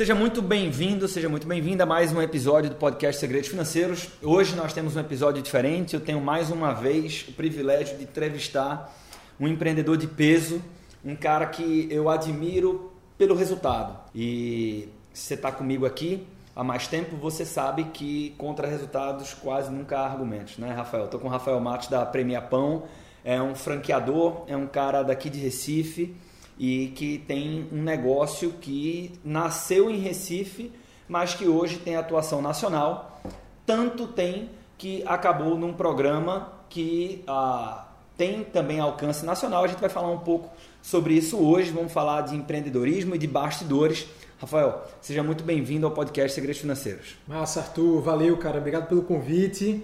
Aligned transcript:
Seja 0.00 0.14
muito 0.14 0.40
bem-vindo, 0.40 1.06
seja 1.06 1.28
muito 1.28 1.46
bem-vinda 1.46 1.82
a 1.82 1.86
mais 1.86 2.10
um 2.10 2.22
episódio 2.22 2.70
do 2.70 2.76
podcast 2.76 3.20
Segredos 3.20 3.50
Financeiros. 3.50 4.08
Hoje 4.22 4.56
nós 4.56 4.72
temos 4.72 4.96
um 4.96 5.00
episódio 5.00 5.42
diferente. 5.42 5.92
Eu 5.92 6.00
tenho 6.00 6.22
mais 6.22 6.50
uma 6.50 6.72
vez 6.72 7.26
o 7.28 7.32
privilégio 7.32 7.98
de 7.98 8.04
entrevistar 8.04 8.96
um 9.38 9.46
empreendedor 9.46 9.98
de 9.98 10.06
peso, 10.06 10.62
um 11.04 11.14
cara 11.14 11.44
que 11.44 11.86
eu 11.90 12.08
admiro 12.08 12.90
pelo 13.18 13.34
resultado. 13.34 13.94
E 14.14 14.88
se 15.12 15.24
você 15.24 15.34
está 15.34 15.52
comigo 15.52 15.84
aqui 15.84 16.26
há 16.56 16.64
mais 16.64 16.88
tempo, 16.88 17.14
você 17.16 17.44
sabe 17.44 17.84
que 17.92 18.34
contra 18.38 18.66
resultados 18.66 19.34
quase 19.34 19.70
nunca 19.70 19.98
há 19.98 20.06
argumentos, 20.06 20.56
né, 20.56 20.72
Rafael? 20.72 21.04
Estou 21.04 21.20
com 21.20 21.28
o 21.28 21.30
Rafael 21.30 21.60
Matos 21.60 21.88
da 21.88 22.06
Premia 22.06 22.40
Pão, 22.40 22.84
é 23.22 23.38
um 23.42 23.54
franqueador, 23.54 24.44
é 24.46 24.56
um 24.56 24.66
cara 24.66 25.02
daqui 25.02 25.28
de 25.28 25.38
Recife 25.40 26.16
e 26.60 26.88
que 26.88 27.16
tem 27.26 27.66
um 27.72 27.82
negócio 27.82 28.52
que 28.60 29.18
nasceu 29.24 29.90
em 29.90 29.96
Recife, 29.96 30.70
mas 31.08 31.32
que 31.32 31.48
hoje 31.48 31.78
tem 31.78 31.96
atuação 31.96 32.42
nacional. 32.42 33.22
Tanto 33.64 34.06
tem 34.06 34.50
que 34.76 35.02
acabou 35.06 35.56
num 35.56 35.72
programa 35.72 36.52
que 36.68 37.24
ah, 37.26 37.88
tem 38.14 38.44
também 38.44 38.78
alcance 38.78 39.24
nacional. 39.24 39.64
A 39.64 39.68
gente 39.68 39.80
vai 39.80 39.88
falar 39.88 40.10
um 40.10 40.18
pouco 40.18 40.50
sobre 40.82 41.14
isso 41.14 41.38
hoje. 41.38 41.70
Vamos 41.70 41.94
falar 41.94 42.20
de 42.22 42.36
empreendedorismo 42.36 43.14
e 43.14 43.18
de 43.18 43.26
bastidores. 43.26 44.06
Rafael, 44.38 44.86
seja 45.00 45.22
muito 45.22 45.42
bem-vindo 45.42 45.86
ao 45.86 45.92
podcast 45.92 46.34
Segredos 46.34 46.60
Financeiros. 46.60 47.16
Massa, 47.26 47.60
Arthur. 47.60 48.02
Valeu, 48.02 48.36
cara. 48.36 48.58
Obrigado 48.58 48.86
pelo 48.86 49.00
convite. 49.00 49.82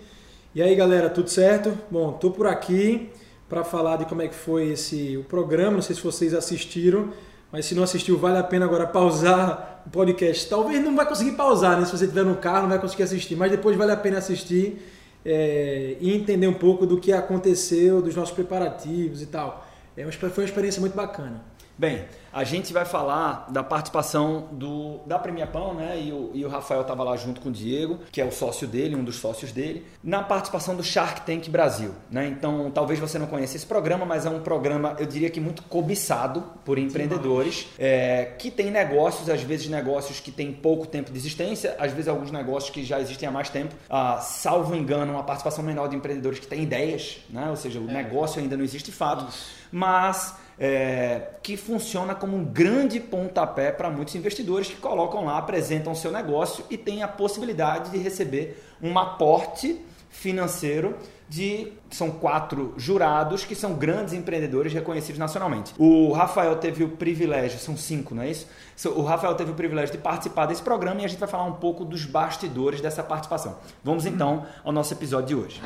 E 0.55 0.61
aí, 0.61 0.75
galera, 0.75 1.09
tudo 1.09 1.31
certo? 1.31 1.77
Bom, 1.91 2.13
tô 2.13 2.31
por 2.31 2.47
aqui 2.47 3.11
para 3.49 3.65
falar 3.65 3.97
de 3.97 4.07
como 4.07 4.23
é 4.23 4.29
que 4.29 4.35
foi 4.35 4.71
esse 4.71 5.17
o 5.17 5.25
programa. 5.25 5.73
Não 5.73 5.83
sei 5.83 5.95
se 5.95 6.03
vocês 6.03 6.35
assistiram, 6.35 7.11
mas 7.53 7.67
se 7.67 7.75
não 7.75 7.83
assistiu, 7.83 8.19
vale 8.19 8.39
a 8.39 8.43
pena 8.43 8.65
agora 8.65 8.87
pausar 8.87 9.83
o 9.87 9.91
podcast. 9.91 10.49
Talvez 10.49 10.83
não 10.83 10.97
vai 10.97 11.07
conseguir 11.07 11.33
pausar, 11.33 11.79
né? 11.79 11.85
Se 11.85 11.97
você 11.97 12.05
estiver 12.05 12.25
no 12.25 12.37
carro, 12.37 12.63
não 12.63 12.71
vai 12.71 12.79
conseguir 12.79 13.05
assistir, 13.05 13.37
mas 13.37 13.51
depois 13.51 13.77
vale 13.77 13.93
a 13.93 13.97
pena 13.97 14.19
assistir 14.19 14.83
é, 15.25 15.97
e 16.01 16.15
entender 16.15 16.47
um 16.47 16.55
pouco 16.55 16.87
do 16.87 16.99
que 16.99 17.13
aconteceu, 17.13 18.01
dos 18.03 18.15
nossos 18.15 18.35
preparativos 18.35 19.23
e 19.23 19.27
tal. 19.27 19.67
É, 19.97 20.11
foi 20.11 20.31
uma 20.43 20.45
experiência 20.45 20.81
muito 20.81 20.95
bacana. 20.95 21.43
Bem, 21.79 22.07
a 22.33 22.43
gente 22.43 22.73
vai 22.73 22.87
falar 22.87 23.47
da 23.51 23.63
participação 23.63 24.49
do, 24.53 24.99
da 25.07 25.19
Premia 25.19 25.47
Pão, 25.47 25.75
né? 25.75 26.01
E 26.01 26.11
o, 26.11 26.31
e 26.33 26.43
o 26.43 26.49
Rafael 26.49 26.81
estava 26.81 27.03
lá 27.05 27.15
junto 27.19 27.39
com 27.39 27.51
o 27.51 27.53
Diego, 27.53 27.99
que 28.11 28.19
é 28.19 28.25
o 28.25 28.33
sócio 28.33 28.67
dele, 28.67 28.97
um 28.97 29.05
dos 29.05 29.17
sócios 29.17 29.53
dele, 29.53 29.87
na 30.03 30.23
participação 30.23 30.75
do 30.75 30.83
Shark 30.83 31.21
Tank 31.27 31.51
Brasil, 31.51 31.95
né? 32.11 32.29
Então, 32.29 32.71
talvez 32.71 32.99
você 32.99 33.19
não 33.19 33.27
conheça 33.27 33.57
esse 33.57 33.67
programa, 33.67 34.07
mas 34.07 34.25
é 34.25 34.31
um 34.31 34.41
programa, 34.41 34.97
eu 34.99 35.05
diria 35.05 35.29
que 35.29 35.39
muito 35.39 35.63
cobiçado 35.65 36.43
por 36.65 36.79
empreendedores, 36.79 37.69
é, 37.79 38.35
que 38.39 38.51
tem 38.51 38.71
negócios, 38.71 39.29
às 39.29 39.43
vezes 39.43 39.69
negócios 39.69 40.19
que 40.19 40.31
têm 40.31 40.53
pouco 40.53 40.87
tempo 40.87 41.13
de 41.13 41.19
existência, 41.19 41.77
às 41.79 41.93
vezes 41.93 42.09
alguns 42.09 42.31
negócios 42.31 42.71
que 42.71 42.85
já 42.85 42.99
existem 43.01 43.29
há 43.29 43.33
mais 43.33 43.51
tempo. 43.51 43.75
Ah, 43.91 44.19
salvo 44.21 44.75
engano, 44.75 45.13
uma 45.13 45.25
participação 45.25 45.63
menor 45.63 45.89
de 45.89 45.97
empreendedores 45.97 46.39
que 46.39 46.47
têm 46.47 46.63
ideias, 46.63 47.19
né? 47.29 47.51
Ou 47.51 47.57
seja, 47.57 47.79
o 47.79 47.91
é. 47.91 47.93
negócio 47.93 48.41
ainda 48.41 48.57
não 48.57 48.65
existe 48.65 48.91
de 48.91 48.97
fato, 48.97 49.29
Isso. 49.29 49.53
mas 49.71 50.46
é, 50.59 51.31
que 51.43 51.57
funciona 51.57 52.15
como 52.15 52.37
um 52.37 52.45
grande 52.45 52.99
pontapé 52.99 53.71
para 53.71 53.91
muitos 53.91 54.15
investidores 54.15 54.69
que 54.69 54.77
colocam 54.77 55.25
lá, 55.25 55.39
apresentam 55.39 55.93
o 55.93 55.97
seu 55.97 56.11
negócio 56.11 56.65
e 56.71 56.77
têm 56.77 57.03
a 57.03 57.09
possibilidade 57.09 57.91
de 57.91 57.99
receber 57.99 58.63
um 58.83 58.99
aporte 58.99 59.81
financeiro 60.09 60.97
de 61.29 61.73
são 61.91 62.11
quatro 62.11 62.73
jurados 62.77 63.45
que 63.45 63.55
são 63.55 63.75
grandes 63.75 64.15
empreendedores 64.15 64.73
reconhecidos 64.73 65.19
nacionalmente. 65.19 65.75
O 65.77 66.13
Rafael 66.13 66.57
teve 66.57 66.85
o 66.85 66.91
privilégio, 66.91 67.59
são 67.59 67.77
cinco, 67.77 68.15
não 68.15 68.23
é 68.23 68.31
isso? 68.31 68.47
O 68.95 69.03
Rafael 69.03 69.35
teve 69.35 69.51
o 69.51 69.55
privilégio 69.55 69.97
de 69.97 70.01
participar 70.01 70.47
desse 70.47 70.63
programa 70.63 71.03
e 71.03 71.05
a 71.05 71.09
gente 71.09 71.19
vai 71.19 71.29
falar 71.29 71.45
um 71.45 71.55
pouco 71.55 71.85
dos 71.85 72.05
bastidores 72.05 72.81
dessa 72.81 73.03
participação. 73.03 73.57
Vamos 73.83 74.07
então 74.07 74.47
ao 74.65 74.73
nosso 74.73 74.95
episódio 74.95 75.27
de 75.27 75.35
hoje. 75.35 75.61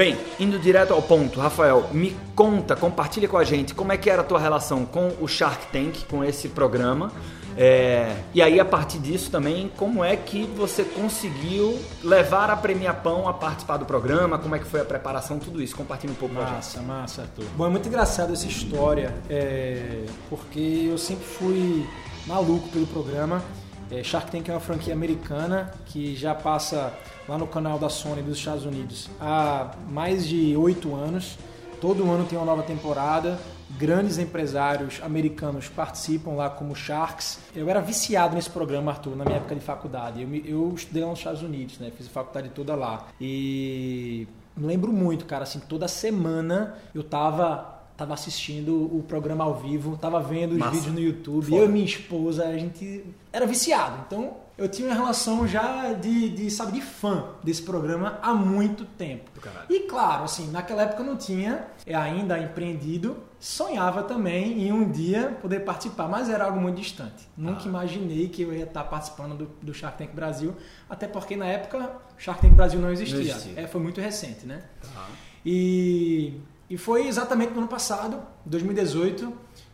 Bem, 0.00 0.16
indo 0.38 0.58
direto 0.58 0.94
ao 0.94 1.02
ponto, 1.02 1.38
Rafael, 1.38 1.90
me 1.92 2.16
conta, 2.34 2.74
compartilha 2.74 3.28
com 3.28 3.36
a 3.36 3.44
gente 3.44 3.74
como 3.74 3.92
é 3.92 3.98
que 3.98 4.08
era 4.08 4.22
a 4.22 4.24
tua 4.24 4.38
relação 4.38 4.86
com 4.86 5.12
o 5.20 5.28
Shark 5.28 5.66
Tank, 5.66 6.06
com 6.08 6.24
esse 6.24 6.48
programa. 6.48 7.12
É, 7.54 8.16
e 8.32 8.40
aí, 8.40 8.58
a 8.58 8.64
partir 8.64 8.98
disso 8.98 9.30
também, 9.30 9.70
como 9.76 10.02
é 10.02 10.16
que 10.16 10.44
você 10.56 10.84
conseguiu 10.84 11.78
levar 12.02 12.48
a 12.48 12.56
Premia 12.56 12.94
Pão 12.94 13.28
a 13.28 13.34
participar 13.34 13.76
do 13.76 13.84
programa? 13.84 14.38
Como 14.38 14.56
é 14.56 14.58
que 14.58 14.64
foi 14.64 14.80
a 14.80 14.86
preparação, 14.86 15.38
tudo 15.38 15.60
isso? 15.60 15.76
Compartilha 15.76 16.14
um 16.14 16.16
pouco 16.16 16.34
massa, 16.34 16.46
com 16.46 16.50
a 16.50 16.60
gente. 16.62 16.76
Massa, 16.76 16.80
massa, 16.80 17.20
Arthur. 17.20 17.44
Bom, 17.54 17.66
é 17.66 17.68
muito 17.68 17.86
engraçado 17.86 18.32
essa 18.32 18.46
história, 18.46 19.14
é, 19.28 20.06
porque 20.30 20.88
eu 20.90 20.96
sempre 20.96 21.26
fui 21.26 21.86
maluco 22.26 22.70
pelo 22.70 22.86
programa. 22.86 23.42
É, 23.90 24.04
Shark 24.04 24.30
Tank 24.30 24.48
é 24.48 24.52
uma 24.52 24.60
franquia 24.60 24.94
americana 24.94 25.72
que 25.86 26.14
já 26.14 26.32
passa 26.32 26.94
lá 27.28 27.36
no 27.36 27.46
canal 27.46 27.76
da 27.76 27.88
Sony 27.88 28.22
dos 28.22 28.38
Estados 28.38 28.64
Unidos 28.64 29.10
há 29.20 29.72
mais 29.88 30.28
de 30.28 30.56
oito 30.56 30.94
anos. 30.94 31.36
Todo 31.80 32.08
ano 32.08 32.24
tem 32.24 32.38
uma 32.38 32.44
nova 32.44 32.62
temporada. 32.62 33.38
Grandes 33.70 34.18
empresários 34.18 35.00
americanos 35.02 35.68
participam 35.68 36.32
lá 36.32 36.48
como 36.48 36.74
Sharks. 36.74 37.40
Eu 37.54 37.68
era 37.68 37.80
viciado 37.80 38.36
nesse 38.36 38.50
programa, 38.50 38.92
Arthur, 38.92 39.16
na 39.16 39.24
minha 39.24 39.38
época 39.38 39.54
de 39.56 39.60
faculdade. 39.60 40.22
Eu, 40.22 40.34
eu 40.44 40.74
estudei 40.74 41.02
lá 41.02 41.10
nos 41.10 41.18
Estados 41.18 41.42
Unidos, 41.42 41.78
né? 41.78 41.90
Fiz 41.96 42.06
a 42.06 42.10
faculdade 42.10 42.50
toda 42.50 42.76
lá. 42.76 43.08
E 43.20 44.28
me 44.56 44.66
lembro 44.66 44.92
muito, 44.92 45.24
cara, 45.24 45.44
assim, 45.44 45.58
toda 45.58 45.88
semana 45.88 46.76
eu 46.94 47.02
tava 47.02 47.79
tava 48.00 48.14
assistindo 48.14 48.96
o 48.96 49.02
programa 49.02 49.44
ao 49.44 49.56
vivo, 49.56 49.94
tava 49.94 50.20
vendo 50.20 50.52
os 50.52 50.58
Massa. 50.58 50.72
vídeos 50.72 50.94
no 50.94 51.00
YouTube. 51.00 51.44
Foda. 51.44 51.56
Eu 51.56 51.66
e 51.66 51.68
minha 51.68 51.84
esposa, 51.84 52.46
a 52.46 52.56
gente 52.56 53.04
era 53.30 53.46
viciado. 53.46 54.02
Então, 54.06 54.38
eu 54.56 54.66
tinha 54.70 54.88
uma 54.88 54.94
relação 54.94 55.46
já 55.46 55.92
de, 55.92 56.30
de, 56.30 56.50
sabe, 56.50 56.72
de 56.72 56.80
fã 56.80 57.26
desse 57.44 57.60
programa 57.60 58.18
há 58.22 58.32
muito 58.32 58.86
tempo. 58.86 59.30
E 59.68 59.80
claro, 59.80 60.24
assim, 60.24 60.50
naquela 60.50 60.82
época 60.82 61.02
eu 61.02 61.06
não 61.06 61.16
tinha 61.16 61.66
é, 61.84 61.94
ainda 61.94 62.38
empreendido, 62.38 63.18
sonhava 63.38 64.02
também 64.02 64.62
em 64.62 64.72
um 64.72 64.90
dia 64.90 65.36
poder 65.42 65.60
participar, 65.60 66.08
mas 66.08 66.30
era 66.30 66.46
algo 66.46 66.58
muito 66.58 66.80
distante. 66.80 67.28
Nunca 67.36 67.64
ah. 67.64 67.68
imaginei 67.68 68.30
que 68.30 68.40
eu 68.40 68.54
ia 68.54 68.64
estar 68.64 68.84
participando 68.84 69.36
do, 69.36 69.50
do, 69.60 69.74
Shark 69.74 69.98
Tank 69.98 70.14
Brasil, 70.14 70.56
até 70.88 71.06
porque 71.06 71.36
na 71.36 71.46
época 71.46 71.96
Shark 72.16 72.40
Tank 72.40 72.54
Brasil 72.54 72.80
não 72.80 72.90
existia. 72.90 73.18
Não 73.18 73.24
existia. 73.24 73.60
É, 73.60 73.66
foi 73.66 73.80
muito 73.82 74.00
recente, 74.00 74.46
né? 74.46 74.62
Tá. 74.82 75.06
E, 75.44 76.34
e 76.70 76.78
foi 76.78 77.08
exatamente 77.08 77.52
no 77.52 77.58
ano 77.58 77.68
passado, 77.68 78.22
2018, 78.46 79.32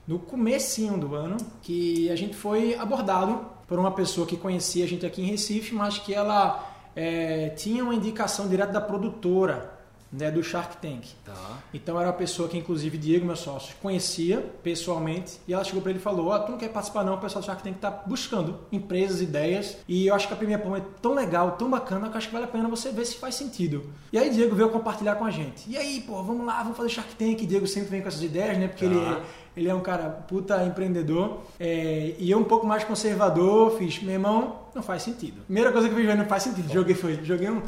no 0.09 0.19
comecinho 0.19 0.97
do 0.97 1.15
ano, 1.15 1.37
que 1.61 2.11
a 2.11 2.17
gente 2.17 2.35
foi 2.35 2.75
abordado 2.75 3.45
por 3.69 3.79
uma 3.79 3.91
pessoa 3.91 4.27
que 4.27 4.35
conhecia 4.35 4.87
a 4.87 4.89
gente 4.89 5.05
aqui 5.05 5.21
em 5.21 5.27
Recife, 5.27 5.75
mas 5.75 5.99
que 5.99 6.15
ela 6.15 6.75
é, 6.97 7.51
tinha 7.51 7.85
uma 7.85 7.95
indicação 7.95 8.49
direta 8.49 8.73
da 8.73 8.81
produtora 8.81 9.76
né, 10.13 10.31
do 10.31 10.43
Shark 10.43 10.77
Tank. 10.79 11.05
Tá. 11.25 11.59
Então 11.73 11.99
era 11.99 12.09
uma 12.09 12.15
pessoa 12.15 12.49
que, 12.49 12.57
inclusive, 12.57 12.97
Diego, 12.97 13.27
meu 13.27 13.37
sócio, 13.37 13.75
conhecia 13.83 14.41
pessoalmente 14.63 15.39
e 15.47 15.53
ela 15.53 15.65
chegou 15.65 15.83
para 15.83 15.91
ele 15.91 15.99
e 15.99 16.03
falou: 16.03 16.33
oh, 16.33 16.39
Tu 16.39 16.51
não 16.51 16.59
quer 16.59 16.69
participar, 16.69 17.05
não? 17.05 17.15
O 17.15 17.19
pessoal 17.19 17.43
do 17.43 17.47
Shark 17.47 17.63
Tank 17.63 17.77
está 17.77 17.91
buscando 17.91 18.61
empresas, 18.71 19.21
ideias 19.21 19.79
e 19.89 20.07
eu 20.07 20.15
acho 20.15 20.29
que 20.29 20.35
a 20.35 20.37
Primeira 20.37 20.63
Pão 20.63 20.77
é 20.77 20.83
tão 21.03 21.15
legal, 21.15 21.53
tão 21.53 21.71
bacana 21.71 22.09
que 22.09 22.15
eu 22.15 22.19
acho 22.19 22.29
que 22.29 22.33
vale 22.33 22.45
a 22.45 22.49
pena 22.49 22.69
você 22.69 22.91
ver 22.91 23.05
se 23.05 23.17
faz 23.17 23.35
sentido. 23.35 23.91
E 24.13 24.19
aí, 24.19 24.31
Diego 24.31 24.55
veio 24.55 24.71
compartilhar 24.71 25.17
com 25.17 25.25
a 25.25 25.31
gente. 25.31 25.69
E 25.69 25.77
aí, 25.77 26.01
pô, 26.01 26.23
vamos 26.23 26.47
lá, 26.47 26.63
vamos 26.63 26.77
fazer 26.77 26.89
Shark 26.89 27.15
Tank. 27.17 27.47
Diego 27.47 27.67
sempre 27.67 27.91
vem 27.91 28.03
com 28.03 28.09
essas 28.09 28.23
ideias, 28.23 28.57
né? 28.59 28.69
Porque 28.69 28.87
tá. 28.87 28.93
ele 28.93 29.23
ele 29.57 29.71
é 29.71 29.75
um 29.75 29.81
cara 29.81 30.11
puta 30.11 30.63
empreendedor. 30.65 31.41
É, 31.59 32.15
e 32.19 32.31
eu 32.31 32.39
um 32.39 32.45
pouco 32.45 32.67
mais 32.67 32.85
conservador, 32.85 33.79
fiz, 33.79 34.03
meu 34.03 34.13
irmão, 34.13 34.59
não 34.75 34.83
faz 34.83 35.03
sentido. 35.03 35.41
Primeira 35.45 35.73
coisa 35.73 35.89
que 35.89 35.95
eu 35.95 35.99
fiz, 35.99 36.17
não 36.17 36.27
faz 36.27 36.43
sentido. 36.43 36.71
Joguei 36.71 36.95
foi, 36.95 37.19
joguei 37.25 37.49
um, 37.49 37.63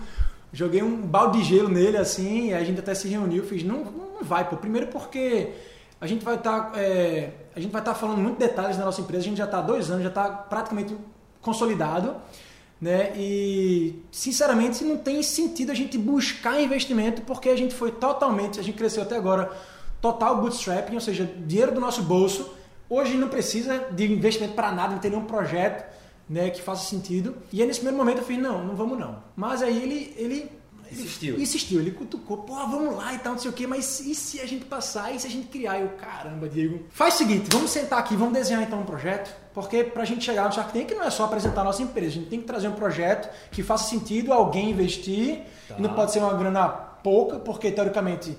joguei 0.53 0.83
um 0.83 0.97
balde 0.97 1.39
de 1.39 1.45
gelo 1.45 1.69
nele 1.69 1.97
assim, 1.97 2.49
e 2.49 2.55
a 2.55 2.65
gente 2.65 2.81
até 2.81 2.95
se 2.95 3.09
reuniu, 3.09 3.45
fiz, 3.45 3.63
não, 3.63 3.85
não 3.85 4.23
vai, 4.23 4.49
pô. 4.49 4.57
Primeiro 4.57 4.89
porque 4.89 5.51
a 6.01 6.07
gente 6.07 6.25
vai 6.25 6.37
estar 6.37 6.71
tá, 6.71 6.81
é, 6.81 7.31
a 7.55 7.61
gente 7.61 7.73
vai 7.73 7.81
estar 7.81 7.93
tá 7.93 7.99
falando 7.99 8.19
muito 8.19 8.39
detalhes 8.39 8.77
da 8.77 8.85
nossa 8.85 9.01
empresa, 9.01 9.25
a 9.25 9.29
gente 9.29 9.39
já 9.39 9.45
está 9.45 9.59
há 9.59 9.63
dois 9.63 9.91
anos, 9.91 10.03
já 10.03 10.09
está 10.09 10.29
praticamente 10.29 10.97
consolidado. 11.41 12.17
Né? 12.81 13.13
E 13.17 14.05
sinceramente 14.13 14.85
não 14.85 14.97
tem 14.97 15.21
sentido 15.21 15.73
a 15.73 15.75
gente 15.75 15.99
buscar 15.99 16.61
investimento 16.61 17.23
porque 17.23 17.49
a 17.49 17.57
gente 17.57 17.75
foi 17.75 17.91
totalmente, 17.91 18.61
a 18.61 18.63
gente 18.63 18.79
cresceu 18.79 19.03
até 19.03 19.17
agora 19.17 19.51
total 20.01 20.41
bootstrapping, 20.41 20.95
ou 20.95 21.01
seja, 21.01 21.29
dinheiro 21.45 21.73
do 21.73 21.81
nosso 21.81 22.03
bolso. 22.03 22.55
Hoje 22.89 23.17
não 23.17 23.29
precisa 23.29 23.89
de 23.91 24.11
investimento 24.11 24.55
para 24.55 24.71
nada, 24.71 24.93
não 24.93 25.01
tem 25.01 25.11
nenhum 25.11 25.25
projeto 25.25 25.85
né, 26.29 26.51
que 26.51 26.63
faça 26.63 26.89
sentido. 26.89 27.37
E 27.53 27.61
aí 27.61 27.67
nesse 27.67 27.81
primeiro 27.81 27.99
momento 27.99 28.19
eu 28.19 28.25
fiz, 28.25 28.39
não, 28.39 28.65
não 28.65 28.77
vamos 28.77 28.99
não. 28.99 29.23
Mas 29.37 29.63
aí 29.63 29.83
ele, 29.83 30.15
ele, 30.17 30.51
Insistiu. 30.91 31.39
Insistiu, 31.39 31.81
ele 31.81 31.91
cutucou, 31.91 32.39
pô, 32.39 32.55
vamos 32.55 32.97
lá 32.97 33.13
e 33.13 33.19
tal, 33.19 33.33
não 33.33 33.39
sei 33.39 33.51
o 33.51 33.55
quê, 33.55 33.67
mas 33.67 34.01
e 34.01 34.15
se 34.15 34.41
a 34.41 34.47
gente 34.47 34.65
passar, 34.65 35.15
e 35.15 35.21
se 35.21 35.27
a 35.27 35.31
gente 35.31 35.49
criar? 35.49 35.81
Eu, 35.81 35.89
caramba, 35.91 36.49
Diego. 36.49 36.81
Faz 36.91 37.15
o 37.15 37.19
seguinte, 37.19 37.49
vamos 37.53 37.71
sentar 37.71 37.99
aqui, 37.99 38.17
vamos 38.17 38.33
desenhar 38.33 38.63
então 38.63 38.81
um 38.81 38.85
projeto, 38.85 39.35
porque 39.53 39.85
pra 39.85 40.05
gente 40.05 40.25
chegar 40.25 40.47
no 40.47 40.53
Shark 40.53 40.73
Tank 40.73 40.91
não 40.93 41.05
é 41.05 41.11
só 41.11 41.25
apresentar 41.25 41.61
a 41.61 41.65
nossa 41.65 41.83
empresa, 41.83 42.09
a 42.09 42.13
gente 42.13 42.29
tem 42.29 42.41
que 42.41 42.47
trazer 42.47 42.69
um 42.69 42.73
projeto 42.73 43.29
que 43.51 43.63
faça 43.63 43.89
sentido 43.89 44.33
alguém 44.33 44.71
investir, 44.71 45.43
tá. 45.69 45.77
e 45.79 45.83
não 45.83 45.93
pode 45.93 46.13
ser 46.13 46.21
uma 46.21 46.33
grana 46.35 46.69
pouca, 46.69 47.39
porque 47.39 47.71
teoricamente 47.71 48.37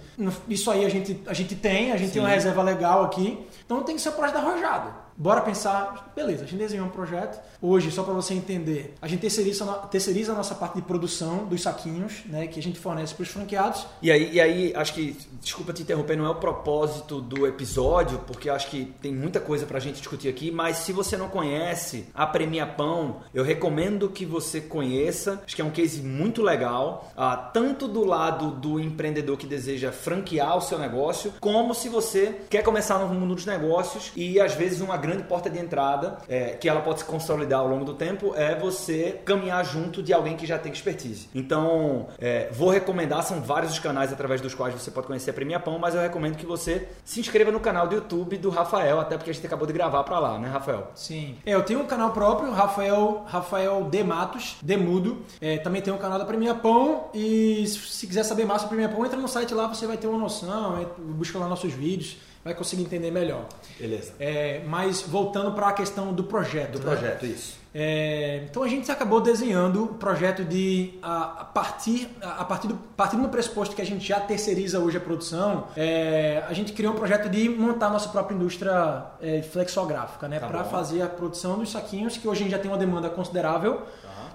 isso 0.48 0.70
aí 0.72 0.86
a 0.86 0.90
gente, 0.90 1.22
a 1.28 1.34
gente 1.34 1.56
tem, 1.56 1.92
a 1.92 1.98
gente 1.98 2.08
Sim. 2.08 2.14
tem 2.14 2.22
uma 2.22 2.30
reserva 2.30 2.64
legal 2.64 3.06
aqui, 3.06 3.38
então 3.64 3.84
tem 3.84 3.96
que 3.96 4.02
ser 4.02 4.10
um 4.10 4.14
projeto 4.14 4.38
arrojado. 4.38 5.09
Bora 5.22 5.42
pensar, 5.42 6.14
beleza, 6.16 6.46
a 6.46 6.48
gente 6.48 6.60
desenhou 6.60 6.88
um 6.88 6.90
projeto. 6.90 7.38
Hoje, 7.62 7.92
só 7.92 8.04
para 8.04 8.14
você 8.14 8.34
entender, 8.34 8.94
a 9.02 9.08
gente 9.10 9.20
terceiriza, 9.20 9.66
terceiriza 9.92 10.32
a 10.32 10.36
nossa 10.36 10.56
parte 10.56 10.76
de 10.76 10.82
produção 10.82 11.46
dos 11.46 11.62
saquinhos, 11.62 12.22
né, 12.26 12.48
que 12.48 12.58
a 12.58 12.64
gente 12.64 12.80
fornece 12.80 13.14
para 13.14 13.24
os 13.24 13.28
franqueados. 13.28 13.86
E 14.02 14.10
aí, 14.10 14.32
e 14.32 14.40
aí, 14.40 14.74
acho 14.74 14.94
que, 14.94 15.18
desculpa 15.42 15.74
te 15.74 15.82
interromper, 15.82 16.16
não 16.16 16.26
é 16.26 16.30
o 16.30 16.36
propósito 16.36 17.20
do 17.20 17.46
episódio, 17.46 18.20
porque 18.20 18.50
acho 18.50 18.70
que 18.70 18.94
tem 19.02 19.14
muita 19.14 19.42
coisa 19.42 19.66
para 19.66 19.76
a 19.76 19.82
gente 19.82 19.98
discutir 19.98 20.30
aqui, 20.30 20.52
mas 20.52 20.78
se 20.78 20.94
você 20.94 21.18
não 21.18 21.28
conhece 21.28 22.06
a 22.16 22.26
Premia 22.26 22.66
Pão, 22.66 23.18
eu 23.34 23.44
recomendo 23.44 24.08
que 24.08 24.26
você 24.26 24.62
conheça. 24.62 25.42
Acho 25.46 25.54
que 25.54 25.62
é 25.62 25.66
um 25.66 25.70
case 25.70 26.02
muito 26.02 26.42
legal, 26.42 27.12
ah, 27.18 27.36
tanto 27.36 27.90
do 27.90 28.06
lado 28.06 28.52
do 28.52 28.80
empreendedor 28.80 29.36
que 29.38 29.46
deseja 29.46 29.92
franquear 29.92 30.56
o 30.56 30.62
seu 30.62 30.80
negócio, 30.80 31.34
como 31.42 31.76
se 31.76 31.90
você 31.90 32.40
quer 32.50 32.64
começar 32.64 33.00
no 33.00 33.14
mundo 33.14 33.36
dos 33.36 33.46
negócios 33.46 34.14
e 34.16 34.40
às 34.40 34.54
vezes 34.54 34.80
uma 34.80 34.96
grande 34.96 35.09
grande 35.10 35.24
porta 35.24 35.50
de 35.50 35.60
entrada, 35.60 36.20
é, 36.28 36.52
que 36.52 36.70
ela 36.70 36.82
pode 36.82 37.00
se 37.00 37.06
consolidar 37.06 37.60
ao 37.60 37.68
longo 37.68 37.84
do 37.84 37.94
tempo, 37.94 38.34
é 38.36 38.56
você 38.56 39.20
caminhar 39.26 39.66
junto 39.66 40.04
de 40.04 40.14
alguém 40.14 40.38
que 40.38 40.46
já 40.46 40.58
tem 40.58 40.72
expertise. 40.72 41.28
Então, 41.34 42.08
é, 42.20 42.50
vou 42.52 42.70
recomendar, 42.70 43.24
são 43.24 43.42
vários 43.42 43.72
os 43.72 43.80
canais 43.80 44.12
através 44.12 44.42
dos 44.42 44.54
quais 44.54 44.74
você 44.74 44.92
pode 44.92 45.08
conhecer 45.08 45.32
a 45.32 45.34
Premia 45.34 45.60
Pão, 45.60 45.80
mas 45.80 45.96
eu 45.96 46.02
recomendo 46.02 46.36
que 46.36 46.46
você 46.46 46.88
se 47.04 47.20
inscreva 47.20 47.52
no 47.52 47.60
canal 47.60 47.88
do 47.88 47.96
YouTube 47.96 48.38
do 48.38 48.50
Rafael, 48.50 49.00
até 49.00 49.18
porque 49.18 49.32
a 49.32 49.34
gente 49.34 49.46
acabou 49.46 49.66
de 49.66 49.74
gravar 49.74 50.04
para 50.04 50.20
lá, 50.20 50.38
né, 50.38 50.48
Rafael? 50.48 50.92
Sim. 50.96 51.38
É, 51.46 51.54
eu 51.54 51.64
tenho 51.64 51.82
um 51.82 51.88
canal 51.88 52.12
próprio, 52.12 52.52
Rafael, 52.52 53.24
Rafael 53.28 53.88
De 53.90 54.04
Matos, 54.04 54.58
Demudo. 54.62 55.24
É, 55.42 55.58
também 55.58 55.82
tem 55.82 55.94
um 55.94 55.98
canal 55.98 56.20
da 56.20 56.26
Premia 56.26 56.54
Pão 56.54 57.06
e 57.14 57.66
se 57.68 58.06
quiser 58.06 58.24
saber 58.24 58.46
mais 58.46 58.62
sobre 58.62 58.76
a 58.76 58.78
Premia 58.78 58.96
Pão, 58.96 59.06
entra 59.06 59.20
no 59.20 59.28
site 59.28 59.54
lá, 59.54 59.68
você 59.68 59.88
vai 59.88 59.98
ter 59.98 60.08
uma 60.08 60.18
noção, 60.18 60.86
busca 60.98 61.38
lá 61.40 61.48
nossos 61.48 61.74
vídeos 61.74 62.18
vai 62.44 62.54
conseguir 62.54 62.84
entender 62.84 63.12
melhor. 63.12 63.46
Beleza. 63.80 64.14
É, 64.20 64.62
mas 64.66 65.02
voltando 65.02 65.52
para 65.52 65.70
a 65.70 65.74
questão 65.74 66.14
do 66.14 66.24
projeto. 66.24 66.74
Do 66.74 66.80
né? 66.80 66.96
projeto, 66.96 67.26
isso. 67.26 67.60
É, 67.74 68.46
então 68.50 68.64
a 68.64 68.68
gente 68.68 68.92
acabou 68.92 69.22
desenhando 69.22 69.84
o 69.84 69.88
projeto 69.90 70.44
de 70.44 70.98
a, 71.04 71.42
a 71.42 71.46
partir 71.46 72.10
a 72.20 72.44
partir 72.44 72.68
do 72.68 72.74
partindo 72.74 73.22
do 73.22 73.30
pressuposto 73.30 73.76
que 73.76 73.82
a 73.82 73.86
gente 73.86 74.08
já 74.08 74.20
terceiriza 74.20 74.80
hoje 74.80 74.98
a 74.98 75.00
produção, 75.00 75.68
é, 75.78 76.44
a 76.48 76.54
gente 76.54 76.74
criou 76.74 76.94
um 76.94 76.96
projeto 76.96 77.30
de 77.30 77.48
montar 77.48 77.88
a 77.88 77.90
nossa 77.92 78.10
própria 78.10 78.34
indústria 78.34 79.04
é, 79.22 79.44
flexográfica, 79.44 80.28
né, 80.28 80.40
tá 80.40 80.48
para 80.48 80.64
fazer 80.64 81.04
a 81.04 81.08
produção 81.08 81.60
dos 81.60 81.70
saquinhos 81.72 82.18
que 82.18 82.28
hoje 82.28 82.40
a 82.40 82.44
gente 82.44 82.52
já 82.52 82.60
tem 82.60 82.72
uma 82.72 82.78
demanda 82.78 83.08
considerável. 83.08 83.84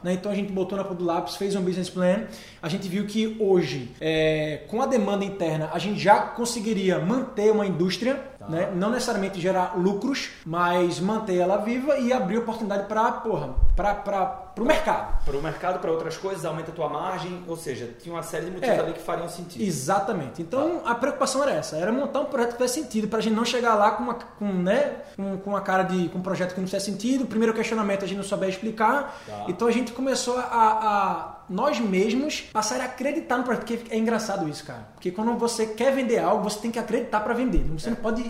Né? 0.05 0.13
Então 0.13 0.31
a 0.31 0.35
gente 0.35 0.53
botou 0.53 0.77
na 0.77 0.85
ponta 0.85 0.97
do 0.97 1.05
lápis, 1.05 1.35
fez 1.37 1.57
um 1.57 1.63
business 1.63 1.89
plan. 1.89 2.25
A 2.63 2.69
gente 2.69 2.87
viu 2.87 3.07
que 3.07 3.37
hoje, 3.41 3.91
é, 3.99 4.61
com 4.69 4.83
a 4.83 4.87
demanda 4.87 5.25
interna, 5.25 5.71
a 5.73 5.79
gente 5.79 5.99
já 5.99 6.21
conseguiria 6.21 6.99
manter 6.99 7.51
uma 7.51 7.67
indústria, 7.67 8.23
tá. 8.45 8.49
né? 8.49 8.73
não 8.75 8.91
necessariamente 8.91 9.41
gerar 9.41 9.75
lucros, 9.77 10.31
mas 10.45 11.01
manter 11.01 11.37
ela 11.37 11.59
viva 11.59 11.99
e 11.99 12.13
abrir 12.13 12.39
oportunidade 12.39 12.87
para, 12.87 13.13
porra, 13.13 13.55
para 13.75 14.45
para 14.55 14.63
o 14.63 14.67
mercado. 14.67 15.25
Para 15.25 15.37
o 15.37 15.43
mercado, 15.43 15.81
para 15.81 15.91
outras 15.91 16.17
coisas, 16.17 16.45
aumenta 16.45 16.71
a 16.71 16.75
tua 16.75 16.89
margem, 16.89 17.43
ou 17.49 17.57
seja, 17.57 17.91
tinha 18.01 18.15
uma 18.15 18.23
série 18.23 18.45
de 18.45 18.53
motivos 18.53 18.77
é, 18.77 18.81
ali 18.81 18.93
que 18.93 19.01
fariam 19.01 19.29
sentido. 19.29 19.63
Exatamente. 19.63 20.41
Então 20.41 20.79
tá. 20.79 20.91
a 20.91 20.95
preocupação 20.95 21.43
era 21.43 21.53
essa, 21.53 21.77
era 21.77 21.91
montar 21.91 22.21
um 22.21 22.27
projeto 22.27 22.53
que 22.53 22.59
fizesse 22.59 22.81
sentido, 22.81 23.09
para 23.09 23.19
a 23.19 23.23
gente 23.23 23.35
não 23.35 23.45
chegar 23.45 23.75
lá 23.75 23.91
com 23.91 24.05
uma, 24.05 24.15
com, 24.15 24.47
né, 24.47 24.99
com, 25.17 25.39
com 25.39 25.51
uma 25.51 25.61
cara 25.61 25.83
de 25.83 26.09
com 26.09 26.19
um 26.19 26.23
projeto 26.23 26.55
que 26.55 26.61
não 26.61 26.69
fizesse 26.69 26.87
sentido. 26.87 27.25
O 27.25 27.27
primeiro 27.27 27.53
questionamento 27.53 28.05
a 28.05 28.07
gente 28.07 28.19
não 28.19 28.25
souber 28.25 28.49
explicar. 28.49 29.21
Tá. 29.27 29.45
Então 29.49 29.67
a 29.67 29.73
gente 29.73 29.93
começou 29.93 30.39
a, 30.39 30.43
a 30.43 31.34
nós 31.49 31.79
mesmos 31.79 32.41
passar 32.53 32.81
a 32.81 32.85
acreditar 32.85 33.39
no 33.39 33.45
projeto. 33.45 33.65
Porque 33.67 33.95
é 33.95 33.99
engraçado 33.99 34.49
isso, 34.49 34.65
cara. 34.65 34.89
Porque 34.95 35.11
quando 35.11 35.37
você 35.39 35.67
quer 35.67 35.95
vender 35.95 36.19
algo, 36.19 36.45
você 36.45 36.59
tem 36.59 36.71
que 36.71 36.79
acreditar 36.79 37.21
para 37.21 37.35
vender. 37.35 37.65
Você 37.79 37.89
é. 37.89 37.91
não 37.91 37.97
pode 37.97 38.25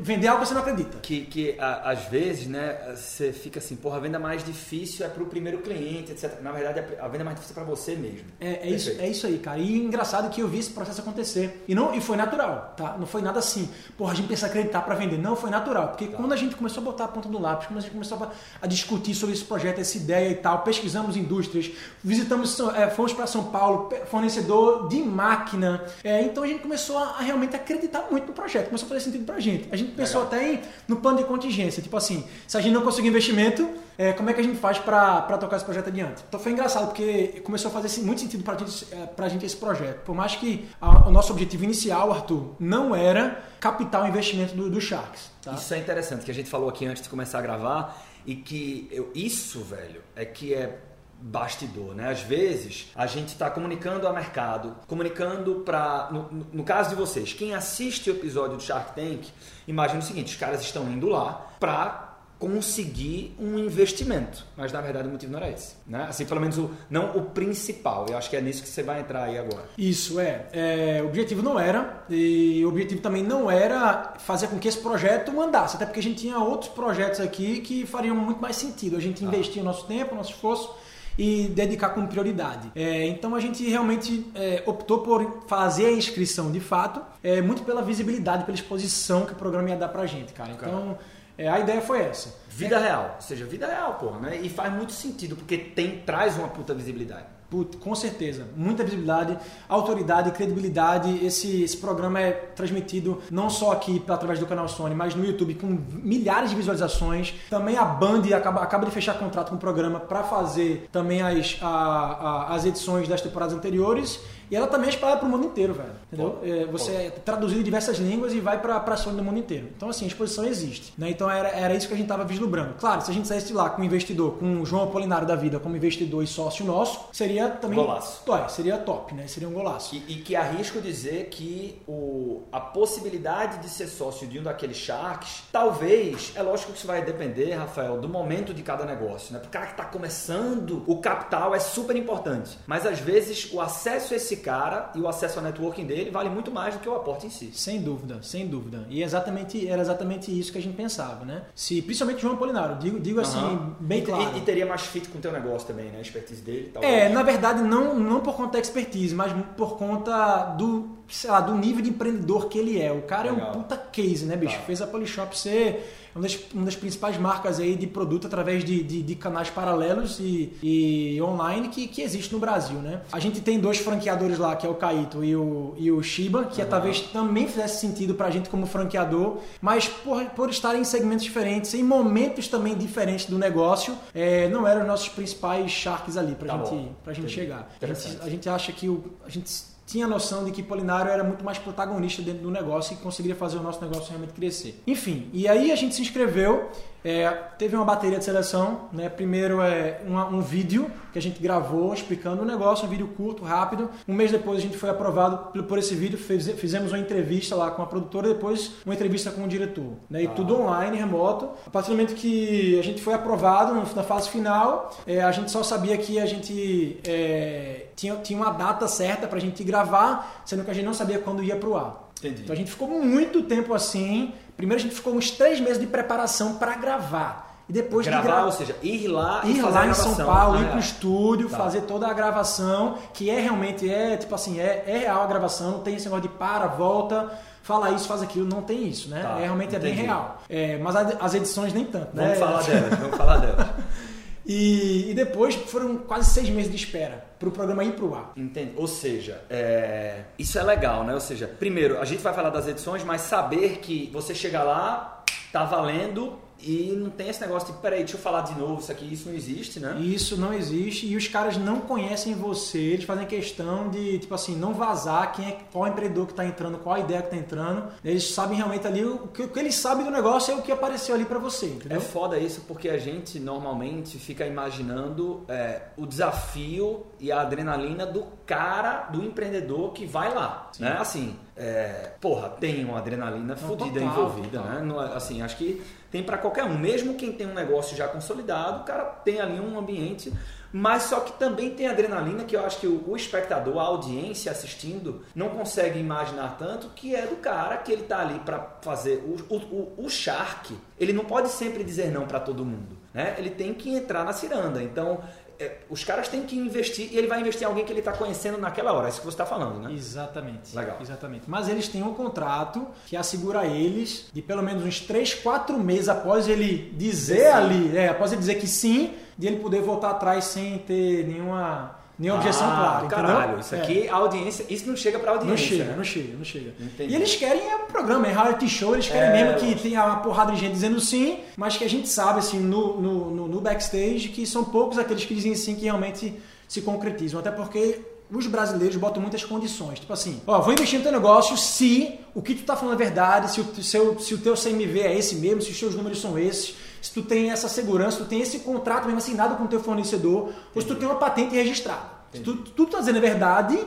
vender 0.00 0.28
algo 0.28 0.42
que 0.42 0.48
você 0.48 0.54
não 0.54 0.60
acredita. 0.60 0.98
Que, 0.98 1.22
que 1.26 1.56
a, 1.58 1.90
às 1.90 2.04
vezes, 2.04 2.46
né, 2.46 2.94
você 2.94 3.32
fica 3.32 3.58
assim, 3.58 3.76
porra, 3.76 3.96
a 3.96 4.00
venda 4.00 4.18
mais 4.18 4.44
difícil 4.44 5.04
é 5.04 5.08
para 5.08 5.22
o 5.22 5.26
primeiro 5.26 5.58
cliente, 5.58 6.12
etc. 6.12 6.40
Na 6.40 6.52
verdade, 6.52 6.96
a 7.00 7.08
venda 7.08 7.24
mais 7.24 7.36
difícil 7.36 7.60
é 7.60 7.64
para 7.64 7.64
você 7.64 7.94
mesmo. 7.94 8.26
É, 8.40 8.68
é 8.68 8.70
isso, 8.70 8.90
é 8.98 9.08
isso 9.08 9.26
aí, 9.26 9.38
cara. 9.38 9.58
E 9.58 9.76
engraçado 9.76 10.30
que 10.30 10.40
eu 10.40 10.48
vi 10.48 10.58
esse 10.58 10.70
processo 10.70 11.00
acontecer. 11.00 11.64
E, 11.66 11.74
não, 11.74 11.94
e 11.94 12.00
foi 12.00 12.16
natural, 12.16 12.74
tá? 12.76 12.96
Não 12.98 13.06
foi 13.06 13.22
nada 13.22 13.38
assim, 13.38 13.68
porra, 13.96 14.12
a 14.12 14.14
gente 14.14 14.26
precisa 14.26 14.46
acreditar 14.46 14.82
para 14.82 14.94
vender. 14.94 15.18
Não, 15.18 15.34
foi 15.34 15.50
natural. 15.50 15.88
Porque 15.88 16.06
tá. 16.06 16.16
quando 16.16 16.32
a 16.32 16.36
gente 16.36 16.54
começou 16.54 16.82
a 16.82 16.84
botar 16.84 17.04
a 17.04 17.08
ponta 17.08 17.28
do 17.28 17.40
lápis, 17.40 17.66
quando 17.66 17.78
a 17.78 17.82
gente 17.82 17.92
começou 17.92 18.22
a, 18.22 18.30
a 18.62 18.66
discutir 18.66 19.14
sobre 19.14 19.34
esse 19.34 19.44
projeto, 19.44 19.80
essa 19.80 19.96
ideia 19.96 20.30
e 20.30 20.36
tal, 20.36 20.62
pesquisamos 20.62 21.16
indústrias, 21.16 21.70
visitamos, 22.02 22.50
é, 22.70 22.90
fomos 22.90 23.12
para 23.12 23.26
São 23.26 23.44
Paulo, 23.44 23.88
fornecedor 24.06 24.88
de 24.88 25.02
máquina. 25.02 25.84
É, 26.04 26.22
então 26.22 26.42
a 26.42 26.46
gente 26.46 26.60
começou 26.60 26.98
a, 26.98 27.02
a, 27.02 27.22
realmente 27.22 27.56
acreditar 27.56 28.06
muito 28.10 28.26
no 28.26 28.32
projeto, 28.32 28.66
começou 28.66 28.86
a 28.86 28.88
fazer 28.88 29.00
sentido 29.00 29.24
pra 29.24 29.38
gente. 29.40 29.68
A 29.72 29.76
gente 29.76 29.92
pensou 29.92 30.22
Legal. 30.22 30.38
até 30.38 30.52
em, 30.52 30.60
no 30.86 30.96
plano 30.96 31.18
de 31.18 31.24
contingência, 31.24 31.82
tipo 31.82 31.96
assim, 31.96 32.24
se 32.46 32.56
a 32.56 32.60
gente 32.60 32.72
não 32.72 32.82
conseguir 32.82 33.08
investimento, 33.08 33.68
é, 33.96 34.12
como 34.12 34.30
é 34.30 34.32
que 34.32 34.40
a 34.40 34.44
gente 34.44 34.58
faz 34.58 34.78
para 34.78 35.38
tocar 35.38 35.56
esse 35.56 35.64
projeto 35.64 35.88
adiante? 35.88 36.24
Então 36.28 36.40
foi 36.40 36.52
engraçado, 36.52 36.86
porque 36.86 37.40
começou 37.44 37.70
a 37.70 37.72
fazer 37.72 38.00
muito 38.02 38.20
sentido 38.20 38.42
para 38.42 38.58
gente, 38.58 38.86
é, 38.92 39.08
a 39.16 39.28
gente 39.28 39.46
esse 39.46 39.56
projeto. 39.56 40.04
Por 40.04 40.14
mais 40.14 40.36
que 40.36 40.68
a, 40.80 41.08
o 41.08 41.10
nosso 41.10 41.32
objetivo 41.32 41.64
inicial, 41.64 42.12
Arthur, 42.12 42.54
não 42.58 42.94
era 42.94 43.42
capital 43.60 44.06
investimento 44.08 44.54
do, 44.54 44.70
do 44.70 44.80
Sharks. 44.80 45.30
Tá? 45.42 45.52
Isso 45.52 45.72
é 45.74 45.78
interessante, 45.78 46.24
que 46.24 46.30
a 46.30 46.34
gente 46.34 46.48
falou 46.48 46.68
aqui 46.68 46.86
antes 46.86 47.02
de 47.02 47.08
começar 47.08 47.38
a 47.38 47.42
gravar, 47.42 48.06
e 48.26 48.34
que 48.36 48.88
eu, 48.90 49.10
isso, 49.14 49.60
velho, 49.62 50.02
é 50.14 50.24
que 50.24 50.54
é 50.54 50.78
bastidor, 51.20 51.94
né? 51.94 52.10
Às 52.10 52.20
vezes 52.20 52.88
a 52.94 53.06
gente 53.06 53.28
está 53.28 53.50
comunicando 53.50 54.06
ao 54.06 54.14
mercado, 54.14 54.74
comunicando 54.86 55.56
para, 55.56 56.08
no, 56.10 56.46
no, 56.52 56.64
caso 56.64 56.90
de 56.90 56.96
vocês, 56.96 57.32
quem 57.32 57.54
assiste 57.54 58.10
o 58.10 58.14
episódio 58.14 58.56
do 58.56 58.62
Shark 58.62 58.94
Tank, 58.94 59.28
imagina 59.68 60.00
o 60.00 60.02
seguinte: 60.02 60.32
os 60.32 60.36
caras 60.36 60.62
estão 60.62 60.90
indo 60.90 61.08
lá 61.08 61.54
para 61.60 62.10
conseguir 62.40 63.36
um 63.38 63.58
investimento, 63.58 64.46
mas 64.56 64.72
na 64.72 64.80
verdade 64.80 65.06
o 65.06 65.10
motivo 65.10 65.30
não 65.30 65.38
era 65.40 65.50
esse, 65.50 65.74
né? 65.86 66.06
Assim, 66.08 66.24
pelo 66.24 66.40
menos 66.40 66.56
o, 66.56 66.70
não 66.88 67.14
o 67.14 67.22
principal. 67.22 68.06
Eu 68.08 68.16
acho 68.16 68.30
que 68.30 68.36
é 68.36 68.40
nisso 68.40 68.62
que 68.62 68.68
você 68.68 68.82
vai 68.82 69.00
entrar 69.00 69.24
aí 69.24 69.36
agora. 69.36 69.68
Isso 69.76 70.18
é. 70.18 70.46
é 70.50 71.02
o 71.04 71.08
objetivo 71.08 71.42
não 71.42 71.60
era 71.60 72.02
e 72.08 72.64
o 72.64 72.68
objetivo 72.68 73.02
também 73.02 73.22
não 73.22 73.50
era 73.50 74.14
fazer 74.20 74.48
com 74.48 74.58
que 74.58 74.66
esse 74.66 74.78
projeto 74.78 75.38
andasse, 75.38 75.76
até 75.76 75.84
porque 75.84 76.00
a 76.00 76.02
gente 76.02 76.22
tinha 76.22 76.38
outros 76.38 76.70
projetos 76.70 77.20
aqui 77.20 77.60
que 77.60 77.84
fariam 77.84 78.16
muito 78.16 78.40
mais 78.40 78.56
sentido. 78.56 78.96
A 78.96 79.00
gente 79.00 79.22
ah. 79.22 79.28
investia 79.28 79.60
o 79.60 79.64
nosso 79.64 79.84
tempo, 79.84 80.14
o 80.14 80.16
nosso 80.16 80.30
esforço 80.30 80.74
e 81.20 81.48
dedicar 81.48 81.90
como 81.90 82.08
prioridade. 82.08 82.72
É, 82.74 83.06
então 83.06 83.34
a 83.34 83.40
gente 83.40 83.68
realmente 83.68 84.26
é, 84.34 84.62
optou 84.64 85.00
por 85.00 85.44
fazer 85.46 85.84
a 85.84 85.92
inscrição 85.92 86.50
de 86.50 86.60
fato, 86.60 87.02
é, 87.22 87.42
muito 87.42 87.62
pela 87.62 87.82
visibilidade, 87.82 88.44
pela 88.44 88.54
exposição 88.54 89.26
que 89.26 89.34
o 89.34 89.36
programa 89.36 89.68
ia 89.68 89.76
dar 89.76 89.88
pra 89.88 90.06
gente, 90.06 90.32
cara. 90.32 90.52
Então 90.52 90.96
é, 91.36 91.46
a 91.46 91.60
ideia 91.60 91.82
foi 91.82 92.00
essa. 92.00 92.34
Vida 92.48 92.78
real, 92.78 93.16
ou 93.16 93.20
seja, 93.20 93.44
vida 93.44 93.66
real, 93.66 93.96
porra, 93.96 94.18
né? 94.18 94.40
E 94.42 94.48
faz 94.48 94.72
muito 94.72 94.92
sentido, 94.92 95.36
porque 95.36 95.58
tem, 95.58 95.98
traz 95.98 96.38
uma 96.38 96.48
puta 96.48 96.72
visibilidade. 96.72 97.26
Put, 97.50 97.78
com 97.78 97.94
certeza, 97.96 98.46
muita 98.56 98.84
visibilidade, 98.84 99.36
autoridade, 99.68 100.30
credibilidade. 100.30 101.24
Esse, 101.24 101.62
esse 101.62 101.76
programa 101.76 102.20
é 102.20 102.30
transmitido 102.30 103.20
não 103.28 103.50
só 103.50 103.72
aqui 103.72 104.00
através 104.06 104.38
do 104.38 104.46
canal 104.46 104.68
Sony, 104.68 104.94
mas 104.94 105.16
no 105.16 105.24
YouTube 105.24 105.54
com 105.54 105.66
milhares 105.90 106.50
de 106.50 106.56
visualizações. 106.56 107.34
Também 107.50 107.76
a 107.76 107.84
Band 107.84 108.22
acaba, 108.36 108.62
acaba 108.62 108.86
de 108.86 108.92
fechar 108.92 109.18
contrato 109.18 109.48
com 109.50 109.56
o 109.56 109.58
programa 109.58 109.98
para 109.98 110.22
fazer 110.22 110.88
também 110.92 111.22
as, 111.22 111.58
a, 111.60 111.66
a, 111.68 112.54
as 112.54 112.64
edições 112.64 113.08
das 113.08 113.20
temporadas 113.20 113.52
anteriores 113.52 114.20
e 114.50 114.56
ela 114.56 114.66
também 114.66 114.88
é 114.88 114.90
espalhada 114.90 115.20
para 115.20 115.28
o 115.28 115.30
mundo 115.30 115.46
inteiro, 115.46 115.74
velho. 115.74 115.92
Entendeu? 116.12 116.38
É, 116.42 116.64
você 116.66 116.92
é 116.92 117.10
traduzido 117.10 117.60
em 117.60 117.64
diversas 117.64 117.98
línguas 117.98 118.32
e 118.32 118.40
vai 118.40 118.60
para 118.60 118.76
a 118.76 118.96
Sony 118.96 119.16
do 119.16 119.22
mundo 119.22 119.38
inteiro. 119.38 119.68
Então, 119.76 119.88
assim, 119.88 120.04
a 120.04 120.08
exposição 120.08 120.44
existe. 120.44 120.92
Né? 120.98 121.10
Então, 121.10 121.30
era, 121.30 121.48
era 121.50 121.74
isso 121.74 121.86
que 121.86 121.94
a 121.94 121.96
gente 121.96 122.06
estava 122.06 122.24
vislumbrando. 122.24 122.74
Claro, 122.74 123.00
se 123.02 123.10
a 123.10 123.14
gente 123.14 123.28
saísse 123.28 123.52
lá 123.52 123.70
com 123.70 123.82
um 123.82 123.84
investidor, 123.84 124.38
com 124.38 124.60
o 124.60 124.66
João 124.66 124.84
Apolinário 124.84 125.26
da 125.26 125.36
vida 125.36 125.60
como 125.60 125.76
investidor 125.76 126.24
e 126.24 126.26
sócio 126.26 126.64
nosso, 126.64 127.08
seria 127.12 127.48
também... 127.48 127.78
Golaço. 127.78 128.22
Ué, 128.28 128.48
seria 128.48 128.78
top, 128.78 129.14
né? 129.14 129.26
Seria 129.28 129.48
um 129.48 129.52
golaço. 129.52 129.94
E, 129.94 130.04
e 130.08 130.14
que 130.16 130.34
arrisco 130.34 130.80
dizer 130.80 131.28
que 131.30 131.80
o, 131.86 132.42
a 132.50 132.60
possibilidade 132.60 133.58
de 133.58 133.68
ser 133.68 133.86
sócio 133.86 134.26
de 134.26 134.38
um 134.38 134.42
daqueles 134.42 134.76
Sharks, 134.76 135.44
talvez, 135.52 136.32
é 136.34 136.42
lógico 136.42 136.72
que 136.72 136.78
isso 136.78 136.86
vai 136.86 137.04
depender, 137.04 137.52
Rafael, 137.54 138.00
do 138.00 138.08
momento 138.08 138.52
de 138.52 138.62
cada 138.62 138.84
negócio. 138.84 139.32
Né? 139.32 139.38
Para 139.38 139.48
o 139.48 139.50
cara 139.50 139.66
que 139.66 139.72
está 139.72 139.84
começando, 139.84 140.82
o 140.86 140.98
capital 140.98 141.54
é 141.54 141.60
super 141.60 141.94
importante. 141.94 142.58
Mas, 142.66 142.84
às 142.84 142.98
vezes, 142.98 143.52
o 143.52 143.60
acesso 143.60 144.12
a 144.12 144.16
esse 144.16 144.39
cara 144.40 144.90
e 144.94 145.00
o 145.00 145.08
acesso 145.08 145.38
ao 145.38 145.44
networking 145.44 145.86
dele 145.86 146.10
vale 146.10 146.28
muito 146.28 146.50
mais 146.50 146.74
do 146.74 146.80
que 146.80 146.88
o 146.88 146.94
aporte 146.94 147.26
em 147.26 147.30
si. 147.30 147.50
Sem 147.54 147.80
dúvida, 147.80 148.18
sem 148.22 148.46
dúvida. 148.46 148.86
E 148.88 149.02
exatamente, 149.02 149.68
era 149.68 149.80
exatamente 149.80 150.36
isso 150.36 150.52
que 150.52 150.58
a 150.58 150.62
gente 150.62 150.76
pensava, 150.76 151.24
né? 151.24 151.42
Se, 151.54 151.80
principalmente 151.82 152.22
João 152.22 152.36
Polinário, 152.36 152.76
digo, 152.76 152.98
digo 152.98 153.20
assim, 153.20 153.74
bem 153.80 154.00
e, 154.00 154.02
claro. 154.02 154.36
E, 154.36 154.38
e, 154.38 154.40
teria 154.42 154.66
mais 154.66 154.82
fit 154.82 155.08
com 155.08 155.18
o 155.18 155.20
teu 155.20 155.32
negócio 155.32 155.66
também, 155.68 155.86
né? 155.86 155.98
A 155.98 156.00
expertise 156.00 156.42
dele. 156.42 156.70
Talvez. 156.72 156.92
É, 156.92 157.08
na, 157.08 157.22
verdade, 157.22 157.62
não, 157.62 157.98
não 157.98 158.20
por 158.20 158.34
conta 158.34 158.52
da 158.52 158.58
expertise, 158.58 159.14
mas 159.14 159.32
por 159.56 159.76
conta 159.76 160.54
do, 160.56 160.98
sei 161.08 161.30
lá, 161.30 161.40
do 161.40 161.54
nível 161.54 161.82
de 161.82 161.90
empreendedor 161.90 162.48
que 162.48 162.58
ele 162.58 162.80
é. 162.80 162.92
O 162.92 163.02
cara 163.02 163.30
Legal. 163.30 163.48
é 163.48 163.50
um 163.50 163.54
puta 163.54 163.76
case, 163.76 164.24
né, 164.24 164.36
bicho? 164.36 164.56
Tá. 164.56 164.62
Fez 164.62 164.82
a 164.82 164.86
Polishop 164.86 165.38
ser 165.38 166.09
uma 166.14 166.22
das, 166.22 166.38
uma 166.52 166.64
das 166.64 166.76
principais 166.76 167.16
marcas 167.18 167.60
aí 167.60 167.76
de 167.76 167.86
produto 167.86 168.26
através 168.26 168.64
de, 168.64 168.82
de, 168.82 169.02
de 169.02 169.14
canais 169.14 169.50
paralelos 169.50 170.18
e, 170.20 170.52
e 170.62 171.22
online 171.22 171.68
que, 171.68 171.86
que 171.86 172.02
existe 172.02 172.32
no 172.32 172.38
Brasil, 172.38 172.78
né? 172.78 173.02
A 173.12 173.18
gente 173.18 173.40
tem 173.40 173.58
dois 173.58 173.78
franqueadores 173.78 174.38
lá, 174.38 174.56
que 174.56 174.66
é 174.66 174.70
o 174.70 174.74
Kaito 174.74 175.24
e 175.24 175.36
o, 175.36 175.74
e 175.76 175.90
o 175.90 176.02
Shiba, 176.02 176.44
que 176.44 176.60
uhum. 176.62 176.68
talvez 176.68 177.00
também 177.00 177.46
fizesse 177.46 177.80
sentido 177.80 178.14
pra 178.14 178.30
gente 178.30 178.48
como 178.48 178.66
franqueador, 178.66 179.38
mas 179.60 179.88
por, 179.88 180.24
por 180.30 180.50
estarem 180.50 180.80
em 180.80 180.84
segmentos 180.84 181.24
diferentes, 181.24 181.74
em 181.74 181.82
momentos 181.82 182.48
também 182.48 182.76
diferentes 182.76 183.26
do 183.26 183.38
negócio, 183.38 183.96
é, 184.14 184.48
não 184.48 184.66
eram 184.66 184.82
os 184.82 184.86
nossos 184.86 185.08
principais 185.08 185.70
sharks 185.70 186.16
ali 186.16 186.34
pra 186.34 186.56
tá 186.56 186.64
gente, 186.64 186.92
pra 187.04 187.12
gente 187.12 187.28
chegar. 187.28 187.70
A 187.80 187.86
gente, 187.86 188.18
a 188.22 188.28
gente 188.28 188.48
acha 188.48 188.72
que 188.72 188.88
o, 188.88 189.04
a 189.24 189.28
gente 189.28 189.50
tinha 189.90 190.04
a 190.04 190.08
noção 190.08 190.44
de 190.44 190.52
que 190.52 190.62
Polinário 190.62 191.10
era 191.10 191.24
muito 191.24 191.44
mais 191.44 191.58
protagonista 191.58 192.22
dentro 192.22 192.42
do 192.42 192.50
negócio 192.50 192.94
e 192.94 192.96
conseguiria 192.98 193.34
fazer 193.34 193.56
o 193.58 193.62
nosso 193.62 193.80
negócio 193.80 194.08
realmente 194.08 194.32
crescer. 194.32 194.80
Enfim, 194.86 195.28
e 195.32 195.48
aí 195.48 195.72
a 195.72 195.74
gente 195.74 195.96
se 195.96 196.00
inscreveu 196.00 196.70
é, 197.04 197.30
teve 197.58 197.74
uma 197.76 197.84
bateria 197.84 198.18
de 198.18 198.24
seleção, 198.24 198.88
né? 198.92 199.08
Primeiro 199.08 199.60
é 199.60 200.00
uma, 200.06 200.26
um 200.26 200.40
vídeo 200.40 200.90
que 201.12 201.18
a 201.18 201.22
gente 201.22 201.40
gravou 201.42 201.92
explicando 201.92 202.42
o 202.42 202.44
negócio, 202.44 202.86
um 202.86 202.88
vídeo 202.88 203.08
curto, 203.08 203.42
rápido. 203.42 203.90
Um 204.06 204.14
mês 204.14 204.30
depois 204.30 204.58
a 204.58 204.62
gente 204.62 204.76
foi 204.76 204.90
aprovado 204.90 205.50
por, 205.52 205.62
por 205.64 205.78
esse 205.78 205.94
vídeo, 205.94 206.18
fez, 206.18 206.48
fizemos 206.52 206.92
uma 206.92 206.98
entrevista 206.98 207.56
lá 207.56 207.70
com 207.70 207.82
a 207.82 207.86
produtora, 207.86 208.28
depois 208.28 208.72
uma 208.84 208.94
entrevista 208.94 209.30
com 209.30 209.44
o 209.44 209.48
diretor, 209.48 209.92
né? 210.08 210.22
E 210.22 210.26
ah. 210.26 210.30
tudo 210.30 210.60
online, 210.60 210.96
remoto. 210.96 211.50
A 211.66 211.70
partir 211.70 211.88
do 211.88 211.92
momento 211.92 212.14
que 212.14 212.78
a 212.78 212.82
gente 212.82 213.02
foi 213.02 213.14
aprovado 213.14 213.74
na 213.74 214.02
fase 214.02 214.28
final, 214.28 214.90
é, 215.06 215.22
a 215.22 215.32
gente 215.32 215.50
só 215.50 215.62
sabia 215.62 215.96
que 215.96 216.18
a 216.18 216.26
gente 216.26 216.98
é, 217.06 217.86
tinha, 217.96 218.16
tinha 218.16 218.38
uma 218.38 218.50
data 218.50 218.86
certa 218.86 219.26
para 219.26 219.38
a 219.38 219.40
gente 219.40 219.64
gravar, 219.64 220.42
sendo 220.44 220.64
que 220.64 220.70
a 220.70 220.74
gente 220.74 220.84
não 220.84 220.94
sabia 220.94 221.18
quando 221.18 221.42
ia 221.42 221.56
pro 221.56 221.76
ar. 221.76 222.09
Entendi. 222.20 222.42
Então 222.42 222.54
a 222.54 222.56
gente 222.56 222.70
ficou 222.70 222.88
muito 222.88 223.42
tempo 223.42 223.74
assim 223.74 224.32
Primeiro 224.60 224.78
a 224.78 224.82
gente 224.82 224.94
ficou 224.94 225.14
uns 225.14 225.30
três 225.30 225.58
meses 225.58 225.80
de 225.80 225.86
preparação 225.86 226.56
para 226.56 226.76
gravar. 226.76 227.62
E 227.66 227.72
depois 227.72 228.06
gravar, 228.06 228.20
de 228.20 228.28
gravar, 228.28 228.44
ou 228.44 228.52
seja, 228.52 228.76
ir 228.82 229.08
lá 229.08 229.40
ir 229.46 229.62
lá 229.62 229.86
em 229.86 229.94
São 229.94 230.14
Paulo, 230.16 230.58
ah, 230.58 230.60
ir 230.60 230.68
pro 230.68 230.78
estúdio, 230.78 231.48
tá. 231.48 231.56
fazer 231.56 231.82
toda 231.82 232.06
a 232.06 232.12
gravação, 232.12 232.98
que 233.14 233.30
é 233.30 233.40
realmente 233.40 233.88
é 233.88 234.18
tipo 234.18 234.34
assim, 234.34 234.60
é, 234.60 234.84
é 234.86 234.98
real 234.98 235.22
a 235.22 235.26
gravação, 235.26 235.70
não 235.70 235.80
tem 235.80 235.94
esse 235.94 236.04
negócio 236.04 236.28
de 236.28 236.34
para, 236.36 236.66
volta, 236.66 237.30
fala 237.62 237.90
isso, 237.92 238.06
faz 238.06 238.20
aquilo, 238.20 238.46
não 238.46 238.60
tem 238.60 238.86
isso, 238.86 239.08
né? 239.08 239.22
Tá, 239.22 239.38
é 239.38 239.44
realmente 239.44 239.74
entendi. 239.74 239.86
é 239.86 239.94
bem 239.94 240.04
real. 240.04 240.42
É, 240.50 240.76
mas 240.76 240.94
as 240.94 241.32
edições 241.32 241.72
nem 241.72 241.86
tanto, 241.86 242.14
né? 242.14 242.34
Vamos 242.34 242.38
falar 242.38 242.62
delas, 242.62 242.98
vamos 242.98 243.16
falar 243.16 243.36
delas. 243.38 243.66
E, 244.52 245.10
e, 245.10 245.14
depois 245.14 245.54
foram 245.54 245.98
quase 245.98 246.28
seis 246.28 246.48
meses 246.48 246.72
de 246.72 246.76
espera 246.76 247.29
para 247.40 247.48
o 247.48 247.52
programa 247.52 247.82
ir 247.82 247.92
para 247.92 248.04
o 248.04 248.14
ar. 248.14 248.32
Entende? 248.36 248.74
Ou 248.76 248.86
seja, 248.86 249.42
é... 249.48 250.24
isso 250.38 250.58
é 250.58 250.62
legal, 250.62 251.04
né? 251.04 251.14
Ou 251.14 251.20
seja, 251.20 251.48
primeiro, 251.48 251.98
a 251.98 252.04
gente 252.04 252.22
vai 252.22 252.34
falar 252.34 252.50
das 252.50 252.68
edições, 252.68 253.02
mas 253.02 253.22
saber 253.22 253.78
que 253.78 254.10
você 254.12 254.34
chega 254.34 254.62
lá, 254.62 255.24
tá 255.50 255.64
valendo 255.64 256.38
e 256.62 256.94
não 256.96 257.10
tem 257.10 257.28
esse 257.28 257.40
negócio 257.40 257.72
de, 257.72 257.80
peraí, 257.80 258.00
deixa 258.00 258.16
eu 258.16 258.20
falar 258.20 258.42
de 258.42 258.58
novo, 258.58 258.80
isso 258.80 258.92
aqui, 258.92 259.12
isso 259.12 259.28
não 259.28 259.34
existe, 259.34 259.80
né? 259.80 259.98
Isso 260.00 260.36
não 260.36 260.52
existe 260.52 261.06
e 261.06 261.16
os 261.16 261.28
caras 261.28 261.56
não 261.56 261.80
conhecem 261.80 262.34
você, 262.34 262.78
eles 262.78 263.04
fazem 263.04 263.26
questão 263.26 263.88
de, 263.88 264.18
tipo 264.18 264.34
assim, 264.34 264.56
não 264.56 264.74
vazar 264.74 265.32
quem 265.32 265.48
é, 265.48 265.58
qual 265.72 265.88
empreendedor 265.88 266.26
que 266.26 266.32
está 266.32 266.44
entrando, 266.44 266.78
qual 266.78 266.96
a 266.96 267.00
ideia 267.00 267.20
que 267.22 267.28
está 267.28 267.36
entrando. 267.36 267.92
Eles 268.04 268.30
sabem 268.30 268.56
realmente 268.56 268.86
ali, 268.86 269.04
o 269.04 269.28
que, 269.28 269.42
o 269.42 269.48
que 269.48 269.58
eles 269.58 269.74
sabem 269.74 270.04
do 270.04 270.10
negócio 270.10 270.52
é 270.52 270.56
o 270.56 270.62
que 270.62 270.72
apareceu 270.72 271.14
ali 271.14 271.24
para 271.24 271.38
você, 271.38 271.66
entendeu? 271.66 271.98
É 271.98 272.00
foda 272.00 272.38
isso 272.38 272.62
porque 272.66 272.88
a 272.88 272.98
gente 272.98 273.38
normalmente 273.38 274.18
fica 274.18 274.46
imaginando 274.46 275.44
é, 275.48 275.82
o 275.96 276.06
desafio 276.06 277.06
e 277.18 277.32
a 277.32 277.40
adrenalina 277.40 278.06
do 278.06 278.26
cara, 278.46 279.08
do 279.10 279.22
empreendedor 279.22 279.92
que 279.92 280.06
vai 280.06 280.34
lá, 280.34 280.68
Sim. 280.72 280.84
né? 280.84 280.96
Assim, 280.98 281.36
é, 281.56 282.12
porra, 282.20 282.48
tem 282.48 282.84
uma 282.84 282.98
adrenalina 282.98 283.54
fodida 283.56 284.00
envolvida, 284.00 284.58
total. 284.58 284.74
né? 284.74 284.82
Não, 284.82 284.98
assim, 284.98 285.42
acho 285.42 285.56
que 285.56 285.82
tem 286.10 286.22
para 286.22 286.38
qualquer 286.38 286.64
um. 286.64 286.78
Mesmo 286.78 287.14
quem 287.14 287.32
tem 287.32 287.46
um 287.46 287.54
negócio 287.54 287.96
já 287.96 288.08
consolidado, 288.08 288.82
o 288.82 288.84
cara 288.84 289.04
tem 289.04 289.40
ali 289.40 289.60
um 289.60 289.78
ambiente, 289.78 290.32
mas 290.72 291.04
só 291.04 291.20
que 291.20 291.32
também 291.32 291.70
tem 291.70 291.88
adrenalina 291.88 292.44
que 292.44 292.54
eu 292.56 292.64
acho 292.64 292.80
que 292.80 292.86
o, 292.86 293.02
o 293.06 293.16
espectador, 293.16 293.78
a 293.78 293.82
audiência 293.82 294.52
assistindo, 294.52 295.24
não 295.34 295.48
consegue 295.48 295.98
imaginar 295.98 296.56
tanto, 296.58 296.90
que 296.90 297.14
é 297.14 297.26
do 297.26 297.36
cara 297.36 297.78
que 297.78 297.92
ele 297.92 298.02
tá 298.02 298.20
ali 298.20 298.38
para 298.40 298.78
fazer 298.80 299.22
o, 299.24 299.54
o, 299.54 300.04
o 300.04 300.08
Shark. 300.08 300.76
Ele 300.98 301.12
não 301.12 301.24
pode 301.24 301.48
sempre 301.48 301.82
dizer 301.82 302.12
não 302.12 302.26
para 302.26 302.38
todo 302.38 302.64
mundo. 302.64 302.98
Né? 303.12 303.34
Ele 303.38 303.50
tem 303.50 303.74
que 303.74 303.90
entrar 303.90 304.24
na 304.24 304.32
ciranda. 304.32 304.82
Então, 304.82 305.20
é, 305.60 305.76
os 305.90 306.02
caras 306.02 306.26
têm 306.26 306.42
que 306.42 306.56
investir 306.56 307.12
e 307.12 307.18
ele 307.18 307.26
vai 307.26 307.38
investir 307.38 307.62
em 307.62 307.66
alguém 307.66 307.84
que 307.84 307.92
ele 307.92 307.98
está 307.98 308.12
conhecendo 308.12 308.56
naquela 308.56 308.94
hora. 308.94 309.06
É 309.06 309.10
isso 309.10 309.18
que 309.20 309.26
você 309.26 309.34
está 309.34 309.44
falando, 309.44 309.78
né? 309.78 309.92
Exatamente. 309.92 310.74
Legal. 310.74 310.96
Exatamente. 311.00 311.44
Mas 311.46 311.68
eles 311.68 311.86
têm 311.86 312.02
um 312.02 312.14
contrato 312.14 312.88
que 313.06 313.14
assegura 313.14 313.66
eles 313.66 314.30
de 314.32 314.40
pelo 314.40 314.62
menos 314.62 314.82
uns 314.84 315.00
3, 315.00 315.34
4 315.34 315.78
meses 315.78 316.08
após 316.08 316.48
ele 316.48 316.92
dizer 316.96 317.50
sim. 317.50 317.56
ali, 317.56 317.96
é, 317.96 318.08
após 318.08 318.32
ele 318.32 318.40
dizer 318.40 318.54
que 318.54 318.66
sim, 318.66 319.14
de 319.36 319.46
ele 319.46 319.56
poder 319.58 319.82
voltar 319.82 320.10
atrás 320.12 320.44
sem 320.44 320.78
ter 320.78 321.26
nenhuma 321.26 321.99
Nenhuma 322.20 322.38
objeção 322.38 322.68
ah, 322.68 322.76
clara, 322.76 323.06
caralho, 323.06 323.38
entendeu? 323.38 323.60
Isso 323.60 323.74
aqui, 323.74 324.02
é. 324.02 324.10
a 324.10 324.16
audiência, 324.16 324.66
isso 324.68 324.86
não 324.86 324.94
chega 324.94 325.18
pra 325.18 325.30
audiência. 325.30 325.50
Não 325.50 325.56
chega, 325.56 325.84
né? 325.84 325.96
não 325.96 326.04
chega, 326.04 326.36
não 326.36 326.44
chega. 326.44 326.74
Entendi. 326.78 327.12
E 327.14 327.16
eles 327.16 327.34
querem 327.34 327.66
é 327.66 327.76
um 327.76 327.86
programa, 327.86 328.26
é 328.26 328.30
reality 328.30 328.68
show, 328.68 328.92
eles 328.92 329.08
querem 329.08 329.40
é, 329.40 329.42
mesmo 329.42 329.58
que 329.58 329.82
tenha 329.82 330.04
uma 330.04 330.16
porrada 330.16 330.52
de 330.52 330.60
gente 330.60 330.72
dizendo 330.72 331.00
sim, 331.00 331.38
mas 331.56 331.78
que 331.78 331.84
a 331.84 331.88
gente 331.88 332.06
sabe, 332.10 332.40
assim, 332.40 332.60
no, 332.60 333.00
no, 333.00 333.30
no, 333.30 333.48
no 333.48 333.60
backstage, 333.62 334.28
que 334.28 334.46
são 334.46 334.62
poucos 334.62 334.98
aqueles 334.98 335.24
que 335.24 335.34
dizem 335.34 335.54
sim 335.54 335.74
que 335.74 335.84
realmente 335.84 336.38
se 336.68 336.82
concretizam. 336.82 337.40
Até 337.40 337.50
porque 337.50 337.98
os 338.30 338.46
brasileiros 338.46 338.96
botam 338.96 339.22
muitas 339.22 339.42
condições. 339.42 339.98
Tipo 339.98 340.12
assim, 340.12 340.42
ó, 340.46 340.60
vou 340.60 340.74
investir 340.74 340.98
no 340.98 341.02
teu 341.02 341.12
negócio 341.12 341.56
se 341.56 342.18
o 342.34 342.42
que 342.42 342.54
tu 342.54 342.64
tá 342.64 342.76
falando 342.76 343.00
é 343.00 343.02
verdade, 343.02 343.50
se 343.50 343.62
o, 343.62 343.82
seu, 343.82 344.20
se 344.20 344.34
o 344.34 344.38
teu 344.38 344.54
CMV 344.54 345.00
é 345.00 345.18
esse 345.18 345.36
mesmo, 345.36 345.62
se 345.62 345.70
os 345.70 345.80
teus 345.80 345.94
números 345.94 346.20
são 346.20 346.38
esses, 346.38 346.74
se 347.00 347.12
tu 347.12 347.22
tem 347.22 347.50
essa 347.50 347.68
segurança, 347.68 348.18
se 348.18 348.22
tu 348.24 348.28
tem 348.28 348.40
esse 348.40 348.60
contrato 348.60 349.04
mesmo 349.04 349.18
assinado 349.18 349.56
com 349.56 349.64
o 349.64 349.68
teu 349.68 349.80
fornecedor, 349.80 350.48
Entendi. 350.48 350.58
ou 350.74 350.82
se 350.82 350.88
tu 350.88 350.94
tem 350.96 351.08
uma 351.08 351.18
patente 351.18 351.54
registrada. 351.54 352.20
Se 352.32 352.40
tu, 352.40 352.56
tu 352.56 352.86
tá 352.86 353.00
dizendo 353.00 353.18
a 353.18 353.20
verdade, 353.20 353.78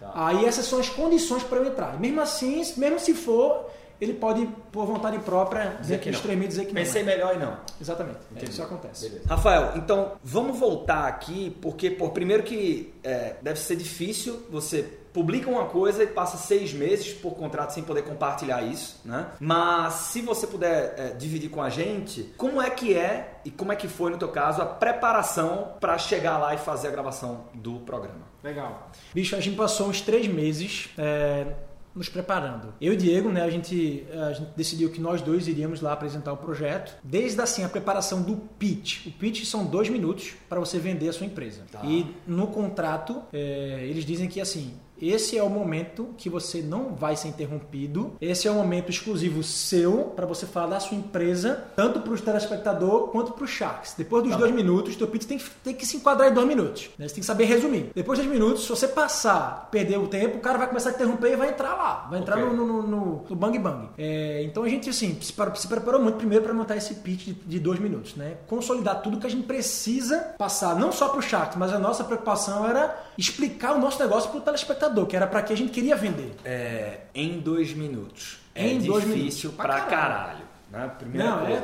tá. 0.00 0.10
aí 0.14 0.44
essas 0.44 0.66
são 0.66 0.80
as 0.80 0.88
condições 0.88 1.42
para 1.42 1.58
eu 1.58 1.66
entrar. 1.66 1.98
mesmo 2.00 2.20
assim, 2.20 2.62
mesmo 2.76 2.98
se 2.98 3.14
for, 3.14 3.70
ele 4.00 4.14
pode, 4.14 4.48
por 4.72 4.84
vontade 4.84 5.18
própria, 5.20 5.76
dizer 5.80 6.00
que 6.00 6.10
extremamente 6.10 6.48
dizer 6.48 6.66
que 6.66 6.74
Pensei 6.74 7.02
não. 7.02 7.10
Pensei 7.10 7.24
melhor 7.24 7.36
e 7.36 7.38
não. 7.38 7.56
Exatamente. 7.80 8.18
Entendi. 8.32 8.50
Isso 8.50 8.62
acontece. 8.62 9.08
Beleza. 9.08 9.28
Rafael, 9.28 9.72
então 9.76 10.12
vamos 10.24 10.58
voltar 10.58 11.06
aqui, 11.06 11.56
porque, 11.62 11.88
por 11.90 12.10
primeiro 12.10 12.42
que 12.42 12.92
é, 13.04 13.36
deve 13.40 13.60
ser 13.60 13.76
difícil 13.76 14.42
você 14.50 14.98
publica 15.12 15.48
uma 15.50 15.66
coisa 15.66 16.02
e 16.02 16.06
passa 16.06 16.36
seis 16.36 16.72
meses 16.72 17.12
por 17.12 17.34
contrato 17.34 17.70
sem 17.70 17.82
poder 17.82 18.02
compartilhar 18.02 18.62
isso, 18.62 19.00
né? 19.04 19.26
Mas 19.38 19.94
se 19.94 20.22
você 20.22 20.46
puder 20.46 20.94
é, 20.96 21.08
dividir 21.10 21.50
com 21.50 21.62
a 21.62 21.68
gente, 21.68 22.32
como 22.36 22.60
é 22.60 22.70
que 22.70 22.94
é 22.96 23.40
e 23.44 23.50
como 23.50 23.72
é 23.72 23.76
que 23.76 23.88
foi 23.88 24.10
no 24.10 24.18
teu 24.18 24.28
caso 24.28 24.62
a 24.62 24.66
preparação 24.66 25.74
para 25.80 25.98
chegar 25.98 26.38
lá 26.38 26.54
e 26.54 26.58
fazer 26.58 26.88
a 26.88 26.90
gravação 26.90 27.44
do 27.54 27.80
programa? 27.80 28.22
Legal. 28.42 28.90
Bicho, 29.14 29.36
a 29.36 29.40
gente 29.40 29.56
passou 29.56 29.88
uns 29.88 30.00
três 30.00 30.26
meses 30.26 30.88
é, 30.98 31.46
nos 31.94 32.08
preparando. 32.08 32.74
Eu 32.80 32.94
e 32.94 32.96
Diego, 32.96 33.30
né, 33.30 33.42
a 33.42 33.50
gente, 33.50 34.04
a 34.12 34.32
gente 34.32 34.50
decidiu 34.56 34.90
que 34.90 35.00
nós 35.00 35.20
dois 35.20 35.46
iríamos 35.46 35.80
lá 35.80 35.92
apresentar 35.92 36.32
o 36.32 36.36
projeto. 36.36 36.96
Desde 37.04 37.40
assim 37.40 37.64
a 37.64 37.68
preparação 37.68 38.22
do 38.22 38.36
pitch. 38.36 39.06
O 39.06 39.12
pitch 39.12 39.44
são 39.44 39.64
dois 39.64 39.88
minutos 39.88 40.34
para 40.48 40.58
você 40.58 40.78
vender 40.78 41.08
a 41.08 41.12
sua 41.12 41.26
empresa. 41.26 41.64
Tá. 41.70 41.80
E 41.84 42.14
no 42.26 42.48
contrato 42.48 43.22
é, 43.32 43.80
eles 43.82 44.04
dizem 44.04 44.28
que 44.28 44.40
assim 44.40 44.74
esse 45.02 45.36
é 45.36 45.42
o 45.42 45.50
momento 45.50 46.10
que 46.16 46.30
você 46.30 46.62
não 46.62 46.94
vai 46.94 47.16
ser 47.16 47.28
interrompido. 47.28 48.12
Esse 48.20 48.46
é 48.46 48.50
o 48.50 48.54
momento 48.54 48.88
exclusivo 48.88 49.42
seu 49.42 50.12
para 50.14 50.24
você 50.26 50.46
falar 50.46 50.68
da 50.68 50.80
sua 50.80 50.96
empresa, 50.96 51.64
tanto 51.74 52.00
para 52.00 52.12
o 52.12 52.18
telespectador 52.18 53.08
quanto 53.08 53.32
para 53.32 53.44
os 53.44 53.50
Sharks. 53.50 53.94
Depois 53.98 54.22
dos 54.22 54.32
tá 54.32 54.38
dois 54.38 54.52
bom. 54.52 54.56
minutos, 54.56 54.94
teu 54.94 55.08
pitch 55.08 55.24
tem, 55.24 55.40
tem 55.64 55.74
que 55.74 55.84
se 55.84 55.96
enquadrar 55.96 56.30
em 56.30 56.34
dois 56.34 56.46
minutos. 56.46 56.90
Né? 56.96 57.08
Você 57.08 57.14
tem 57.14 57.20
que 57.20 57.26
saber 57.26 57.46
resumir. 57.46 57.90
Depois 57.92 58.18
dos 58.18 58.28
minutos, 58.28 58.62
se 58.62 58.68
você 58.68 58.86
passar, 58.86 59.68
perder 59.72 59.98
o 59.98 60.06
tempo, 60.06 60.38
o 60.38 60.40
cara 60.40 60.56
vai 60.56 60.68
começar 60.68 60.90
a 60.90 60.92
interromper 60.92 61.32
e 61.32 61.36
vai 61.36 61.48
entrar 61.48 61.74
lá. 61.74 62.06
Vai 62.08 62.20
entrar 62.20 62.38
okay. 62.38 62.56
no, 62.56 62.64
no, 62.64 62.82
no, 62.82 63.24
no, 63.28 63.36
bang 63.36 63.58
bang. 63.58 63.88
É, 63.98 64.44
então 64.44 64.62
a 64.62 64.68
gente 64.68 64.88
assim, 64.88 65.18
se, 65.20 65.32
se 65.32 65.68
preparou 65.68 66.00
muito 66.00 66.16
primeiro 66.16 66.44
para 66.44 66.54
montar 66.54 66.76
esse 66.76 66.94
pitch 66.94 67.24
de, 67.24 67.32
de, 67.32 67.58
dois 67.58 67.80
minutos. 67.80 68.14
Né? 68.14 68.36
Consolidar 68.46 69.02
tudo 69.02 69.18
que 69.18 69.26
a 69.26 69.30
gente 69.30 69.46
precisa 69.46 70.18
passar, 70.38 70.76
não 70.76 70.92
só 70.92 71.08
para 71.08 71.18
o 71.18 71.22
Sharks, 71.22 71.56
mas 71.56 71.72
a 71.72 71.78
nossa 71.78 72.04
preocupação 72.04 72.68
era 72.68 72.96
explicar 73.18 73.74
o 73.74 73.80
nosso 73.80 73.98
negócio 73.98 74.30
para 74.30 74.38
o 74.38 74.42
telespectador 74.42 74.91
que 75.06 75.16
era 75.16 75.26
para 75.26 75.42
que 75.42 75.52
a 75.52 75.56
gente 75.56 75.70
queria 75.70 75.96
vender. 75.96 76.32
É, 76.44 77.00
em 77.14 77.40
dois 77.40 77.72
minutos. 77.74 78.38
É 78.54 78.66
em 78.66 78.78
dois 78.80 79.04
difícil 79.04 79.50
minutos. 79.50 79.66
pra 79.66 79.80
caralho. 79.80 79.90
caralho 79.90 80.52
né? 80.72 80.90
Primeira 80.98 81.28
Não, 81.28 81.46
é, 81.46 81.62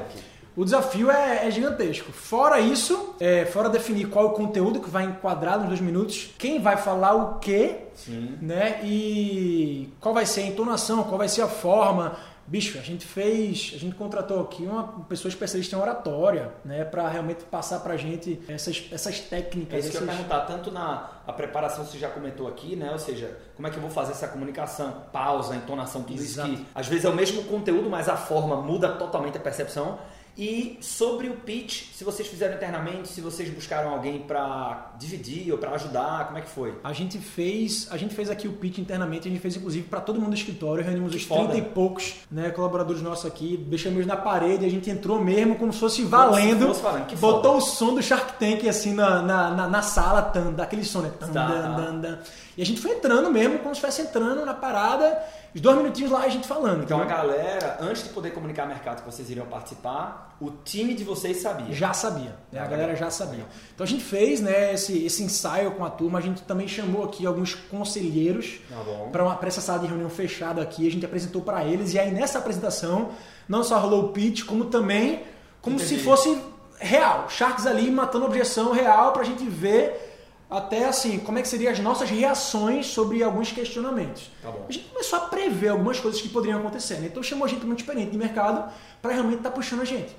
o 0.58 0.64
desafio 0.64 1.11
é, 1.11 1.47
é, 1.47 1.50
gigantesco. 1.50 2.11
Fora 2.12 2.61
isso, 2.61 3.14
é, 3.20 3.44
fora 3.47 3.68
definir 3.68 4.08
qual 4.08 4.25
é 4.25 4.28
o 4.28 4.32
conteúdo 4.32 4.80
que 4.80 4.90
vai 4.90 5.04
enquadrar 5.04 5.58
nos 5.58 5.68
dois 5.68 5.80
minutos, 5.80 6.30
quem 6.37 6.61
vai 6.61 6.76
falar 6.76 7.14
o 7.14 7.38
quê, 7.38 7.76
Sim. 7.94 8.37
né? 8.42 8.80
E 8.82 9.88
qual 10.00 10.12
vai 10.12 10.26
ser 10.26 10.40
a 10.42 10.47
entonação, 10.47 11.04
qual 11.04 11.16
vai 11.16 11.28
ser 11.28 11.42
a 11.42 11.49
forma, 11.49 12.16
Bicho, 12.49 12.78
a 12.78 12.83
gente 12.83 13.05
fez, 13.05 13.73
a 13.75 13.78
gente 13.78 13.95
contratou 13.95 14.40
aqui 14.40 14.62
uma 14.62 15.05
pessoa 15.07 15.28
especialista 15.28 15.76
em 15.76 15.78
oratória, 15.78 16.50
né, 16.64 16.83
para 16.83 17.07
realmente 17.07 17.45
passar 17.45 17.81
pra 17.81 17.95
gente 17.99 18.40
essas, 18.49 18.88
essas 18.90 19.21
técnicas. 19.21 19.75
É 19.75 19.78
isso 19.81 19.88
essas... 19.88 19.99
que 19.99 20.05
eu 20.05 20.09
ia 20.09 20.14
perguntar, 20.14 20.40
tanto 20.47 20.71
na 20.71 21.11
a 21.26 21.33
preparação 21.35 21.85
você 21.85 21.99
já 21.99 22.09
comentou 22.09 22.49
aqui, 22.49 22.75
né? 22.75 22.90
Ou 22.90 22.99
seja, 22.99 23.37
como 23.55 23.69
é 23.69 23.71
que 23.71 23.76
eu 23.76 23.83
vou 23.83 23.90
fazer 23.90 24.12
essa 24.12 24.26
comunicação, 24.28 25.02
pausa, 25.12 25.55
entonação, 25.55 26.02
tudo 26.02 26.19
Exato. 26.19 26.49
isso 26.49 26.62
que 26.62 26.67
às 26.75 26.88
vezes 26.88 27.05
é 27.05 27.11
o 27.11 27.14
mesmo 27.14 27.45
conteúdo, 27.45 27.90
mas 27.90 28.09
a 28.09 28.17
forma 28.17 28.57
muda 28.57 28.88
totalmente 28.93 29.37
a 29.37 29.40
percepção. 29.40 29.99
E 30.38 30.78
sobre 30.80 31.28
o 31.28 31.35
pitch, 31.35 31.92
se 31.92 32.04
vocês 32.04 32.28
fizeram 32.28 32.54
internamente, 32.54 33.09
se 33.09 33.21
vocês 33.21 33.50
buscaram 33.50 33.90
alguém 33.90 34.21
para 34.21 34.92
dividir 34.97 35.50
ou 35.50 35.59
para 35.59 35.73
ajudar, 35.73 36.26
como 36.26 36.38
é 36.38 36.42
que 36.42 36.49
foi? 36.49 36.78
A 36.85 36.92
gente 36.92 37.18
fez, 37.18 37.88
a 37.90 37.97
gente 37.97 38.14
fez 38.14 38.30
aqui 38.30 38.47
o 38.47 38.52
pitch 38.52 38.78
internamente, 38.78 39.26
a 39.26 39.30
gente 39.33 39.40
fez 39.40 39.57
inclusive 39.57 39.88
para 39.88 40.00
todo 40.00 40.21
mundo 40.21 40.30
do 40.30 40.37
escritório, 40.37 40.85
reunimos 40.85 41.11
que 41.11 41.16
os 41.16 41.25
foda. 41.25 41.49
30 41.49 41.57
e 41.57 41.62
poucos, 41.73 42.14
né, 42.30 42.50
colaboradores 42.50 43.02
nossos 43.02 43.26
aqui, 43.26 43.57
deixamos 43.68 44.07
na 44.07 44.16
parede, 44.16 44.64
a 44.64 44.71
gente 44.71 44.88
entrou 44.88 45.21
mesmo 45.21 45.57
como 45.57 45.73
se 45.73 45.80
fosse 45.80 46.04
valendo. 46.04 46.61
Como 46.61 46.75
se 46.75 46.80
fosse 46.83 46.83
valendo. 46.83 47.16
botou 47.18 47.54
foda. 47.54 47.57
o 47.57 47.61
som 47.61 47.95
do 47.97 48.00
Shark 48.00 48.35
Tank 48.35 48.68
assim 48.68 48.95
na, 48.95 49.21
na, 49.21 49.50
na, 49.50 49.66
na 49.66 49.83
sala, 49.83 50.23
tan, 50.23 50.52
daquele 50.52 50.85
som, 50.85 51.00
né? 51.00 51.11
Tan, 51.18 51.33
tá, 51.33 51.49
dan, 51.49 51.62
tá. 51.62 51.80
Dan, 51.80 51.99
dan. 51.99 52.18
E 52.57 52.62
a 52.62 52.66
gente 52.66 52.80
foi 52.80 52.92
entrando 52.92 53.28
mesmo, 53.28 53.59
como 53.59 53.75
se 53.75 53.85
estivesse 53.85 54.02
entrando 54.02 54.47
na 54.47 54.54
parada 54.54 55.21
os 55.52 55.61
dois 55.61 55.76
minutinhos 55.76 56.12
lá 56.12 56.21
a 56.21 56.28
gente 56.28 56.47
falando. 56.47 56.85
Então 56.85 57.00
a 57.00 57.04
galera, 57.04 57.78
antes 57.80 58.04
de 58.04 58.11
poder 58.11 58.30
comunicar 58.30 58.66
mercado 58.66 59.02
que 59.02 59.11
vocês 59.11 59.28
iriam 59.30 59.47
participar, 59.47 60.27
o 60.40 60.50
time 60.64 60.95
de 60.95 61.02
vocês 61.02 61.38
sabia. 61.38 61.75
Já 61.75 61.92
sabia. 61.92 62.37
Né? 62.52 62.61
A 62.61 62.66
galera 62.66 62.95
já 62.95 63.11
sabia. 63.11 63.45
Então 63.75 63.85
a 63.85 63.88
gente 63.88 64.04
fez 64.04 64.40
né, 64.40 64.73
esse, 64.75 65.04
esse 65.04 65.23
ensaio 65.23 65.73
com 65.73 65.85
a 65.85 65.90
turma, 65.90 66.18
a 66.18 66.23
gente 66.23 66.42
também 66.42 66.68
chamou 66.68 67.04
aqui 67.04 67.26
alguns 67.26 67.54
conselheiros 67.54 68.61
tá 68.68 69.37
para 69.37 69.49
essa 69.49 69.61
sala 69.61 69.80
de 69.80 69.87
reunião 69.87 70.09
fechada 70.09 70.62
aqui, 70.62 70.87
a 70.87 70.90
gente 70.90 71.04
apresentou 71.04 71.42
para 71.42 71.64
eles, 71.64 71.92
e 71.92 71.99
aí 71.99 72.12
nessa 72.12 72.38
apresentação 72.38 73.11
não 73.49 73.64
só 73.64 73.78
rolou 73.78 74.04
o 74.04 74.09
pitch, 74.11 74.45
como 74.45 74.66
também 74.66 75.23
como 75.61 75.76
Entendi. 75.76 75.97
se 75.97 76.04
fosse 76.04 76.40
real. 76.78 77.28
Sharks 77.28 77.66
ali 77.66 77.90
matando 77.90 78.25
objeção 78.25 78.73
real 78.73 79.12
para 79.12 79.23
a 79.23 79.25
gente 79.25 79.45
ver 79.45 80.09
até 80.50 80.87
assim, 80.87 81.18
como 81.18 81.38
é 81.38 81.42
que 81.42 81.49
seriam 81.49 81.71
as 81.71 81.78
nossas 81.78 82.09
reações 82.09 82.87
sobre 82.87 83.23
alguns 83.23 83.52
questionamentos. 83.52 84.30
Tá 84.40 84.50
a 84.68 84.73
gente 84.73 84.87
começou 84.87 85.18
a 85.18 85.23
prever 85.23 85.68
algumas 85.68 86.00
coisas 86.00 86.21
que 86.21 86.28
poderiam 86.28 86.61
acontecer. 86.61 86.95
Né? 87.00 87.09
Então 87.09 87.23
chamou 87.23 87.47
gente 87.47 87.66
muito 87.66 87.80
experiente 87.80 88.12
de 88.12 88.16
mercado 88.16 88.73
para 89.02 89.12
realmente 89.12 89.38
estar 89.38 89.50
tá 89.50 89.54
puxando 89.54 89.83
a 89.83 89.85
gente. 89.85 90.16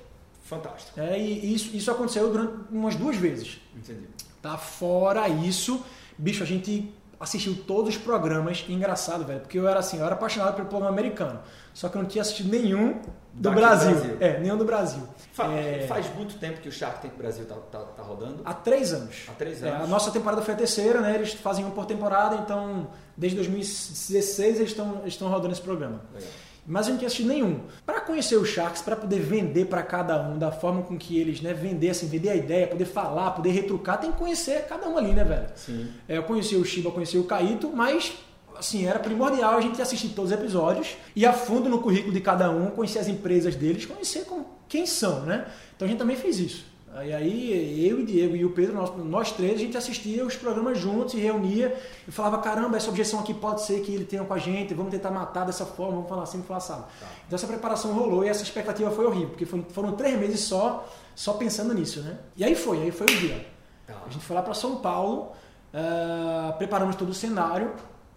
Fantástico. 0.50 1.00
É, 1.00 1.18
e 1.18 1.54
isso, 1.54 1.76
isso 1.78 1.92
aconteceu 1.92 2.28
durante 2.32 2.54
umas 2.72 2.96
duas 2.96 3.16
vezes. 3.16 3.62
Entendi. 3.76 4.08
Tá 4.42 4.58
fora 4.58 5.30
isso, 5.30 5.86
bicho, 6.18 6.42
a 6.42 6.46
gente 6.46 6.92
assistiu 7.20 7.56
todos 7.68 7.96
os 7.96 8.02
programas, 8.02 8.66
engraçado, 8.68 9.26
velho, 9.26 9.42
porque 9.42 9.60
eu 9.60 9.68
era 9.68 9.80
assim, 9.80 10.00
eu 10.00 10.06
era 10.06 10.16
apaixonado 10.16 10.56
pelo 10.56 10.68
programa 10.68 10.92
americano, 10.92 11.40
só 11.74 11.88
que 11.88 11.98
eu 11.98 12.02
não 12.02 12.10
tinha 12.10 12.22
assistido 12.22 12.50
nenhum 12.50 13.00
do 13.34 13.52
Brasil. 13.52 13.92
Brasil. 13.92 14.18
É, 14.20 14.40
nenhum 14.40 14.58
do 14.58 14.66
Brasil. 14.66 15.04
Fa 15.34 15.46
é... 15.52 15.86
Faz 15.86 16.12
muito 16.16 16.40
tempo 16.40 16.62
que 16.62 16.70
o 16.70 16.72
Shark 16.72 17.02
Tank 17.02 17.16
Brasil 17.16 17.46
tá, 17.46 17.56
tá, 17.56 17.80
tá 17.80 18.02
rodando? 18.02 18.42
Há 18.44 18.54
três 18.54 18.92
anos. 18.92 19.26
Há 19.28 19.34
três 19.34 19.62
anos. 19.62 19.82
É, 19.82 19.84
a 19.84 19.88
nossa 19.88 20.10
temporada 20.10 20.42
foi 20.42 20.54
a 20.56 20.58
terceira, 20.58 21.02
né? 21.02 21.14
Eles 21.14 21.34
fazem 21.34 21.64
um 21.64 21.72
por 21.72 21.86
temporada, 21.86 22.38
então 22.38 22.88
desde 23.16 23.36
2016 23.36 24.56
eles 24.58 24.72
estão 24.72 25.04
estão 25.06 25.30
rodando 25.30 25.52
esse 25.54 25.62
programa. 25.62 26.02
Legal. 26.14 26.30
Mas 26.66 26.88
eu 26.88 26.92
não 26.92 26.98
tinha 26.98 27.08
assistido 27.08 27.30
nenhum. 27.30 27.62
Para 27.86 28.02
conhecer 28.02 28.36
os 28.36 28.48
Sharks, 28.50 28.82
para 28.82 28.96
poder 28.96 29.20
vender 29.20 29.66
para 29.66 29.82
cada 29.82 30.22
um, 30.22 30.38
da 30.38 30.52
forma 30.52 30.84
com 30.84 30.98
que 30.98 31.20
eles, 31.20 31.42
né, 31.42 31.54
vender, 31.54 31.90
assim, 31.90 32.08
vender 32.08 32.30
a 32.30 32.36
ideia, 32.36 32.68
poder 32.68 32.86
falar, 32.86 33.32
poder 33.32 33.52
retrucar, 33.52 34.00
tem 34.00 34.12
que 34.12 34.18
conhecer 34.18 34.66
cada 34.68 34.88
um 34.88 34.98
ali, 34.98 35.14
né, 35.14 35.24
velho? 35.24 35.48
Sim. 35.56 35.88
É, 36.08 36.18
eu 36.18 36.24
conheci 36.24 36.56
o 36.56 36.64
Shiba, 36.64 36.92
conheci 36.92 37.18
o 37.18 37.24
Kaito, 37.24 37.72
mas 37.74 38.14
assim, 38.60 38.86
era 38.86 39.00
primordial 39.00 39.58
a 39.58 39.62
gente 39.62 39.82
assistir 39.82 40.10
todos 40.10 40.32
os 40.32 40.38
episódios 40.38 40.98
e 41.16 41.26
a 41.26 41.32
fundo 41.32 41.70
no 41.70 41.80
currículo 41.80 42.14
de 42.14 42.20
cada 42.20 42.52
um, 42.52 42.70
conhecer 42.72 43.00
as 43.00 43.08
empresas 43.08 43.56
deles, 43.56 43.86
conhecer 43.86 44.26
com 44.26 44.44
quem 44.68 44.86
são, 44.86 45.22
né? 45.22 45.48
Então 45.76 45.86
a 45.88 45.90
gente 45.90 45.98
também 45.98 46.18
fez 46.18 46.40
isso. 46.40 46.66
E 47.04 47.14
aí 47.14 47.88
eu 47.88 48.00
e 48.00 48.04
Diego 48.04 48.36
e 48.36 48.44
o 48.44 48.50
Pedro, 48.50 48.74
nós, 48.74 48.98
nós 48.98 49.32
três, 49.32 49.54
a 49.54 49.58
gente 49.58 49.78
assistia 49.78 50.26
os 50.26 50.36
programas 50.36 50.78
juntos 50.78 51.14
e 51.14 51.18
reunia 51.18 51.78
e 52.08 52.12
falava, 52.12 52.40
caramba, 52.40 52.78
essa 52.78 52.90
objeção 52.90 53.20
aqui 53.20 53.34
pode 53.34 53.62
ser 53.62 53.82
que 53.82 53.94
ele 53.94 54.06
tenha 54.06 54.24
com 54.24 54.34
a 54.34 54.40
gente, 54.40 54.74
vamos 54.74 54.92
tentar 54.92 55.12
matar 55.12 55.46
dessa 55.46 55.66
forma, 55.66 55.94
vamos 55.94 56.10
falar 56.10 56.24
assim, 56.24 56.42
vamos 56.42 56.48
falar 56.48 56.58
assim. 56.58 56.74
Tá. 57.00 57.08
Então 57.28 57.38
essa 57.38 57.48
preparação 57.48 57.94
rolou 57.94 58.26
e 58.26 58.28
essa 58.28 58.42
expectativa 58.42 58.90
foi 58.90 59.06
horrível, 59.06 59.30
porque 59.30 59.46
foram, 59.46 59.66
foram 59.70 59.92
três 59.94 60.20
meses 60.20 60.42
só, 60.42 60.88
só 61.16 61.34
pensando 61.34 61.74
nisso, 61.74 62.02
né? 62.02 62.18
E 62.36 62.44
aí 62.44 62.56
foi, 62.56 62.82
aí 62.82 62.92
foi 62.92 63.06
o 63.06 63.20
dia. 63.20 63.46
Tá. 63.86 63.96
A 64.06 64.10
gente 64.10 64.26
foi 64.26 64.36
lá 64.36 64.42
para 64.42 64.56
São 64.56 64.78
Paulo, 64.78 65.32
uh, 65.74 66.58
preparamos 66.58 66.96
todo 66.96 67.10
o 67.10 67.14
cenário, 67.14 67.72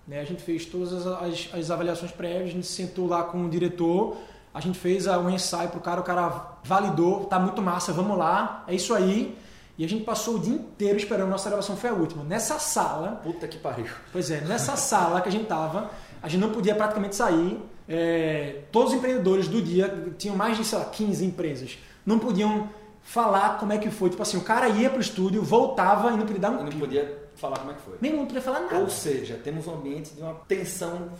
né? 0.07 0.21
A 0.21 0.25
gente 0.25 0.43
fez 0.43 0.65
todas 0.65 0.93
as, 0.93 1.07
as, 1.07 1.51
as, 1.53 1.71
avaliações 1.71 2.11
prévias, 2.11 2.49
a 2.49 2.53
gente 2.53 2.67
sentou 2.67 3.07
lá 3.07 3.23
com 3.23 3.45
o 3.45 3.51
diretor, 3.51 4.17
a 4.55 4.61
gente 4.61 4.79
fez 4.79 5.07
um 5.07 5.31
ensaio 5.31 5.69
pro 5.71 5.81
cara, 5.81 6.01
o 6.01 6.05
cara 6.05 6.59
validou, 6.63 7.25
tá 7.25 7.39
muito 7.39 7.63
massa, 7.63 7.93
vamos 7.93 8.19
lá, 8.19 8.65
é 8.67 8.75
isso 8.75 8.95
aí. 8.95 9.37
E 9.79 9.85
a 9.85 9.89
gente 9.89 10.05
passou 10.05 10.37
o 10.37 10.39
dia 10.39 10.55
inteiro 10.55 10.99
esperando, 10.99 11.31
nossa 11.31 11.49
gravação 11.49 11.77
foi 11.77 11.91
a 11.91 11.95
última. 11.95 12.23
Nessa 12.23 12.59
sala. 12.59 13.21
Puta 13.25 13.49
que 13.49 13.57
pariu. 13.57 13.87
Pois 14.13 14.31
é, 14.31 14.43
nessa 14.43 14.77
sala 14.77 15.21
que 15.23 15.29
a 15.29 15.33
gente 15.33 15.47
tava, 15.47 15.91
a 16.23 16.29
gente 16.29 16.41
não 16.41 16.51
podia 16.51 16.75
praticamente 16.75 17.17
sair. 17.17 17.59
É, 17.89 18.61
todos 18.71 18.93
os 18.93 18.99
empreendedores 18.99 19.49
do 19.49 19.61
dia, 19.61 20.13
tinham 20.19 20.37
mais 20.37 20.57
de, 20.57 20.65
sei 20.65 20.79
lá, 20.79 20.85
15 20.85 21.25
empresas, 21.25 21.79
não 22.07 22.19
podiam 22.19 22.69
falar 23.03 23.59
como 23.59 23.73
é 23.73 23.79
que 23.79 23.91
foi. 23.91 24.11
Tipo 24.11 24.23
assim, 24.23 24.37
o 24.37 24.43
cara 24.43 24.69
ia 24.69 24.91
pro 24.91 25.01
estúdio, 25.01 25.43
voltava 25.43 26.13
e 26.13 26.17
não 26.17 26.27
podia 26.27 26.41
dar 26.41 26.51
um. 26.51 26.63
Não 26.63 26.79
podia 26.79 27.31
falar 27.35 27.59
como 27.59 27.73
é 27.73 27.75
que 27.75 27.81
foi. 27.81 27.97
Nem 28.01 28.15
não 28.15 28.27
podia 28.27 28.43
falar 28.43 28.61
nada. 28.61 28.79
Ou 28.79 28.89
seja, 28.89 29.41
temos 29.43 29.67
um 29.67 29.75
ambiente 29.75 30.15
de 30.15 30.21
uma 30.21 30.35
tensão 30.47 31.11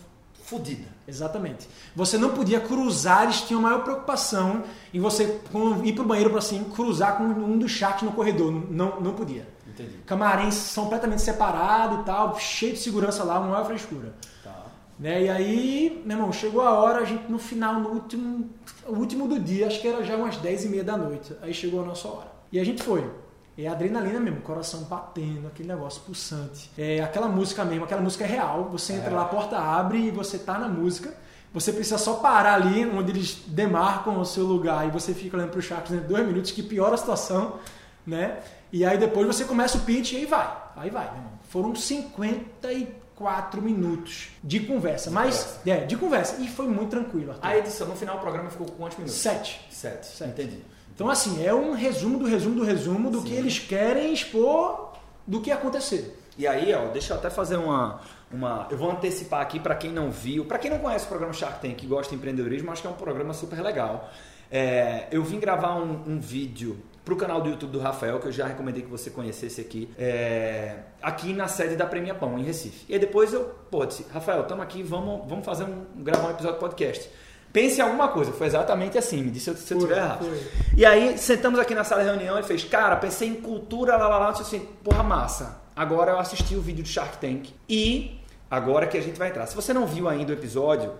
fodida. 0.53 0.93
Exatamente. 1.07 1.67
Você 1.95 2.17
não 2.17 2.29
podia 2.29 2.59
cruzar, 2.59 3.23
eles 3.23 3.41
tinham 3.41 3.61
maior 3.61 3.83
preocupação 3.83 4.63
em 4.93 4.99
você 4.99 5.41
ir 5.83 5.93
pro 5.93 6.05
banheiro 6.05 6.29
para 6.29 6.39
assim, 6.39 6.63
cruzar 6.63 7.17
com 7.17 7.23
um 7.23 7.57
dos 7.57 7.71
chats 7.71 8.03
no 8.03 8.11
corredor. 8.11 8.51
Não, 8.69 9.01
não 9.01 9.13
podia. 9.13 9.47
Entendi. 9.67 9.97
Camarins 10.05 10.53
são 10.53 10.85
completamente 10.85 11.21
separados 11.21 12.01
e 12.01 12.03
tal, 12.03 12.39
cheio 12.39 12.73
de 12.73 12.79
segurança 12.79 13.23
lá, 13.23 13.39
uma 13.39 13.49
maior 13.49 13.65
frescura. 13.65 14.13
Tá. 14.43 14.65
Né? 14.99 15.23
E 15.23 15.29
aí, 15.29 16.03
meu 16.05 16.17
irmão, 16.17 16.31
chegou 16.31 16.61
a 16.61 16.71
hora, 16.71 16.99
a 16.99 17.05
gente 17.05 17.29
no 17.29 17.39
final, 17.39 17.81
no 17.81 17.89
último, 17.89 18.49
último 18.87 19.27
do 19.27 19.39
dia, 19.39 19.67
acho 19.67 19.81
que 19.81 19.87
era 19.87 20.03
já 20.03 20.15
umas 20.15 20.37
10 20.37 20.65
e 20.65 20.69
meia 20.69 20.83
da 20.83 20.95
noite. 20.95 21.35
Aí 21.41 21.53
chegou 21.53 21.81
a 21.81 21.85
nossa 21.85 22.07
hora. 22.07 22.31
E 22.51 22.59
a 22.59 22.63
gente 22.63 22.81
foi. 22.83 23.09
É 23.57 23.67
adrenalina 23.67 24.19
mesmo, 24.19 24.41
coração 24.41 24.81
batendo, 24.83 25.47
aquele 25.47 25.69
negócio 25.69 26.01
pulsante. 26.01 26.71
É 26.77 27.01
aquela 27.01 27.27
música 27.27 27.63
mesmo, 27.63 27.85
aquela 27.85 28.01
música 28.01 28.23
é 28.23 28.27
real. 28.27 28.69
Você 28.71 28.93
entra 28.93 29.11
é. 29.11 29.13
lá, 29.13 29.21
a 29.23 29.25
porta 29.25 29.57
abre 29.57 29.99
e 29.99 30.11
você 30.11 30.39
tá 30.39 30.57
na 30.57 30.67
música. 30.67 31.13
Você 31.53 31.71
precisa 31.71 31.99
só 31.99 32.15
parar 32.15 32.55
ali 32.55 32.83
onde 32.83 33.11
eles 33.11 33.43
demarcam 33.45 34.19
o 34.19 34.25
seu 34.25 34.43
lugar 34.43 34.87
e 34.87 34.89
você 34.91 35.13
fica 35.13 35.37
olhando 35.37 35.51
pro 35.51 35.61
Sharks 35.61 35.91
né, 35.91 35.99
dois 35.99 36.25
minutos, 36.25 36.49
que 36.49 36.63
piora 36.63 36.95
a 36.95 36.97
situação, 36.97 37.59
né? 38.07 38.39
E 38.71 38.83
aí 38.83 38.97
depois 38.97 39.27
você 39.27 39.45
começa 39.45 39.77
o 39.77 39.81
pitch 39.81 40.13
e 40.13 40.17
aí 40.17 40.25
vai. 40.25 40.51
Aí 40.75 40.89
vai, 40.89 41.05
meu 41.05 41.17
irmão. 41.17 41.33
Foram 41.49 41.75
54 41.75 43.61
minutos 43.61 44.29
de 44.43 44.61
conversa. 44.61 45.09
De 45.09 45.15
mas, 45.15 45.43
conversa. 45.43 45.69
é, 45.69 45.85
de 45.85 45.95
conversa. 45.95 46.41
E 46.41 46.47
foi 46.47 46.67
muito 46.67 46.89
tranquilo. 46.89 47.33
Arthur. 47.33 47.47
A 47.47 47.55
edição, 47.55 47.87
no 47.87 47.95
final 47.95 48.15
do 48.15 48.21
programa 48.21 48.49
ficou 48.49 48.65
com 48.65 48.73
quantos 48.73 48.97
minutos? 48.97 49.19
Sete. 49.19 49.61
Sete. 49.69 50.07
Sete. 50.07 50.31
Entendi. 50.31 50.72
Então, 50.93 51.09
assim, 51.09 51.43
é 51.43 51.53
um 51.53 51.73
resumo 51.73 52.19
do 52.19 52.25
resumo 52.25 52.55
do 52.55 52.63
resumo 52.63 53.09
do 53.09 53.19
Sim. 53.19 53.25
que 53.25 53.33
eles 53.33 53.59
querem 53.59 54.13
expor 54.13 54.93
do 55.25 55.41
que 55.41 55.51
acontecer. 55.51 56.19
E 56.37 56.47
aí, 56.47 56.73
ó, 56.73 56.87
deixa 56.87 57.13
eu 57.13 57.17
até 57.17 57.29
fazer 57.29 57.57
uma. 57.57 58.01
uma 58.31 58.67
eu 58.69 58.77
vou 58.77 58.91
antecipar 58.91 59.41
aqui 59.41 59.59
para 59.59 59.75
quem 59.75 59.91
não 59.91 60.11
viu, 60.11 60.45
para 60.45 60.57
quem 60.57 60.69
não 60.69 60.79
conhece 60.79 61.05
o 61.05 61.07
programa 61.07 61.33
Shark 61.33 61.61
Tank 61.61 61.75
que 61.75 61.87
gosta 61.87 62.09
de 62.09 62.15
empreendedorismo, 62.15 62.71
acho 62.71 62.81
que 62.81 62.87
é 62.87 62.91
um 62.91 62.95
programa 62.95 63.33
super 63.33 63.61
legal. 63.61 64.09
É, 64.51 65.07
eu 65.11 65.23
vim 65.23 65.39
gravar 65.39 65.75
um, 65.75 66.03
um 66.07 66.19
vídeo 66.19 66.79
para 67.03 67.13
o 67.13 67.17
canal 67.17 67.41
do 67.41 67.49
YouTube 67.49 67.71
do 67.71 67.79
Rafael, 67.79 68.19
que 68.19 68.27
eu 68.27 68.31
já 68.31 68.47
recomendei 68.47 68.81
que 68.81 68.89
você 68.89 69.09
conhecesse 69.09 69.59
aqui, 69.59 69.89
é, 69.97 70.77
aqui 71.01 71.33
na 71.33 71.47
sede 71.47 71.75
da 71.75 71.85
Premia 71.85 72.15
Pão, 72.15 72.39
em 72.39 72.43
Recife. 72.43 72.85
E 72.87 72.97
depois 72.97 73.33
eu, 73.33 73.43
pô, 73.69 73.85
disse, 73.85 74.05
Rafael, 74.11 74.41
estamos 74.41 74.63
aqui, 74.63 74.81
vamos, 74.81 75.27
vamos 75.27 75.45
fazer 75.45 75.65
um, 75.65 75.85
gravar 75.97 76.27
um 76.27 76.31
episódio 76.31 76.55
de 76.55 76.59
podcast. 76.61 77.09
Pense 77.53 77.79
em 77.79 77.83
alguma 77.83 78.07
coisa. 78.07 78.31
Foi 78.31 78.47
exatamente 78.47 78.97
assim, 78.97 79.21
me 79.21 79.29
disse 79.29 79.55
se 79.55 79.73
eu 79.73 79.77
estiver 79.77 79.97
errado. 79.97 80.25
Foi. 80.25 80.47
E 80.75 80.83
aí, 80.83 81.15
sentamos 81.19 81.59
aqui 81.59 81.75
na 81.75 81.83
sala 81.83 82.01
de 82.01 82.09
reunião, 82.09 82.35
ele 82.35 82.47
fez, 82.47 82.63
cara, 82.63 82.95
pensei 82.95 83.29
em 83.29 83.35
cultura, 83.35 83.95
lá, 83.95 84.07
lá, 84.07 84.17
lá, 84.17 84.31
disse 84.31 84.41
assim, 84.41 84.67
porra, 84.83 85.03
massa. 85.03 85.61
Agora 85.75 86.11
eu 86.11 86.19
assisti 86.19 86.55
o 86.55 86.61
vídeo 86.61 86.83
do 86.83 86.89
Shark 86.89 87.17
Tank 87.19 87.49
e 87.69 88.19
agora 88.49 88.87
que 88.87 88.97
a 88.97 89.01
gente 89.01 89.19
vai 89.19 89.29
entrar. 89.29 89.45
Se 89.45 89.55
você 89.55 89.71
não 89.71 89.85
viu 89.85 90.09
ainda 90.09 90.31
o 90.31 90.35
episódio, 90.35 90.93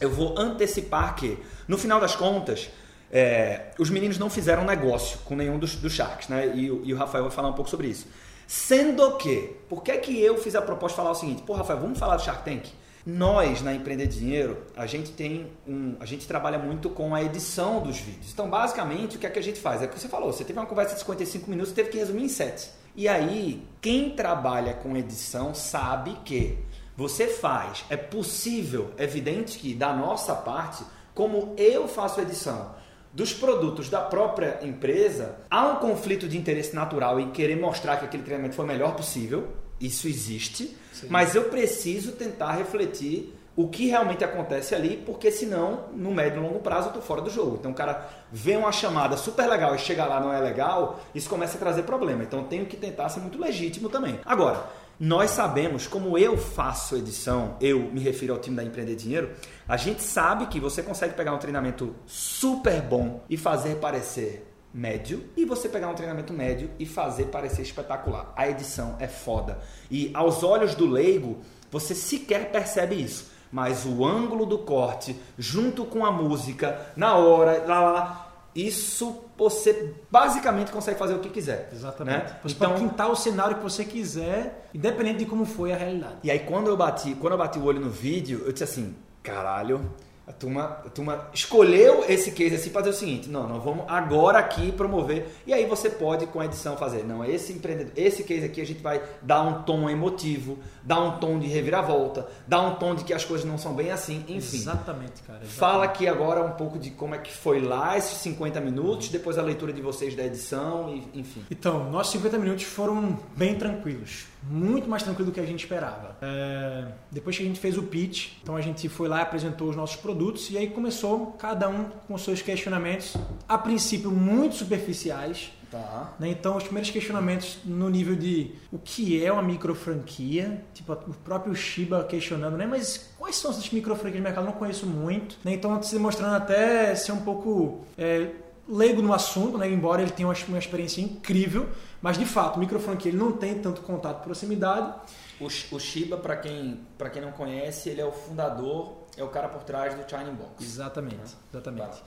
eu 0.00 0.10
vou 0.10 0.38
antecipar 0.38 1.14
que, 1.14 1.38
no 1.68 1.76
final 1.76 2.00
das 2.00 2.16
contas, 2.16 2.70
é, 3.12 3.72
os 3.78 3.90
meninos 3.90 4.18
não 4.18 4.30
fizeram 4.30 4.64
negócio 4.64 5.18
com 5.26 5.36
nenhum 5.36 5.58
dos, 5.58 5.76
dos 5.76 5.92
Sharks, 5.92 6.28
né? 6.28 6.46
E, 6.54 6.64
e, 6.66 6.94
o 6.94 6.96
Rafael 6.96 7.24
vai 7.24 7.32
falar 7.32 7.48
um 7.48 7.52
pouco 7.52 7.68
sobre 7.68 7.88
isso. 7.88 8.06
Sendo 8.46 9.16
que, 9.18 9.56
por 9.68 9.82
que, 9.82 9.96
que 9.98 10.18
eu 10.18 10.38
fiz 10.38 10.54
a 10.54 10.62
proposta 10.62 10.94
de 10.94 11.02
falar 11.02 11.10
o 11.10 11.14
seguinte? 11.14 11.42
Pô, 11.42 11.52
Rafael, 11.52 11.78
vamos 11.78 11.98
falar 11.98 12.16
do 12.16 12.22
Shark 12.22 12.42
Tank? 12.42 12.68
Nós, 13.04 13.62
na 13.62 13.72
Empreender 13.72 14.06
Dinheiro, 14.06 14.58
a 14.76 14.86
gente 14.86 15.12
tem 15.12 15.50
um, 15.66 15.96
a 16.00 16.04
gente 16.04 16.26
trabalha 16.26 16.58
muito 16.58 16.90
com 16.90 17.14
a 17.14 17.22
edição 17.22 17.82
dos 17.82 17.98
vídeos. 17.98 18.32
Então, 18.32 18.48
basicamente, 18.50 19.16
o 19.16 19.18
que 19.18 19.26
é 19.26 19.30
que 19.30 19.38
a 19.38 19.42
gente 19.42 19.58
faz? 19.58 19.80
É 19.80 19.86
o 19.86 19.88
que 19.88 19.98
você 19.98 20.08
falou, 20.08 20.32
você 20.32 20.44
teve 20.44 20.58
uma 20.58 20.66
conversa 20.66 20.94
de 20.94 21.00
55 21.00 21.50
minutos, 21.50 21.72
teve 21.72 21.88
que 21.88 21.98
resumir 21.98 22.24
em 22.24 22.28
7. 22.28 22.70
E 22.94 23.08
aí, 23.08 23.66
quem 23.80 24.10
trabalha 24.10 24.74
com 24.74 24.96
edição 24.96 25.54
sabe 25.54 26.18
que 26.24 26.58
você 26.94 27.26
faz, 27.26 27.84
é 27.88 27.96
possível, 27.96 28.90
é 28.98 29.04
evidente 29.04 29.58
que 29.58 29.74
da 29.74 29.94
nossa 29.94 30.34
parte, 30.34 30.84
como 31.14 31.54
eu 31.56 31.88
faço 31.88 32.20
edição 32.20 32.74
dos 33.12 33.32
produtos 33.32 33.88
da 33.88 34.00
própria 34.00 34.60
empresa, 34.62 35.36
há 35.50 35.66
um 35.68 35.76
conflito 35.76 36.28
de 36.28 36.38
interesse 36.38 36.74
natural 36.74 37.18
em 37.18 37.30
querer 37.30 37.56
mostrar 37.56 37.96
que 37.96 38.04
aquele 38.04 38.22
treinamento 38.22 38.54
foi 38.54 38.64
o 38.64 38.68
melhor 38.68 38.94
possível. 38.94 39.48
Isso 39.80 40.06
existe, 40.06 40.76
Sim. 40.92 41.06
mas 41.08 41.34
eu 41.34 41.44
preciso 41.44 42.12
tentar 42.12 42.52
refletir 42.52 43.34
o 43.56 43.68
que 43.68 43.86
realmente 43.86 44.24
acontece 44.24 44.74
ali, 44.74 44.96
porque 45.04 45.30
senão, 45.30 45.86
no 45.92 46.12
médio 46.12 46.38
e 46.38 46.42
longo 46.42 46.60
prazo, 46.60 46.86
eu 46.86 46.90
estou 46.90 47.02
fora 47.02 47.20
do 47.20 47.28
jogo. 47.28 47.56
Então 47.58 47.72
o 47.72 47.74
cara 47.74 48.08
vê 48.32 48.56
uma 48.56 48.72
chamada 48.72 49.16
super 49.16 49.46
legal 49.48 49.74
e 49.74 49.78
chega 49.78 50.06
lá 50.06 50.20
não 50.20 50.32
é 50.32 50.40
legal, 50.40 51.00
isso 51.14 51.28
começa 51.28 51.56
a 51.56 51.60
trazer 51.60 51.82
problema. 51.82 52.22
Então 52.22 52.44
tenho 52.44 52.66
que 52.66 52.76
tentar 52.76 53.08
ser 53.08 53.20
muito 53.20 53.38
legítimo 53.38 53.88
também. 53.88 54.18
Agora, 54.24 54.64
nós 54.98 55.30
sabemos, 55.30 55.86
como 55.86 56.16
eu 56.16 56.36
faço 56.36 56.96
edição, 56.96 57.56
eu 57.60 57.80
me 57.80 58.00
refiro 58.00 58.34
ao 58.34 58.38
time 58.38 58.54
da 58.54 58.62
Empreender 58.62 58.94
Dinheiro, 58.94 59.30
a 59.66 59.76
gente 59.76 60.02
sabe 60.02 60.46
que 60.46 60.60
você 60.60 60.82
consegue 60.82 61.14
pegar 61.14 61.32
um 61.34 61.38
treinamento 61.38 61.94
super 62.06 62.80
bom 62.82 63.24
e 63.28 63.36
fazer 63.36 63.76
parecer 63.76 64.49
médio 64.72 65.24
e 65.36 65.44
você 65.44 65.68
pegar 65.68 65.88
um 65.88 65.94
treinamento 65.94 66.32
médio 66.32 66.70
e 66.78 66.86
fazer 66.86 67.26
parecer 67.26 67.62
espetacular. 67.62 68.32
A 68.36 68.48
edição 68.48 68.96
é 68.98 69.08
foda. 69.08 69.58
E 69.90 70.10
aos 70.14 70.42
olhos 70.42 70.74
do 70.74 70.86
leigo, 70.86 71.38
você 71.70 71.94
sequer 71.94 72.50
percebe 72.50 72.94
isso. 72.94 73.30
Mas 73.52 73.84
o 73.84 74.04
ângulo 74.04 74.46
do 74.46 74.58
corte, 74.58 75.16
junto 75.36 75.84
com 75.84 76.04
a 76.04 76.12
música, 76.12 76.92
na 76.96 77.16
hora, 77.16 77.64
lá, 77.66 77.80
lá, 77.80 77.92
lá 77.92 78.30
isso 78.54 79.24
você 79.36 79.94
basicamente 80.10 80.70
consegue 80.70 80.98
fazer 80.98 81.14
o 81.14 81.20
que 81.20 81.28
quiser. 81.28 81.70
Exatamente. 81.72 82.24
Né? 82.24 82.36
Você 82.42 82.54
então, 82.54 82.70
pode 82.70 82.82
pintar 82.82 83.10
o 83.10 83.16
cenário 83.16 83.56
que 83.56 83.62
você 83.62 83.84
quiser, 83.84 84.68
independente 84.74 85.20
de 85.20 85.26
como 85.26 85.44
foi 85.44 85.72
a 85.72 85.76
realidade. 85.76 86.16
E 86.22 86.30
aí 86.30 86.40
quando 86.40 86.68
eu 86.68 86.76
bati, 86.76 87.14
quando 87.14 87.32
eu 87.32 87.38
bati 87.38 87.58
o 87.58 87.64
olho 87.64 87.80
no 87.80 87.90
vídeo, 87.90 88.42
eu 88.44 88.52
disse 88.52 88.64
assim, 88.64 88.94
caralho, 89.22 89.90
a 90.30 90.32
turma, 90.32 90.80
a 90.86 90.88
turma 90.88 91.28
escolheu 91.34 92.04
esse 92.08 92.30
case 92.30 92.54
assim 92.54 92.70
para 92.70 92.82
fazer 92.82 92.90
o 92.90 92.98
seguinte: 92.98 93.28
não, 93.28 93.48
nós 93.48 93.62
vamos 93.62 93.84
agora 93.88 94.38
aqui 94.38 94.70
promover. 94.70 95.26
E 95.44 95.52
aí 95.52 95.66
você 95.66 95.90
pode, 95.90 96.26
com 96.26 96.40
a 96.40 96.44
edição, 96.44 96.76
fazer. 96.76 97.04
Não, 97.04 97.24
esse 97.24 97.52
empreendedor, 97.52 97.92
esse 97.96 98.22
case 98.22 98.46
aqui 98.46 98.60
a 98.60 98.66
gente 98.66 98.80
vai 98.80 99.02
dar 99.20 99.42
um 99.42 99.62
tom 99.62 99.90
emotivo, 99.90 100.58
dar 100.84 101.00
um 101.00 101.18
tom 101.18 101.38
de 101.38 101.48
reviravolta, 101.48 102.28
dar 102.46 102.60
um 102.60 102.76
tom 102.76 102.94
de 102.94 103.02
que 103.02 103.12
as 103.12 103.24
coisas 103.24 103.44
não 103.44 103.58
são 103.58 103.74
bem 103.74 103.90
assim, 103.90 104.24
enfim. 104.28 104.58
Exatamente, 104.58 105.20
cara. 105.22 105.40
Exatamente. 105.40 105.52
Fala 105.52 105.84
aqui 105.84 106.06
agora 106.06 106.44
um 106.44 106.52
pouco 106.52 106.78
de 106.78 106.90
como 106.90 107.14
é 107.14 107.18
que 107.18 107.32
foi 107.32 107.60
lá 107.60 107.98
esses 107.98 108.18
50 108.18 108.60
minutos, 108.60 109.08
depois 109.08 109.36
a 109.36 109.42
leitura 109.42 109.72
de 109.72 109.82
vocês 109.82 110.14
da 110.14 110.24
edição, 110.24 110.94
e, 110.94 111.18
enfim. 111.18 111.44
Então, 111.50 111.90
nossos 111.90 112.12
50 112.12 112.38
minutos 112.38 112.64
foram 112.64 113.18
bem 113.36 113.56
tranquilos 113.56 114.30
muito 114.42 114.88
mais 114.88 115.02
tranquilo 115.02 115.30
do 115.30 115.34
que 115.34 115.40
a 115.40 115.46
gente 115.46 115.64
esperava. 115.64 116.16
É, 116.22 116.86
depois 117.10 117.36
que 117.36 117.42
a 117.42 117.46
gente 117.46 117.60
fez 117.60 117.76
o 117.76 117.82
pitch, 117.82 118.32
então 118.42 118.56
a 118.56 118.60
gente 118.60 118.88
foi 118.88 119.08
lá 119.08 119.18
e 119.18 119.22
apresentou 119.22 119.68
os 119.68 119.76
nossos 119.76 119.96
produtos 119.96 120.19
e 120.50 120.58
aí 120.58 120.68
começou 120.68 121.28
cada 121.38 121.68
um 121.68 121.84
com 122.06 122.18
seus 122.18 122.42
questionamentos, 122.42 123.16
a 123.48 123.56
princípio 123.56 124.10
muito 124.10 124.54
superficiais. 124.54 125.50
Tá. 125.70 126.14
Né? 126.18 126.28
Então, 126.28 126.56
os 126.56 126.64
primeiros 126.64 126.90
questionamentos 126.90 127.58
no 127.64 127.88
nível 127.88 128.16
de 128.16 128.52
o 128.72 128.78
que 128.78 129.24
é 129.24 129.32
uma 129.32 129.42
micro 129.42 129.74
franquia, 129.74 130.62
tipo 130.74 130.92
o 130.92 131.14
próprio 131.24 131.54
Shiba 131.54 132.04
questionando, 132.04 132.56
né? 132.56 132.66
Mas 132.66 133.12
quais 133.16 133.36
são 133.36 133.52
essas 133.52 133.70
micro 133.70 133.94
franquias 133.94 134.16
de 134.16 134.22
mercado? 134.22 134.44
Não 134.44 134.52
conheço 134.52 134.84
muito. 134.86 135.38
Né? 135.44 135.54
Então, 135.54 135.80
se 135.82 135.94
demonstrando 135.94 136.34
até 136.34 136.94
ser 136.96 137.12
um 137.12 137.20
pouco 137.20 137.84
é, 137.96 138.30
leigo 138.68 139.00
no 139.00 139.12
assunto, 139.12 139.56
né? 139.56 139.70
embora 139.70 140.02
ele 140.02 140.10
tenha 140.10 140.28
uma, 140.28 140.58
experiência 140.58 141.00
incrível, 141.00 141.68
mas 142.02 142.18
de 142.18 142.26
fato, 142.26 142.56
o 142.56 142.60
microfranquia 142.60 143.10
ele 143.10 143.18
não 143.18 143.32
tem 143.32 143.54
tanto 143.54 143.80
contato 143.82 144.22
proximidade. 144.22 144.92
O, 145.40 145.46
o 145.46 145.80
Shiba, 145.80 146.16
para 146.16 146.36
quem, 146.36 146.80
quem 147.12 147.22
não 147.22 147.32
conhece, 147.32 147.88
ele 147.88 148.00
é 148.00 148.04
o 148.04 148.12
fundador, 148.12 149.00
é 149.20 149.24
o 149.24 149.28
cara 149.28 149.48
por 149.48 149.62
trás 149.62 149.94
do 149.94 150.08
China 150.08 150.30
Box. 150.32 150.64
Exatamente, 150.64 151.16
né? 151.16 151.24
exatamente. 151.52 152.02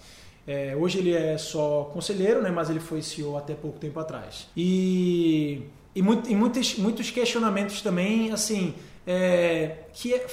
É, 0.45 0.75
hoje 0.75 0.99
ele 0.99 1.13
é 1.13 1.37
só 1.37 1.85
conselheiro, 1.93 2.41
né, 2.41 2.51
mas 2.51 2.69
ele 2.69 2.79
foi 2.79 3.01
CEO 3.01 3.37
até 3.37 3.53
pouco 3.53 3.79
tempo 3.79 3.99
atrás. 3.99 4.47
E, 4.57 5.63
e, 5.95 6.01
muito, 6.01 6.29
e 6.29 6.35
muitos, 6.35 6.77
muitos 6.77 7.09
questionamentos 7.11 7.81
também, 7.81 8.31
assim, 8.31 8.75
é, 9.07 9.77
que 9.93 10.13
é, 10.13 10.27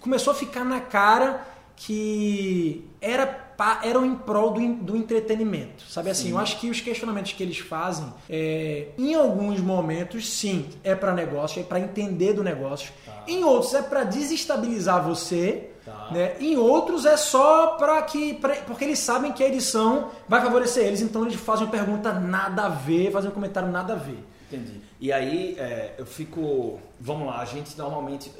começou 0.00 0.32
a 0.32 0.36
ficar 0.36 0.64
na 0.64 0.80
cara 0.80 1.46
que 1.76 2.84
era 3.00 3.44
eram 3.84 4.04
em 4.04 4.16
prol 4.16 4.50
do, 4.50 4.74
do 4.74 4.96
entretenimento, 4.96 5.84
sabe 5.84 6.10
assim? 6.10 6.30
Eu 6.30 6.38
acho 6.38 6.58
que 6.58 6.68
os 6.68 6.80
questionamentos 6.80 7.32
que 7.32 7.42
eles 7.42 7.58
fazem, 7.58 8.12
é, 8.28 8.88
em 8.98 9.14
alguns 9.14 9.60
momentos, 9.60 10.28
sim, 10.28 10.68
é 10.82 10.94
para 10.94 11.12
negócio, 11.12 11.60
é 11.60 11.62
para 11.62 11.78
entender 11.78 12.32
do 12.32 12.42
negócio. 12.42 12.92
Tá. 13.06 13.22
Em 13.28 13.44
outros 13.44 13.74
é 13.74 13.82
para 13.82 14.02
desestabilizar 14.02 15.04
você. 15.06 15.70
Tá. 15.84 16.08
Né? 16.10 16.36
Em 16.40 16.56
outros 16.56 17.04
é 17.04 17.16
só 17.16 17.76
para 17.76 18.00
que. 18.02 18.34
Pra, 18.34 18.54
porque 18.56 18.84
eles 18.84 18.98
sabem 18.98 19.32
que 19.32 19.44
a 19.44 19.48
edição 19.48 20.10
vai 20.26 20.40
favorecer 20.40 20.86
eles, 20.86 21.02
então 21.02 21.22
eles 21.24 21.34
fazem 21.34 21.66
uma 21.66 21.70
pergunta 21.70 22.12
nada 22.12 22.64
a 22.64 22.68
ver, 22.68 23.12
fazem 23.12 23.30
um 23.30 23.34
comentário 23.34 23.70
nada 23.70 23.92
a 23.92 23.96
ver. 23.96 24.24
Entendi. 24.50 24.80
E 25.00 25.12
aí 25.12 25.56
é, 25.58 25.94
eu 25.98 26.06
fico. 26.06 26.80
Vamos 26.98 27.26
lá, 27.26 27.40
a 27.40 27.44
gente 27.44 27.76
normalmente 27.76 28.32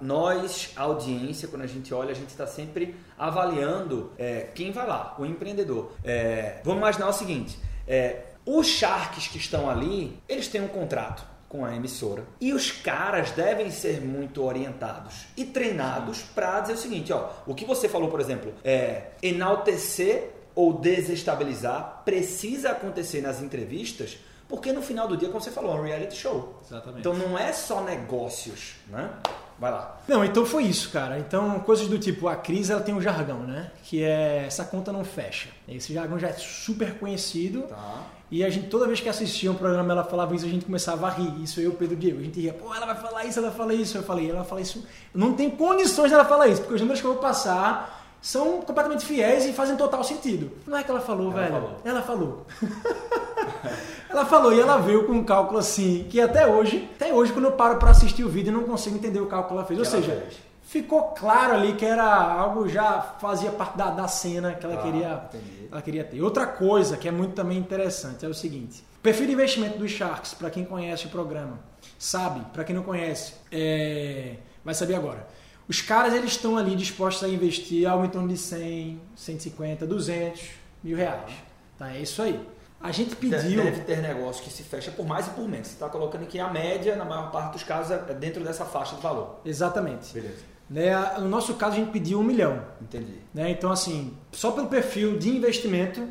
nós, 0.00 0.72
a 0.74 0.82
audiência, 0.82 1.48
quando 1.48 1.62
a 1.62 1.66
gente 1.66 1.92
olha, 1.92 2.12
a 2.12 2.14
gente 2.14 2.30
está 2.30 2.46
sempre 2.46 2.94
avaliando 3.18 4.10
é, 4.16 4.48
quem 4.54 4.72
vai 4.72 4.86
lá, 4.86 5.14
o 5.18 5.26
empreendedor. 5.26 5.92
É, 6.02 6.60
vamos 6.64 6.78
imaginar 6.78 7.08
o 7.08 7.12
seguinte: 7.12 7.58
é, 7.86 8.24
os 8.46 8.66
sharks 8.66 9.28
que 9.28 9.36
estão 9.36 9.68
ali, 9.68 10.18
eles 10.26 10.48
têm 10.48 10.62
um 10.62 10.68
contrato 10.68 11.35
com 11.48 11.64
a 11.64 11.74
emissora 11.74 12.24
e 12.40 12.52
os 12.52 12.70
caras 12.70 13.30
devem 13.30 13.70
ser 13.70 14.00
muito 14.00 14.42
orientados 14.42 15.26
e 15.36 15.44
treinados 15.44 16.22
para 16.22 16.60
dizer 16.60 16.74
o 16.74 16.78
seguinte: 16.78 17.12
ó, 17.12 17.30
o 17.46 17.54
que 17.54 17.64
você 17.64 17.88
falou, 17.88 18.08
por 18.08 18.20
exemplo, 18.20 18.52
é 18.64 19.10
enaltecer 19.22 20.30
ou 20.54 20.72
desestabilizar 20.72 22.02
precisa 22.04 22.70
acontecer 22.70 23.20
nas 23.20 23.42
entrevistas 23.42 24.18
porque 24.48 24.72
no 24.72 24.80
final 24.80 25.08
do 25.08 25.16
dia, 25.16 25.28
como 25.28 25.40
você 25.40 25.50
falou, 25.50 25.76
é 25.76 25.80
um 25.80 25.82
reality 25.82 26.16
show. 26.16 26.60
Exatamente. 26.64 27.00
Então 27.00 27.14
não 27.14 27.36
é 27.36 27.52
só 27.52 27.82
negócios, 27.82 28.76
né? 28.88 29.10
Vai 29.58 29.70
lá. 29.70 29.98
Não, 30.06 30.24
então 30.24 30.44
foi 30.44 30.64
isso, 30.64 30.90
cara. 30.90 31.18
Então, 31.18 31.58
coisas 31.60 31.88
do 31.88 31.98
tipo, 31.98 32.28
a 32.28 32.36
Cris 32.36 32.68
ela 32.68 32.80
tem 32.80 32.94
um 32.94 33.00
jargão, 33.00 33.40
né? 33.40 33.70
Que 33.84 34.02
é 34.02 34.44
essa 34.46 34.64
conta 34.64 34.92
não 34.92 35.04
fecha. 35.04 35.48
Esse 35.66 35.94
jargão 35.94 36.18
já 36.18 36.28
é 36.28 36.32
super 36.34 36.98
conhecido. 36.98 37.62
Tá. 37.62 38.02
E 38.30 38.44
a 38.44 38.50
gente, 38.50 38.66
toda 38.66 38.86
vez 38.86 39.00
que 39.00 39.08
assistia 39.08 39.50
um 39.50 39.54
programa, 39.54 39.92
ela 39.92 40.04
falava 40.04 40.34
isso, 40.34 40.44
a 40.44 40.48
gente 40.48 40.64
começava 40.64 41.06
a 41.06 41.10
rir. 41.10 41.42
Isso 41.42 41.60
eu, 41.60 41.72
Pedro 41.72 41.96
Diego. 41.96 42.20
A 42.20 42.22
gente 42.22 42.40
ria, 42.40 42.52
pô, 42.52 42.74
ela 42.74 42.84
vai 42.84 42.96
falar 42.96 43.24
isso, 43.24 43.38
ela 43.38 43.50
fala 43.50 43.72
isso. 43.72 43.96
Eu 43.96 44.02
falei, 44.02 44.30
ela 44.30 44.44
fala 44.44 44.60
isso. 44.60 44.84
Não 45.14 45.32
tem 45.32 45.48
condições 45.48 46.10
dela 46.10 46.24
falar 46.24 46.48
isso, 46.48 46.60
porque 46.60 46.74
os 46.74 46.80
números 46.80 47.00
que 47.00 47.06
eu 47.06 47.12
vou 47.12 47.22
passar 47.22 48.04
são 48.20 48.60
completamente 48.62 49.06
fiéis 49.06 49.44
e 49.46 49.52
fazem 49.52 49.76
total 49.76 50.02
sentido. 50.02 50.50
Não 50.66 50.76
é 50.76 50.82
que 50.82 50.90
ela 50.90 51.00
falou, 51.00 51.30
ela 51.30 51.40
velho. 51.40 51.52
Falou. 51.52 51.80
Ela 51.84 52.02
falou. 52.02 52.46
ela 54.16 54.26
falou 54.26 54.52
e 54.52 54.60
ela 54.60 54.78
veio 54.78 55.04
com 55.04 55.12
um 55.12 55.24
cálculo 55.24 55.58
assim, 55.58 56.06
que 56.08 56.20
até 56.20 56.46
hoje, 56.46 56.88
até 56.94 57.12
hoje, 57.12 57.32
quando 57.32 57.44
eu 57.44 57.52
paro 57.52 57.78
para 57.78 57.90
assistir 57.90 58.24
o 58.24 58.28
vídeo, 58.28 58.50
eu 58.50 58.58
não 58.58 58.64
consigo 58.64 58.96
entender 58.96 59.20
o 59.20 59.26
cálculo 59.26 59.48
que 59.48 59.58
ela 59.58 59.64
fez. 59.66 59.80
Que 59.80 59.96
Ou 59.96 60.02
seja, 60.02 60.20
fez? 60.20 60.36
ficou 60.62 61.02
claro 61.10 61.54
ali 61.54 61.74
que 61.74 61.84
era 61.84 62.04
algo 62.04 62.68
já 62.68 63.00
fazia 63.20 63.50
parte 63.50 63.76
da, 63.76 63.90
da 63.90 64.08
cena 64.08 64.54
que 64.54 64.64
ela, 64.64 64.74
ah, 64.74 64.82
queria, 64.82 65.30
ela 65.70 65.82
queria 65.82 66.04
ter. 66.04 66.22
Outra 66.22 66.46
coisa 66.46 66.96
que 66.96 67.06
é 67.06 67.10
muito 67.10 67.34
também 67.34 67.58
interessante 67.58 68.24
é 68.24 68.28
o 68.28 68.34
seguinte: 68.34 68.82
perfil 69.02 69.26
de 69.26 69.32
investimento 69.32 69.78
dos 69.78 69.90
Sharks, 69.90 70.34
para 70.34 70.50
quem 70.50 70.64
conhece 70.64 71.06
o 71.06 71.10
programa, 71.10 71.60
sabe, 71.98 72.40
para 72.52 72.64
quem 72.64 72.74
não 72.74 72.82
conhece, 72.82 73.34
é, 73.52 74.36
vai 74.64 74.74
saber 74.74 74.94
agora. 74.94 75.26
Os 75.68 75.82
caras 75.82 76.14
eles 76.14 76.30
estão 76.30 76.56
ali 76.56 76.76
dispostos 76.76 77.24
a 77.24 77.28
investir 77.28 77.88
algo 77.88 78.04
em 78.04 78.08
torno 78.08 78.28
de 78.28 78.36
100, 78.36 79.00
150, 79.16 79.86
200 79.86 80.42
mil 80.82 80.96
reais. 80.96 81.32
Tá, 81.76 81.92
é 81.92 82.00
isso 82.00 82.22
aí. 82.22 82.40
A 82.80 82.92
gente 82.92 83.16
pediu. 83.16 83.62
Deve 83.62 83.80
ter 83.80 83.98
negócio 83.98 84.44
que 84.44 84.50
se 84.50 84.62
fecha 84.62 84.90
por 84.90 85.06
mais 85.06 85.26
e 85.26 85.30
por 85.30 85.48
menos. 85.48 85.68
Você 85.68 85.74
está 85.74 85.88
colocando 85.88 86.22
aqui 86.22 86.38
a 86.38 86.48
média, 86.48 86.94
na 86.94 87.04
maior 87.04 87.30
parte 87.30 87.52
dos 87.52 87.62
casos, 87.62 87.90
é 87.90 88.14
dentro 88.14 88.44
dessa 88.44 88.64
faixa 88.64 88.96
de 88.96 89.02
valor. 89.02 89.40
Exatamente. 89.44 90.12
Beleza. 90.12 90.56
Né, 90.68 90.92
no 91.18 91.28
nosso 91.28 91.54
caso, 91.54 91.74
a 91.74 91.78
gente 91.78 91.90
pediu 91.90 92.18
um 92.20 92.22
milhão. 92.22 92.62
Entendi. 92.80 93.20
Né, 93.32 93.50
então, 93.50 93.70
assim, 93.70 94.16
só 94.32 94.50
pelo 94.50 94.66
perfil 94.66 95.18
de 95.18 95.30
investimento, 95.30 96.06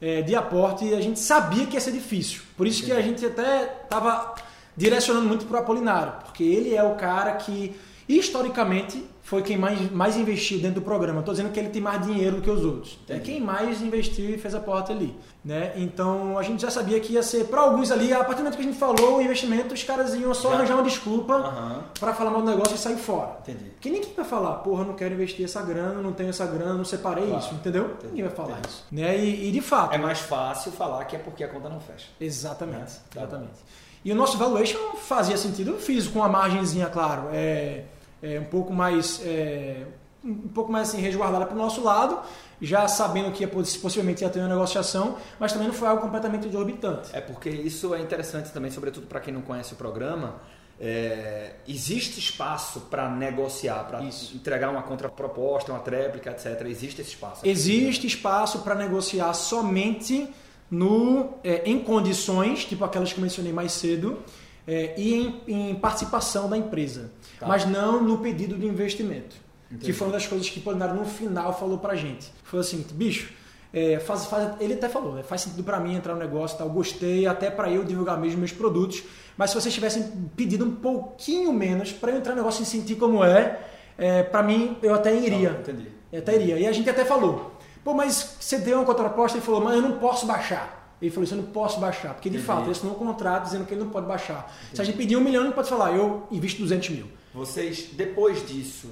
é, 0.00 0.22
de 0.22 0.34
aporte, 0.34 0.92
a 0.94 1.00
gente 1.00 1.18
sabia 1.18 1.66
que 1.66 1.74
ia 1.74 1.80
ser 1.80 1.92
difícil. 1.92 2.42
Por 2.56 2.66
isso 2.66 2.84
Entendi. 2.84 2.92
que 2.92 2.98
a 2.98 3.02
gente 3.02 3.26
até 3.26 3.82
estava 3.82 4.34
direcionando 4.76 5.26
muito 5.26 5.46
para 5.46 5.58
o 5.58 5.60
Apolinário, 5.60 6.12
porque 6.24 6.44
ele 6.44 6.74
é 6.74 6.82
o 6.82 6.94
cara 6.96 7.32
que 7.32 7.74
historicamente 8.08 9.04
foi 9.24 9.42
quem 9.42 9.56
mais, 9.56 9.90
mais 9.90 10.16
investiu 10.18 10.58
dentro 10.58 10.76
do 10.76 10.82
programa. 10.82 11.20
Estou 11.20 11.32
dizendo 11.32 11.50
que 11.50 11.58
ele 11.58 11.70
tem 11.70 11.80
mais 11.80 12.06
dinheiro 12.06 12.36
do 12.36 12.42
que 12.42 12.50
os 12.50 12.62
outros. 12.62 12.98
É 13.08 13.18
quem 13.18 13.40
mais 13.40 13.80
investiu 13.80 14.28
e 14.28 14.36
fez 14.36 14.54
a 14.54 14.60
porta 14.60 14.92
ali. 14.92 15.16
Né? 15.42 15.72
Então 15.76 16.38
a 16.38 16.42
gente 16.42 16.60
já 16.60 16.70
sabia 16.70 17.00
que 17.00 17.14
ia 17.14 17.22
ser, 17.22 17.46
para 17.46 17.62
alguns 17.62 17.90
ali, 17.90 18.12
a 18.12 18.18
partir 18.18 18.36
do 18.36 18.44
momento 18.44 18.56
que 18.56 18.62
a 18.62 18.66
gente 18.66 18.78
falou 18.78 19.16
o 19.16 19.22
investimento, 19.22 19.72
os 19.72 19.82
caras 19.82 20.14
iam 20.14 20.32
só 20.34 20.50
já. 20.50 20.56
arranjar 20.56 20.74
uma 20.74 20.82
desculpa 20.82 21.36
uhum. 21.36 21.82
para 21.98 22.12
falar 22.12 22.30
mal 22.30 22.42
do 22.42 22.50
negócio 22.50 22.74
e 22.74 22.78
sair 22.78 22.98
fora. 22.98 23.38
Entendi. 23.42 23.64
Porque 23.70 23.88
ninguém 23.88 24.12
vai 24.14 24.26
falar, 24.26 24.56
porra, 24.56 24.84
não 24.84 24.94
quero 24.94 25.14
investir 25.14 25.44
essa 25.44 25.62
grana, 25.62 26.02
não 26.02 26.12
tenho 26.12 26.28
essa 26.28 26.46
grana, 26.46 26.74
não 26.74 26.84
separei 26.84 27.26
claro. 27.26 27.42
isso, 27.42 27.54
entendeu? 27.54 27.84
Entendi. 27.84 28.06
Ninguém 28.08 28.24
vai 28.24 28.34
falar 28.34 28.58
Entendi. 28.58 28.68
isso. 28.68 28.84
Né? 28.92 29.18
E, 29.18 29.48
e, 29.48 29.52
de 29.52 29.60
fato. 29.62 29.94
É 29.94 29.98
mais 29.98 30.18
fácil 30.18 30.70
falar 30.72 31.02
que 31.06 31.16
é 31.16 31.18
porque 31.18 31.42
a 31.42 31.48
conta 31.48 31.70
não 31.70 31.80
fecha. 31.80 32.08
Exatamente. 32.20 32.78
Né? 32.78 32.86
Exatamente. 33.16 33.60
E 34.04 34.12
o 34.12 34.14
nosso 34.14 34.36
valuation 34.36 34.78
fazia 34.96 35.36
sentido, 35.38 35.70
eu 35.70 35.78
fiz 35.78 36.06
com 36.06 36.22
a 36.22 36.28
margenzinha, 36.28 36.86
claro. 36.88 37.30
É, 37.32 37.84
é, 38.24 38.40
um 38.40 38.44
pouco 38.44 38.72
mais. 38.72 39.20
É, 39.24 39.84
um 40.24 40.48
pouco 40.48 40.72
mais 40.72 40.88
assim, 40.88 41.02
resguardada 41.02 41.44
para 41.44 41.54
o 41.54 41.58
nosso 41.58 41.82
lado, 41.82 42.18
já 42.58 42.88
sabendo 42.88 43.30
que 43.30 43.44
ia, 43.44 43.48
possivelmente 43.48 44.24
ia 44.24 44.30
ter 44.30 44.38
uma 44.38 44.48
negociação, 44.48 45.18
mas 45.38 45.52
também 45.52 45.68
não 45.68 45.74
foi 45.74 45.86
algo 45.86 46.00
completamente 46.00 46.48
exorbitante. 46.48 47.10
É 47.12 47.20
porque 47.20 47.50
isso 47.50 47.94
é 47.94 48.00
interessante 48.00 48.50
também, 48.50 48.70
sobretudo 48.70 49.06
para 49.06 49.20
quem 49.20 49.34
não 49.34 49.42
conhece 49.42 49.74
o 49.74 49.76
programa. 49.76 50.36
É, 50.80 51.56
existe 51.68 52.18
espaço 52.18 52.80
para 52.90 53.08
negociar, 53.10 53.84
para 53.84 54.02
entregar 54.02 54.70
uma 54.70 54.82
contraproposta, 54.82 55.70
uma 55.70 55.80
tréplica, 55.80 56.30
etc. 56.30 56.58
Existe 56.68 57.02
esse 57.02 57.10
espaço? 57.10 57.46
Existe 57.46 58.06
espaço 58.06 58.60
para 58.60 58.74
negociar 58.74 59.34
somente 59.34 60.32
no, 60.70 61.34
é, 61.44 61.62
em 61.66 61.78
condições, 61.78 62.64
tipo 62.64 62.82
aquelas 62.82 63.12
que 63.12 63.18
eu 63.18 63.22
mencionei 63.22 63.52
mais 63.52 63.72
cedo, 63.72 64.22
é, 64.66 64.94
e 64.96 65.14
em, 65.14 65.70
em, 65.70 65.74
participação 65.74 66.48
da 66.48 66.56
empresa, 66.56 67.10
tá. 67.38 67.46
mas 67.46 67.66
não 67.66 68.02
no 68.02 68.18
pedido 68.18 68.56
de 68.56 68.66
investimento. 68.66 69.36
Entendi. 69.70 69.86
Que 69.86 69.92
foi 69.92 70.06
uma 70.06 70.12
das 70.12 70.26
coisas 70.26 70.48
que 70.48 70.58
o 70.58 70.62
Polinário 70.62 70.94
no 70.94 71.04
final 71.04 71.58
falou 71.58 71.78
pra 71.78 71.94
gente. 71.94 72.32
Foi 72.44 72.60
assim, 72.60 72.84
bicho, 72.92 73.32
é, 73.72 73.98
faz, 73.98 74.26
faz, 74.26 74.54
ele 74.60 74.74
até 74.74 74.88
falou, 74.88 75.14
né, 75.14 75.22
faz 75.22 75.40
sentido 75.40 75.64
para 75.64 75.80
mim 75.80 75.96
entrar 75.96 76.14
no 76.14 76.20
negócio, 76.20 76.56
tal, 76.56 76.70
gostei, 76.70 77.26
até 77.26 77.50
para 77.50 77.70
eu 77.70 77.82
divulgar 77.82 78.18
mesmo 78.18 78.38
meus 78.38 78.52
produtos, 78.52 79.02
mas 79.36 79.50
se 79.50 79.60
vocês 79.60 79.74
tivessem 79.74 80.12
pedido 80.36 80.64
um 80.64 80.76
pouquinho 80.76 81.52
menos 81.52 81.92
para 81.92 82.12
eu 82.12 82.18
entrar 82.18 82.32
no 82.32 82.38
negócio 82.38 82.62
e 82.62 82.66
sentir 82.66 82.94
como 82.94 83.24
é, 83.24 83.60
é 83.98 84.22
para 84.22 84.42
mim 84.42 84.78
eu 84.80 84.94
até 84.94 85.14
iria. 85.14 85.50
Não, 85.50 85.60
entendi. 85.60 85.88
Eu 86.12 86.20
até 86.20 86.36
iria. 86.36 86.58
E 86.60 86.66
a 86.68 86.72
gente 86.72 86.88
até 86.88 87.04
falou, 87.04 87.52
pô, 87.82 87.92
mas 87.92 88.36
você 88.38 88.58
deu 88.58 88.78
uma 88.78 88.84
contraproposta 88.84 89.38
e 89.38 89.40
falou, 89.40 89.60
mas 89.60 89.74
eu 89.74 89.82
não 89.82 89.98
posso 89.98 90.24
baixar. 90.24 90.83
Ele 91.04 91.10
falou 91.10 91.24
isso, 91.24 91.34
eu 91.34 91.42
não 91.42 91.50
posso 91.50 91.80
baixar, 91.80 92.14
porque 92.14 92.30
de 92.30 92.36
Entendi. 92.36 92.46
fato, 92.46 92.62
ele 92.62 92.70
assinou 92.72 92.94
um 92.94 92.98
contrato 92.98 93.44
dizendo 93.44 93.66
que 93.66 93.74
ele 93.74 93.82
não 93.82 93.90
pode 93.90 94.06
baixar. 94.06 94.52
Entendi. 94.56 94.76
Se 94.76 94.82
a 94.82 94.84
gente 94.84 94.96
pedir 94.96 95.16
um 95.16 95.20
milhão, 95.20 95.44
ele 95.44 95.52
pode 95.52 95.68
falar, 95.68 95.92
eu 95.94 96.26
invisto 96.30 96.62
200 96.62 96.88
mil. 96.90 97.06
Vocês, 97.34 97.90
depois 97.92 98.46
disso, 98.46 98.90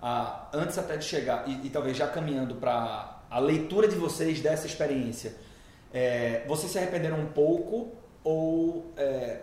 ah, 0.00 0.48
antes 0.52 0.76
até 0.78 0.96
de 0.96 1.04
chegar, 1.04 1.48
e, 1.48 1.66
e 1.66 1.70
talvez 1.70 1.96
já 1.96 2.08
caminhando 2.08 2.56
para 2.56 3.20
a 3.30 3.38
leitura 3.38 3.86
de 3.86 3.94
vocês 3.94 4.40
dessa 4.40 4.66
experiência, 4.66 5.36
é, 5.92 6.44
vocês 6.48 6.72
se 6.72 6.78
arrependeram 6.78 7.20
um 7.20 7.26
pouco 7.26 7.92
ou 8.24 8.92
é, 8.96 9.40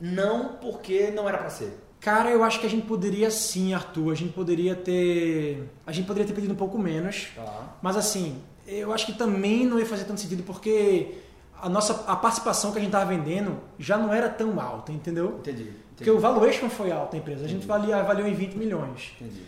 não 0.00 0.54
porque 0.54 1.10
não 1.10 1.28
era 1.28 1.38
para 1.38 1.50
ser? 1.50 1.78
Cara, 2.00 2.30
eu 2.30 2.42
acho 2.42 2.60
que 2.60 2.66
a 2.66 2.70
gente 2.70 2.86
poderia 2.86 3.30
sim, 3.30 3.74
Arthur. 3.74 4.10
A 4.10 4.14
gente 4.14 4.32
poderia 4.32 4.74
ter. 4.74 5.68
A 5.86 5.92
gente 5.92 6.06
poderia 6.06 6.26
ter 6.26 6.32
pedido 6.32 6.54
um 6.54 6.56
pouco 6.56 6.78
menos. 6.78 7.28
Tá. 7.36 7.76
Mas 7.82 7.94
assim, 7.96 8.40
eu 8.66 8.92
acho 8.92 9.04
que 9.04 9.12
também 9.12 9.66
não 9.66 9.78
ia 9.78 9.84
fazer 9.84 10.04
tanto 10.04 10.20
sentido 10.20 10.42
porque 10.42 11.18
a 11.62 11.68
nossa 11.68 12.04
a 12.06 12.16
participação 12.16 12.72
que 12.72 12.78
a 12.78 12.80
gente 12.80 12.88
estava 12.88 13.06
vendendo 13.06 13.58
já 13.78 13.96
não 13.96 14.12
era 14.12 14.28
tão 14.28 14.60
alta, 14.60 14.92
entendeu? 14.92 15.38
Entendi. 15.40 15.62
entendi. 15.62 15.76
Porque 15.96 16.10
o 16.10 16.18
valuation 16.18 16.68
foi 16.68 16.90
alto 16.90 17.12
da 17.12 17.18
empresa. 17.18 17.44
A 17.44 17.48
gente 17.48 17.66
valia, 17.66 17.96
avaliou 17.96 18.26
em 18.26 18.34
20 18.34 18.54
milhões. 18.54 19.12
Entendi. 19.20 19.42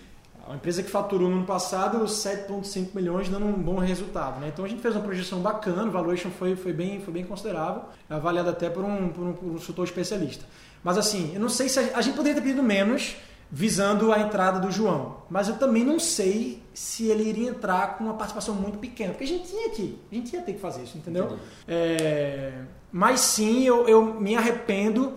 A 0.49 0.55
empresa 0.55 0.83
que 0.83 0.91
faturou 0.91 1.29
no 1.29 1.37
ano 1.37 1.47
passado 1.47 2.05
7,5 2.05 2.89
milhões, 2.95 3.29
dando 3.29 3.47
um 3.47 3.53
bom 3.53 3.79
resultado. 3.79 4.41
Né? 4.41 4.49
Então 4.53 4.65
a 4.65 4.69
gente 4.69 4.83
fez 4.83 4.95
uma 4.95 5.03
projeção 5.03 5.41
bacana, 5.41 5.85
o 5.85 5.91
valuation 5.91 6.31
foi, 6.31 6.57
foi, 6.57 6.73
bem, 6.73 7.01
foi 7.01 7.13
bem 7.13 7.25
considerável, 7.25 7.85
avaliado 8.11 8.51
até 8.51 8.69
por 8.69 8.85
um, 8.85 9.09
por 9.09 9.25
um, 9.25 9.33
por 9.33 9.47
um 9.47 9.53
consultor 9.53 9.85
especialista. 9.85 10.45
Mas 10.83 10.99
assim, 10.99 11.33
eu 11.35 11.41
não 11.41 11.49
sei 11.49 11.69
se 11.69 11.79
a, 11.79 11.97
a 11.97 12.03
gente 12.03 12.17
poderia 12.17 12.35
ter 12.35 12.43
pedido 12.43 12.63
menos, 12.63 13.17
visando 13.55 14.11
a 14.11 14.19
entrada 14.19 14.59
do 14.59 14.73
João. 14.73 15.19
Mas 15.29 15.47
eu 15.47 15.59
também 15.59 15.85
não 15.85 16.01
sei 16.01 16.63
se 16.73 17.09
ele 17.09 17.29
iria 17.29 17.51
entrar 17.51 17.99
com 17.99 18.05
uma 18.05 18.15
participação 18.15 18.55
muito 18.55 18.79
pequena, 18.79 19.11
porque 19.11 19.25
a 19.25 19.29
gente 19.29 19.47
tinha 19.47 19.69
que, 19.69 19.99
a 20.11 20.15
gente 20.15 20.35
ia 20.35 20.41
ter 20.41 20.55
que 20.55 20.59
fazer 20.59 20.85
isso, 20.85 20.97
entendeu? 20.97 21.39
É, 21.69 22.63
mas 22.91 23.21
sim, 23.21 23.63
eu, 23.63 23.87
eu 23.87 24.03
me 24.03 24.35
arrependo 24.35 25.13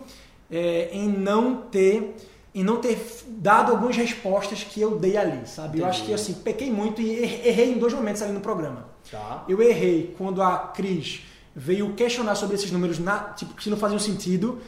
é, 0.51 0.89
em 0.91 1.07
não 1.07 1.61
ter 1.61 2.17
em 2.53 2.63
não 2.63 2.77
ter 2.77 2.97
dado 3.27 3.73
algumas 3.73 3.97
respostas 3.97 4.63
que 4.63 4.79
eu 4.79 4.97
dei 4.97 5.17
ali, 5.17 5.45
sabe? 5.45 5.67
Entendi. 5.67 5.81
Eu 5.81 5.87
acho 5.87 6.05
que 6.05 6.13
assim, 6.13 6.33
pequei 6.35 6.71
muito 6.71 7.01
e 7.01 7.11
errei 7.45 7.73
em 7.73 7.77
dois 7.77 7.93
momentos 7.93 8.21
ali 8.21 8.31
no 8.31 8.39
programa. 8.39 8.87
Tá. 9.11 9.43
Eu 9.47 9.61
errei 9.61 10.15
quando 10.17 10.41
a 10.41 10.57
Cris 10.57 11.23
veio 11.53 11.93
questionar 11.93 12.35
sobre 12.35 12.55
esses 12.55 12.71
números, 12.71 12.97
na, 12.97 13.33
tipo, 13.33 13.53
que 13.55 13.69
não 13.69 13.75
faziam 13.75 13.99
sentido. 13.99 14.61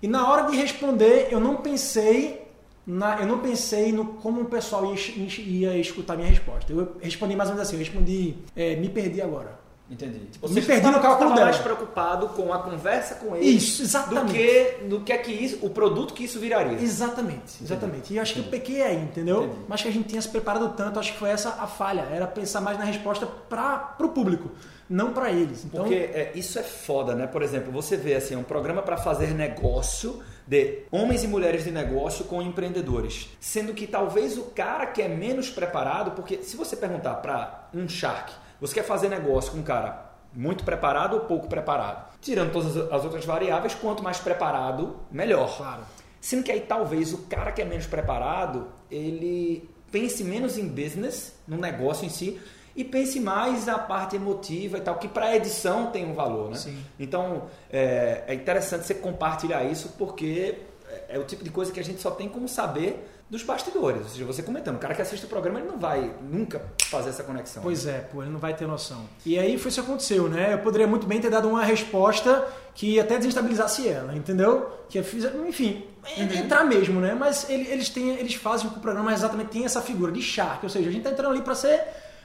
E 0.00 0.06
na 0.06 0.28
hora 0.28 0.48
de 0.48 0.56
responder, 0.56 1.28
eu 1.32 1.40
não 1.40 1.56
pensei 1.56 2.41
na, 2.86 3.20
eu 3.20 3.26
não 3.26 3.38
pensei 3.38 3.92
no 3.92 4.04
como 4.04 4.42
o 4.42 4.44
pessoal 4.46 4.84
ia, 4.84 5.40
ia 5.40 5.76
escutar 5.78 6.16
minha 6.16 6.28
resposta. 6.28 6.72
Eu 6.72 6.96
respondi 7.00 7.36
mais 7.36 7.48
ou 7.48 7.54
menos 7.54 7.68
assim, 7.68 7.76
eu 7.76 7.84
respondi, 7.84 8.34
é, 8.56 8.76
me 8.76 8.88
perdi 8.88 9.22
agora. 9.22 9.60
Entendi. 9.90 10.20
Tipo, 10.30 10.48
me 10.48 10.62
perdi 10.62 10.86
no 10.86 11.00
cálculo 11.00 11.34
dela. 11.34 11.46
mais 11.46 11.58
preocupado 11.58 12.28
com 12.28 12.50
a 12.52 12.60
conversa 12.60 13.16
com 13.16 13.36
ele 13.36 13.44
isso, 13.44 13.82
exatamente. 13.82 14.26
do 14.26 14.32
que 14.32 14.84
do 14.88 15.00
que 15.00 15.12
é 15.12 15.18
que 15.18 15.30
isso, 15.30 15.58
o 15.60 15.68
produto 15.68 16.14
que 16.14 16.24
isso 16.24 16.40
viraria. 16.40 16.80
Exatamente, 16.80 17.62
exatamente. 17.62 17.98
Entendi. 17.98 18.14
E 18.14 18.16
eu 18.16 18.22
acho 18.22 18.32
Entendi. 18.32 18.48
que 18.48 18.56
eu 18.56 18.60
pequei 18.60 18.82
aí, 18.82 18.96
entendeu? 18.96 19.44
Entendi. 19.44 19.60
Mas 19.68 19.82
que 19.82 19.88
a 19.88 19.92
gente 19.92 20.08
tinha 20.08 20.22
se 20.22 20.28
preparado 20.28 20.70
tanto, 20.74 20.98
acho 20.98 21.12
que 21.12 21.18
foi 21.18 21.28
essa 21.28 21.50
a 21.50 21.66
falha, 21.66 22.08
era 22.10 22.26
pensar 22.26 22.62
mais 22.62 22.78
na 22.78 22.84
resposta 22.84 23.26
para 23.26 23.94
o 24.00 24.08
público 24.08 24.50
não 24.88 25.12
para 25.12 25.30
eles. 25.30 25.64
Então... 25.64 25.84
Porque 25.84 25.94
é, 25.94 26.32
isso 26.34 26.58
é 26.58 26.62
foda, 26.62 27.14
né? 27.14 27.26
Por 27.26 27.42
exemplo, 27.42 27.72
você 27.72 27.96
vê 27.96 28.14
assim, 28.14 28.36
um 28.36 28.42
programa 28.42 28.82
para 28.82 28.96
fazer 28.98 29.28
negócio 29.28 30.22
de 30.46 30.84
homens 30.90 31.24
e 31.24 31.28
mulheres 31.28 31.64
de 31.64 31.70
negócio 31.70 32.24
com 32.24 32.42
empreendedores. 32.42 33.28
Sendo 33.40 33.74
que 33.74 33.86
talvez 33.86 34.36
o 34.36 34.44
cara 34.44 34.86
que 34.86 35.02
é 35.02 35.08
menos 35.08 35.50
preparado, 35.50 36.12
porque 36.12 36.42
se 36.42 36.56
você 36.56 36.76
perguntar 36.76 37.14
para 37.16 37.68
um 37.74 37.88
Shark, 37.88 38.32
você 38.60 38.74
quer 38.74 38.84
fazer 38.84 39.08
negócio 39.08 39.52
com 39.52 39.58
um 39.58 39.62
cara 39.62 40.12
muito 40.32 40.64
preparado 40.64 41.14
ou 41.14 41.20
pouco 41.20 41.48
preparado? 41.48 42.12
Tirando 42.20 42.52
todas 42.52 42.76
as 42.76 43.04
outras 43.04 43.24
variáveis, 43.24 43.74
quanto 43.74 44.02
mais 44.02 44.18
preparado, 44.18 44.96
melhor. 45.10 45.56
Claro. 45.56 45.82
Sendo 46.20 46.44
que 46.44 46.52
aí 46.52 46.60
talvez 46.60 47.12
o 47.12 47.18
cara 47.22 47.50
que 47.50 47.60
é 47.60 47.64
menos 47.64 47.86
preparado, 47.86 48.68
ele 48.90 49.68
pense 49.90 50.22
menos 50.24 50.56
em 50.56 50.68
business, 50.68 51.34
no 51.46 51.56
negócio 51.56 52.06
em 52.06 52.08
si, 52.08 52.40
e 52.74 52.84
pense 52.84 53.20
mais 53.20 53.66
na 53.66 53.78
parte 53.78 54.16
emotiva 54.16 54.78
e 54.78 54.80
tal, 54.80 54.96
que 54.96 55.08
para 55.08 55.26
a 55.26 55.36
edição 55.36 55.90
tem 55.90 56.06
um 56.06 56.14
valor, 56.14 56.50
né? 56.50 56.56
Sim. 56.56 56.78
Então 56.98 57.44
é, 57.70 58.24
é, 58.26 58.34
interessante 58.34 58.86
você 58.86 58.94
compartilhar 58.94 59.64
isso 59.64 59.94
porque 59.98 60.58
é, 60.88 61.16
é 61.16 61.18
o 61.18 61.24
tipo 61.24 61.44
de 61.44 61.50
coisa 61.50 61.72
que 61.72 61.80
a 61.80 61.84
gente 61.84 62.00
só 62.00 62.10
tem 62.10 62.28
como 62.28 62.48
saber 62.48 63.08
dos 63.32 63.42
bastidores. 63.42 64.02
Ou 64.02 64.08
seja, 64.08 64.24
você 64.26 64.42
comentando, 64.42 64.76
o 64.76 64.78
cara 64.78 64.94
que 64.94 65.00
assiste 65.00 65.24
o 65.24 65.28
programa 65.28 65.58
ele 65.58 65.66
não 65.66 65.78
vai 65.78 66.14
nunca 66.20 66.62
fazer 66.82 67.08
essa 67.08 67.24
conexão. 67.24 67.62
Pois 67.62 67.86
é, 67.86 68.00
pô, 68.00 68.22
ele 68.22 68.30
não 68.30 68.38
vai 68.38 68.52
ter 68.54 68.68
noção. 68.68 69.08
E 69.24 69.38
aí 69.38 69.56
foi 69.56 69.70
isso 69.70 69.80
que 69.80 69.88
aconteceu, 69.88 70.28
né? 70.28 70.52
Eu 70.52 70.58
poderia 70.58 70.86
muito 70.86 71.06
bem 71.06 71.18
ter 71.18 71.30
dado 71.30 71.48
uma 71.48 71.64
resposta 71.64 72.46
que 72.74 73.00
até 73.00 73.16
desestabilizasse 73.16 73.88
ela, 73.88 74.14
entendeu? 74.14 74.70
Que 74.90 74.98
eu 74.98 75.04
fiz, 75.04 75.24
enfim, 75.48 75.82
uhum. 76.18 76.24
entrar 76.24 76.64
mesmo, 76.64 77.00
né? 77.00 77.14
Mas 77.18 77.48
eles, 77.48 77.88
têm, 77.88 78.10
eles 78.10 78.34
fazem 78.34 78.66
com 78.66 78.74
que 78.74 78.78
o 78.80 78.82
programa 78.82 79.14
exatamente 79.14 79.48
tenha 79.48 79.64
essa 79.64 79.80
figura 79.80 80.12
de 80.12 80.20
shark, 80.20 80.62
ou 80.64 80.68
seja, 80.68 80.90
a 80.90 80.92
gente 80.92 81.02
tá 81.02 81.10
entrando 81.10 81.32
ali 81.32 81.40
para 81.40 81.54
ser 81.54 81.82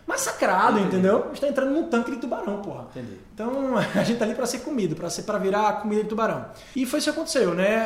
massacrado, 0.07 0.79
Entendi. 0.79 0.95
entendeu? 0.95 1.25
A 1.25 1.27
gente 1.27 1.41
tá 1.41 1.47
entrando 1.49 1.71
num 1.71 1.89
tanque 1.89 2.11
de 2.11 2.17
tubarão, 2.17 2.61
porra. 2.61 2.87
Entendi. 2.91 3.19
Então 3.33 3.75
a 3.77 4.03
gente 4.03 4.17
tá 4.17 4.25
ali 4.25 4.33
para 4.33 4.45
ser 4.45 4.59
comido, 4.59 4.95
para 4.95 5.09
ser 5.09 5.23
para 5.23 5.37
virar 5.37 5.81
comida 5.81 6.01
de 6.01 6.09
tubarão. 6.09 6.45
E 6.75 6.85
foi 6.85 6.99
isso 6.99 7.11
que 7.11 7.17
aconteceu, 7.17 7.53
né? 7.53 7.85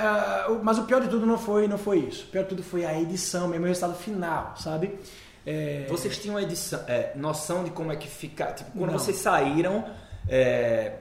Mas 0.62 0.78
o 0.78 0.84
pior 0.84 1.02
de 1.02 1.08
tudo 1.08 1.26
não 1.26 1.38
foi, 1.38 1.68
não 1.68 1.78
foi 1.78 2.00
isso. 2.00 2.26
O 2.26 2.28
pior 2.28 2.44
de 2.44 2.50
tudo 2.50 2.64
foi 2.64 2.86
a 2.86 3.00
edição, 3.00 3.48
mesmo 3.48 3.66
o 3.66 3.68
resultado 3.68 3.96
final, 3.96 4.54
sabe? 4.56 5.00
É... 5.46 5.88
Vocês 5.90 6.18
tinham 6.20 6.40
edição, 6.40 6.80
é, 6.88 7.14
noção 7.16 7.64
de 7.64 7.72
como 7.72 7.92
é 7.92 7.96
que 7.96 8.08
fica, 8.08 8.52
tipo, 8.52 8.72
quando 8.78 8.92
não. 8.92 9.00
vocês 9.00 9.18
saíram, 9.18 9.84
é, 10.30 10.98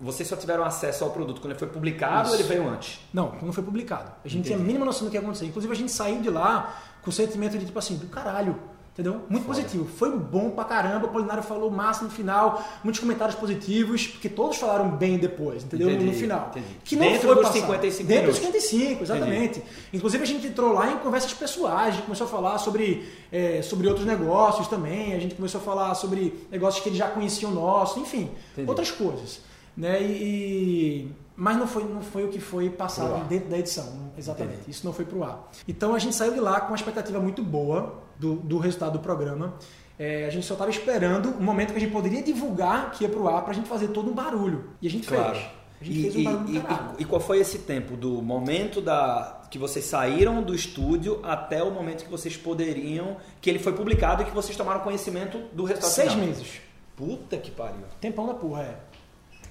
vocês 0.00 0.28
só 0.28 0.36
tiveram 0.36 0.62
acesso 0.64 1.02
ao 1.02 1.10
produto 1.10 1.40
quando 1.40 1.50
ele 1.50 1.58
foi 1.58 1.68
publicado 1.68 2.28
Isso. 2.28 2.30
ou 2.30 2.34
ele 2.40 2.48
veio 2.48 2.68
antes? 2.68 3.00
Não, 3.12 3.32
quando 3.32 3.52
foi 3.52 3.64
publicado. 3.64 4.12
A 4.24 4.28
gente 4.28 4.40
Entendi. 4.40 4.54
tinha 4.54 4.58
a 4.58 4.62
mínima 4.62 4.84
noção 4.84 5.06
do 5.06 5.10
que 5.10 5.16
ia 5.16 5.20
acontecer. 5.20 5.46
Inclusive 5.46 5.72
a 5.72 5.76
gente 5.76 5.90
saiu 5.90 6.20
de 6.20 6.30
lá 6.30 6.80
com 7.02 7.10
o 7.10 7.12
sentimento 7.12 7.58
de 7.58 7.66
tipo 7.66 7.78
assim, 7.78 7.96
do 7.96 8.06
caralho 8.06 8.56
Entendeu? 8.92 9.22
Muito 9.26 9.46
Foda. 9.46 9.58
positivo. 9.58 9.86
Foi 9.86 10.14
bom 10.14 10.50
pra 10.50 10.64
caramba. 10.64 11.06
O 11.06 11.10
Polinário 11.10 11.42
falou 11.42 11.70
massa 11.70 12.04
no 12.04 12.10
final. 12.10 12.62
Muitos 12.84 13.00
comentários 13.00 13.34
positivos, 13.34 14.06
porque 14.06 14.28
todos 14.28 14.58
falaram 14.58 14.90
bem 14.90 15.16
depois, 15.16 15.64
entendeu? 15.64 15.88
Entendi, 15.88 16.04
no 16.04 16.12
final. 16.12 16.48
Entendi. 16.50 16.66
Que 16.84 16.96
não 16.96 17.06
Dentro 17.06 17.20
foi 17.28 17.34
dos 17.36 17.44
passado. 17.44 17.60
55 17.62 18.08
Dentro 18.08 18.26
dos 18.26 18.36
55, 18.36 19.02
exatamente. 19.02 19.58
Entendi. 19.60 19.66
Inclusive 19.94 20.22
a 20.22 20.26
gente 20.26 20.46
entrou 20.46 20.74
lá 20.74 20.92
em 20.92 20.98
conversas 20.98 21.32
pessoais. 21.32 21.88
A 21.88 21.90
gente 21.92 22.02
começou 22.02 22.26
a 22.26 22.30
falar 22.30 22.58
sobre, 22.58 23.08
é, 23.32 23.62
sobre 23.62 23.88
outros 23.88 24.04
negócios 24.06 24.68
também. 24.68 25.14
A 25.14 25.18
gente 25.18 25.36
começou 25.36 25.58
a 25.58 25.64
falar 25.64 25.94
sobre 25.94 26.46
negócios 26.50 26.82
que 26.82 26.90
eles 26.90 26.98
já 26.98 27.08
conheciam 27.08 27.50
nosso, 27.50 27.98
enfim, 27.98 28.30
outras 28.66 28.90
coisas. 28.90 29.40
Né? 29.76 30.02
E, 30.02 31.10
mas 31.34 31.56
não 31.56 31.66
foi, 31.66 31.84
não 31.84 32.02
foi 32.02 32.24
o 32.24 32.28
que 32.28 32.38
foi 32.38 32.68
passado 32.70 33.26
dentro 33.26 33.48
da 33.48 33.58
edição, 33.58 34.12
exatamente. 34.16 34.56
Entendi. 34.56 34.70
Isso 34.70 34.86
não 34.86 34.92
foi 34.92 35.04
para 35.04 35.18
o 35.18 35.24
ar. 35.24 35.50
Então 35.66 35.94
a 35.94 35.98
gente 35.98 36.14
saiu 36.14 36.34
de 36.34 36.40
lá 36.40 36.60
com 36.60 36.68
uma 36.68 36.76
expectativa 36.76 37.18
muito 37.18 37.42
boa 37.42 38.02
do, 38.18 38.36
do 38.36 38.58
resultado 38.58 38.92
do 38.92 38.98
programa. 38.98 39.54
É, 39.98 40.26
a 40.26 40.30
gente 40.30 40.46
só 40.46 40.54
estava 40.54 40.70
esperando 40.70 41.30
o 41.30 41.42
momento 41.42 41.70
que 41.70 41.76
a 41.76 41.80
gente 41.80 41.92
poderia 41.92 42.22
divulgar 42.22 42.90
que 42.92 43.04
ia 43.04 43.10
para 43.10 43.20
o 43.20 43.28
ar 43.28 43.42
para 43.42 43.52
a 43.52 43.54
gente 43.54 43.68
fazer 43.68 43.88
todo 43.88 44.10
um 44.10 44.14
barulho. 44.14 44.70
E 44.80 44.86
a 44.86 44.90
gente 44.90 45.06
claro. 45.06 45.34
fez. 45.34 45.46
A 45.80 45.84
gente 45.84 45.98
e, 45.98 46.02
fez 46.02 46.16
um 46.16 46.24
barulho 46.24 46.54
e, 46.54 46.56
e, 46.56 47.02
e, 47.02 47.04
qual 47.04 47.20
foi 47.20 47.38
esse 47.38 47.58
tempo 47.60 47.96
do 47.96 48.22
momento 48.22 48.80
da 48.80 49.40
que 49.50 49.58
vocês 49.58 49.84
saíram 49.84 50.42
do 50.42 50.54
estúdio 50.54 51.20
até 51.22 51.62
o 51.62 51.70
momento 51.70 52.04
que 52.04 52.10
vocês 52.10 52.36
poderiam, 52.36 53.18
que 53.38 53.50
ele 53.50 53.58
foi 53.58 53.74
publicado 53.74 54.22
e 54.22 54.24
que 54.24 54.30
vocês 54.30 54.56
tomaram 54.56 54.80
conhecimento 54.80 55.38
do 55.52 55.64
resultado 55.64 55.90
Seis 55.90 56.12
final? 56.12 56.26
meses. 56.26 56.60
Puta 56.96 57.36
que 57.36 57.50
pariu. 57.50 57.84
Tempão 58.00 58.26
da 58.26 58.32
porra, 58.32 58.62
é. 58.62 58.91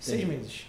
Seis 0.02 0.28
meses. 0.28 0.66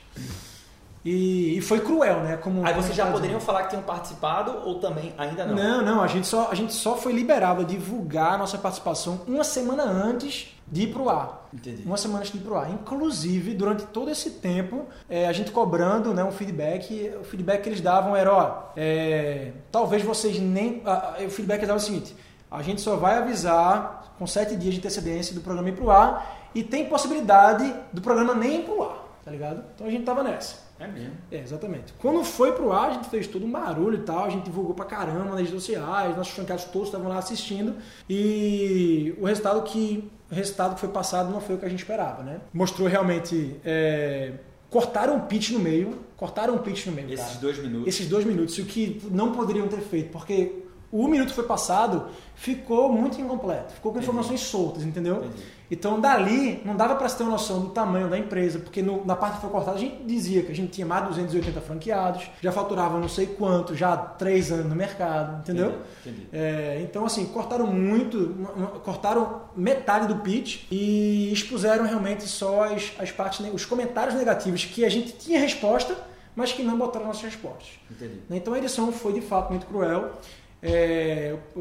E, 1.05 1.59
e 1.59 1.61
foi 1.61 1.81
cruel, 1.81 2.21
né? 2.21 2.37
Como, 2.37 2.65
Aí 2.65 2.73
vocês 2.75 2.93
a 2.93 3.05
já 3.05 3.11
poderiam 3.11 3.41
falar 3.41 3.65
que 3.65 3.71
tinham 3.71 3.83
participado 3.83 4.53
ou 4.65 4.79
também 4.79 5.13
ainda 5.19 5.45
não? 5.45 5.57
Não, 5.57 5.83
não, 5.83 6.03
a 6.03 6.07
gente 6.07 6.29
só, 6.29 6.49
a 6.49 6.55
gente 6.55 6.73
só 6.73 6.97
foi 6.97 7.13
liberado 7.13 7.63
a 7.63 7.65
divulgar 7.65 8.35
a 8.35 8.39
nossa 8.39 8.57
participação 8.57 9.23
uma 9.27 9.43
semana 9.43 9.83
antes 9.83 10.55
de 10.71 10.83
ir 10.83 10.93
pro 10.93 11.09
ar. 11.09 11.49
Entendi. 11.53 11.83
Uma 11.85 11.97
semana 11.97 12.21
antes 12.21 12.31
de 12.31 12.39
ir 12.39 12.43
pro 12.43 12.57
ar. 12.57 12.71
Inclusive, 12.71 13.53
durante 13.53 13.85
todo 13.87 14.11
esse 14.11 14.31
tempo, 14.31 14.87
é, 15.09 15.27
a 15.27 15.33
gente 15.33 15.51
cobrando 15.51 16.15
né, 16.15 16.23
um 16.23 16.31
feedback, 16.31 17.13
o 17.21 17.25
feedback 17.25 17.63
que 17.63 17.69
eles 17.69 17.81
davam 17.81 18.15
era, 18.15 18.33
ó, 18.33 18.63
é, 18.77 19.53
talvez 19.73 20.03
vocês 20.05 20.39
nem. 20.39 20.83
ah, 20.87 21.17
ah, 21.19 21.25
o 21.25 21.31
feedback 21.31 21.59
que 21.59 21.65
eles 21.65 21.69
davam 21.69 21.81
é 21.81 21.83
o 21.83 21.85
seguinte: 21.85 22.17
a 22.49 22.63
gente 22.63 22.81
só 22.81 22.95
vai 22.95 23.17
avisar 23.17 24.15
com 24.19 24.27
sete 24.27 24.55
dias 24.55 24.75
de 24.75 24.81
antecedência 24.81 25.35
do 25.35 25.41
programa 25.41 25.69
ir 25.69 25.73
pro 25.73 25.91
ar 25.91 26.49
e 26.55 26.63
tem 26.63 26.87
possibilidade 26.89 27.75
do 27.93 28.01
programa 28.01 28.35
nem 28.35 28.61
ir 28.61 28.65
pro 28.65 28.83
ar, 28.83 29.02
tá 29.25 29.31
ligado? 29.31 29.65
Então 29.75 29.87
a 29.87 29.91
gente 29.91 30.05
tava 30.05 30.23
nessa. 30.23 30.57
É 30.81 30.87
mesmo. 30.87 31.13
É, 31.31 31.39
exatamente. 31.39 31.93
Quando 31.99 32.25
foi 32.25 32.53
pro 32.53 32.73
ar, 32.73 32.91
a 32.91 32.93
gente 32.95 33.09
fez 33.09 33.27
todo 33.27 33.45
um 33.47 33.51
barulho 33.51 33.99
e 33.99 34.03
tal, 34.03 34.25
a 34.25 34.29
gente 34.31 34.45
divulgou 34.45 34.75
pra 34.75 34.85
caramba 34.85 35.27
nas 35.27 35.37
redes 35.37 35.51
sociais, 35.53 36.17
nossos 36.17 36.33
franqueados 36.33 36.65
todos 36.65 36.89
estavam 36.89 37.09
lá 37.09 37.19
assistindo 37.19 37.77
e 38.09 39.15
o 39.21 39.27
resultado 39.27 39.63
que 39.63 40.11
o 40.31 40.35
resultado 40.35 40.75
que 40.75 40.81
foi 40.81 40.89
passado 40.89 41.31
não 41.31 41.41
foi 41.41 41.55
o 41.55 41.59
que 41.59 41.67
a 41.67 41.69
gente 41.69 41.81
esperava, 41.81 42.23
né? 42.23 42.41
Mostrou 42.53 42.89
realmente 42.89 43.57
é, 43.65 44.33
cortaram 44.71 45.19
o 45.19 45.21
pitch 45.27 45.51
no 45.51 45.59
meio, 45.61 46.01
cortaram 46.17 46.57
o 46.57 46.59
pitch 46.61 46.87
no 46.87 46.93
meio, 46.93 47.13
Esses 47.13 47.27
cara. 47.27 47.39
dois 47.39 47.59
minutos. 47.59 47.89
Esses 47.89 48.09
dois 48.09 48.25
minutos, 48.25 48.59
o 48.59 48.65
que 48.65 49.03
não 49.11 49.33
poderiam 49.33 49.69
ter 49.69 49.81
feito, 49.81 50.11
porque 50.11 50.65
o 50.91 51.07
minuto 51.07 51.29
que 51.29 51.35
foi 51.35 51.45
passado 51.45 52.07
ficou 52.35 52.91
muito 52.93 53.21
incompleto, 53.21 53.75
ficou 53.75 53.93
com 53.93 53.99
informações 53.99 54.41
soltas, 54.41 54.83
entendeu? 54.83 55.19
Entendi. 55.25 55.43
Então 55.75 55.99
dali 55.99 56.61
não 56.67 56.77
dava 56.77 56.95
para 56.97 57.09
se 57.09 57.17
ter 57.17 57.23
uma 57.23 57.33
noção 57.33 57.61
do 57.61 57.71
tamanho 57.71 58.07
da 58.09 58.19
empresa, 58.19 58.59
porque 58.59 58.83
no- 58.83 59.05
na 59.07 59.17
parte 59.17 59.37
que 59.37 59.41
foi 59.41 59.49
cortada 59.51 59.77
a 59.79 59.81
gente 59.81 60.05
dizia 60.05 60.43
que 60.43 60.53
a 60.53 60.55
gente 60.55 60.71
tinha 60.71 60.87
mais 60.87 61.03
de 61.05 61.09
280 61.09 61.61
franqueados, 61.63 62.31
já 62.43 62.53
faturava 62.53 63.01
não 63.01 63.09
sei 63.09 63.27
quanto, 63.27 63.75
já 63.75 63.95
há 63.95 63.97
três 63.97 64.53
anos 64.53 64.67
no 64.67 64.75
mercado, 64.77 65.39
entendeu? 65.41 65.69
Entendi, 66.03 66.21
entendi. 66.21 66.29
É, 66.31 66.79
então 66.83 67.07
assim, 67.07 67.25
cortaram 67.25 67.67
muito, 67.67 68.35
cortaram 68.85 69.43
metade 69.57 70.07
do 70.09 70.17
pitch 70.17 70.65
e 70.71 71.33
expuseram 71.33 71.87
realmente 71.87 72.25
só 72.25 72.65
as, 72.65 72.93
as 72.99 73.11
partes, 73.11 73.41
os 73.55 73.65
comentários 73.65 74.15
negativos 74.15 74.67
que 74.67 74.85
a 74.85 74.91
gente 74.91 75.13
tinha 75.13 75.41
resposta, 75.41 75.97
mas 76.37 76.53
que 76.53 76.63
não 76.63 76.77
botaram 76.77 77.07
nossas 77.07 77.23
respostas. 77.23 77.69
Entendi. 77.91 78.21
Né? 78.29 78.37
Então 78.37 78.53
a 78.53 78.59
edição 78.59 78.93
foi 78.93 79.15
de 79.15 79.23
fato 79.23 79.49
muito 79.51 79.65
cruel. 79.67 80.11
É, 80.63 81.35
o, 81.57 81.61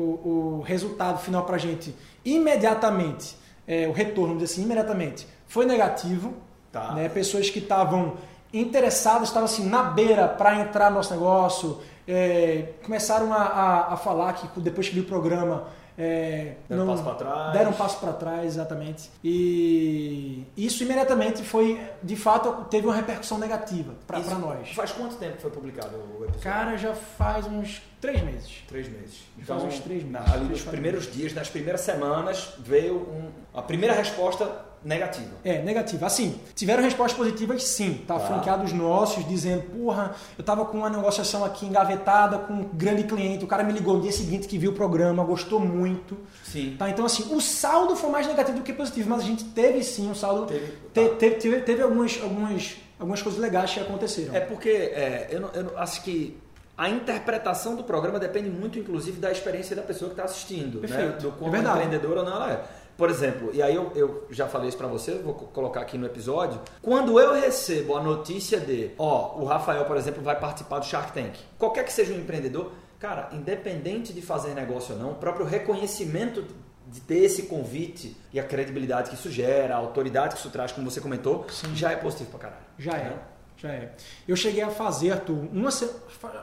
o 0.60 0.64
resultado 0.66 1.18
final 1.20 1.44
pra 1.46 1.58
gente, 1.58 1.96
imediatamente, 2.24 3.36
é, 3.68 3.88
o 3.88 3.92
retorno, 3.92 4.34
vamos 4.34 4.44
dizer 4.44 4.54
assim, 4.54 4.64
imediatamente, 4.64 5.28
foi 5.48 5.66
negativo. 5.66 6.34
Tá. 6.72 6.94
Né? 6.94 7.10
Pessoas 7.10 7.50
que 7.50 7.60
estavam 7.60 8.14
interessadas, 8.54 9.28
estavam 9.30 9.46
assim 9.46 9.66
na 9.66 9.84
beira 9.84 10.28
para 10.28 10.60
entrar 10.62 10.90
no 10.90 10.98
nosso 10.98 11.14
negócio, 11.14 11.80
é, 12.08 12.74
começaram 12.84 13.34
a, 13.34 13.38
a, 13.38 13.94
a 13.94 13.98
falar 13.98 14.34
que 14.34 14.60
depois 14.60 14.88
que 14.88 14.96
viu 14.96 15.04
o 15.04 15.08
programa. 15.08 15.68
É, 16.04 16.56
Deram 16.68 16.84
um 16.84 16.88
passo 16.88 17.04
pra 17.04 17.14
trás. 17.16 17.54
Deram 17.54 17.70
um 17.70 17.74
passo 17.74 18.00
para 18.00 18.14
trás, 18.14 18.46
exatamente. 18.46 19.10
E 19.24 20.44
isso 20.58 20.84
imediatamente 20.84 21.44
foi, 21.44 21.80
de 22.02 22.16
fato, 22.16 22.66
teve 22.70 22.88
uma 22.88 22.96
repercussão 22.96 23.38
negativa 23.38 23.94
para 24.08 24.20
nós. 24.40 24.70
Faz 24.72 24.92
quanto 24.92 25.16
tempo 25.16 25.36
que 25.36 25.42
foi 25.42 25.52
publicado 25.52 25.96
o 25.96 26.24
episódio? 26.24 26.42
Cara, 26.42 26.78
já 26.78 26.94
faz 26.94 27.46
uns 27.46 27.82
três 28.00 28.22
meses. 28.24 28.64
Três 28.68 28.90
meses. 28.90 29.20
Então, 29.38 29.60
Faz 29.60 29.74
uns 29.74 29.80
três 29.80 30.04
meses. 30.04 30.28
na- 30.28 30.34
ali 30.34 30.46
nos 30.46 30.62
primeiros 30.64 31.12
dias, 31.12 31.34
nas 31.34 31.50
primeiras 31.50 31.82
semanas, 31.82 32.54
veio 32.60 32.96
um- 32.98 33.30
a 33.54 33.62
primeira 33.62 33.94
resposta 33.94 34.71
negativa. 34.84 35.30
É, 35.44 35.62
negativa. 35.62 36.06
Assim, 36.06 36.40
tiveram 36.56 36.82
respostas 36.84 37.18
positivas 37.18 37.64
sim, 37.64 38.04
tá? 38.08 38.16
Tá. 38.20 38.26
Franqueados 38.28 38.74
nossos 38.74 39.28
dizendo, 39.28 39.64
porra, 39.64 40.16
eu 40.38 40.44
tava 40.44 40.66
com 40.66 40.78
uma 40.78 40.90
negociação 40.90 41.44
aqui 41.46 41.66
engavetada 41.66 42.38
com 42.40 42.54
um 42.54 42.64
grande 42.74 43.04
cliente, 43.04 43.44
o 43.44 43.48
cara 43.48 43.64
me 43.64 43.72
ligou 43.74 43.96
no 43.96 44.02
dia 44.02 44.12
seguinte 44.12 44.48
que 44.48 44.58
viu 44.58 44.72
o 44.72 44.74
programa, 44.74 45.24
gostou 45.24 45.60
muito. 45.60 46.18
Sim. 46.44 46.76
Tá? 46.78 46.90
Então, 46.90 47.06
assim, 47.06 47.34
o 47.36 47.40
saldo 47.42 47.96
foi 47.96 48.10
mais 48.10 48.26
negativo 48.28 48.58
do 48.58 48.64
que 48.64 48.74
positivo, 48.74 49.10
mas 49.10 49.22
a 49.22 49.26
gente 49.26 49.44
teve 49.46 49.84
sim 49.84 50.10
um 50.10 50.16
saldo. 50.16 50.46
Teve- 50.48 50.66
te- 50.94 51.10
tá. 51.10 51.16
teve, 51.18 51.36
teve, 51.36 51.62
teve 51.62 51.82
algumas, 51.82 52.20
algumas, 52.22 52.76
algumas 53.00 53.22
coisas 53.22 53.40
legais 53.40 53.74
que 53.74 53.80
aconteceram. 53.80 54.36
É 54.36 54.40
porque 54.40 54.70
é, 54.70 55.28
eu, 55.32 55.40
não- 55.42 55.50
eu 55.54 55.78
acho 55.78 56.02
que 56.04 56.38
a 56.78 56.90
interpretação 56.90 57.76
do 57.76 57.84
programa 57.84 58.18
depende 58.18 58.50
muito, 58.50 58.80
inclusive, 58.80 59.20
da 59.20 59.32
experiência 59.32 59.76
da 59.76 59.84
pessoa 59.84 60.10
que 60.10 60.14
está 60.14 60.24
assistindo, 60.24 60.80
né? 60.82 60.88
Perfeito. 60.88 61.22
Do 61.22 61.32
quão 61.34 61.54
É 61.54 61.60
empreendedora 61.60 62.22
ou 62.22 62.26
não 62.26 62.34
ela 62.36 62.52
é. 62.54 62.64
Por 63.02 63.10
exemplo, 63.10 63.50
e 63.52 63.64
aí 63.64 63.74
eu, 63.74 63.92
eu 63.96 64.28
já 64.30 64.48
falei 64.48 64.70
isso 64.70 64.78
para 64.78 64.86
você, 64.86 65.16
vou 65.16 65.34
co- 65.34 65.46
colocar 65.48 65.82
aqui 65.82 65.98
no 65.98 66.06
episódio. 66.06 66.62
Quando 66.84 67.20
eu 67.20 67.34
recebo 67.34 67.98
a 67.98 68.04
notícia 68.04 68.60
de, 68.60 68.92
ó, 68.96 69.40
o 69.40 69.44
Rafael, 69.46 69.86
por 69.86 69.98
exemplo, 69.98 70.22
vai 70.22 70.40
participar 70.40 70.78
do 70.78 70.86
Shark 70.86 71.12
Tank. 71.12 71.34
Qualquer 71.58 71.84
que 71.84 71.92
seja 71.92 72.14
um 72.14 72.18
empreendedor, 72.20 72.72
cara, 73.00 73.28
independente 73.34 74.14
de 74.14 74.22
fazer 74.22 74.54
negócio 74.54 74.94
ou 74.94 75.02
não, 75.02 75.12
o 75.14 75.16
próprio 75.16 75.48
reconhecimento 75.48 76.46
de 76.88 77.02
ter 77.02 77.24
esse 77.24 77.44
convite 77.48 78.16
e 78.32 78.40
a 78.40 78.44
credibilidade 78.44 79.10
que 79.10 79.16
isso 79.16 79.32
gera, 79.32 79.74
a 79.74 79.78
autoridade 79.78 80.36
que 80.36 80.40
isso 80.40 80.52
traz, 80.52 80.72
como 80.72 80.88
você 80.92 81.02
comentou, 81.02 81.48
já 81.74 81.92
é 81.92 81.96
positivo 81.96 82.30
pra 82.30 82.40
caralho. 82.40 82.62
Já 82.78 82.92
é, 82.98 83.04
Né? 83.06 83.20
já 83.58 83.70
é. 83.70 83.94
Eu 84.28 84.36
cheguei 84.36 84.62
a 84.62 84.70
fazer, 84.70 85.12
Arthur, 85.12 85.38
uma 85.52 85.72
se... 85.72 85.90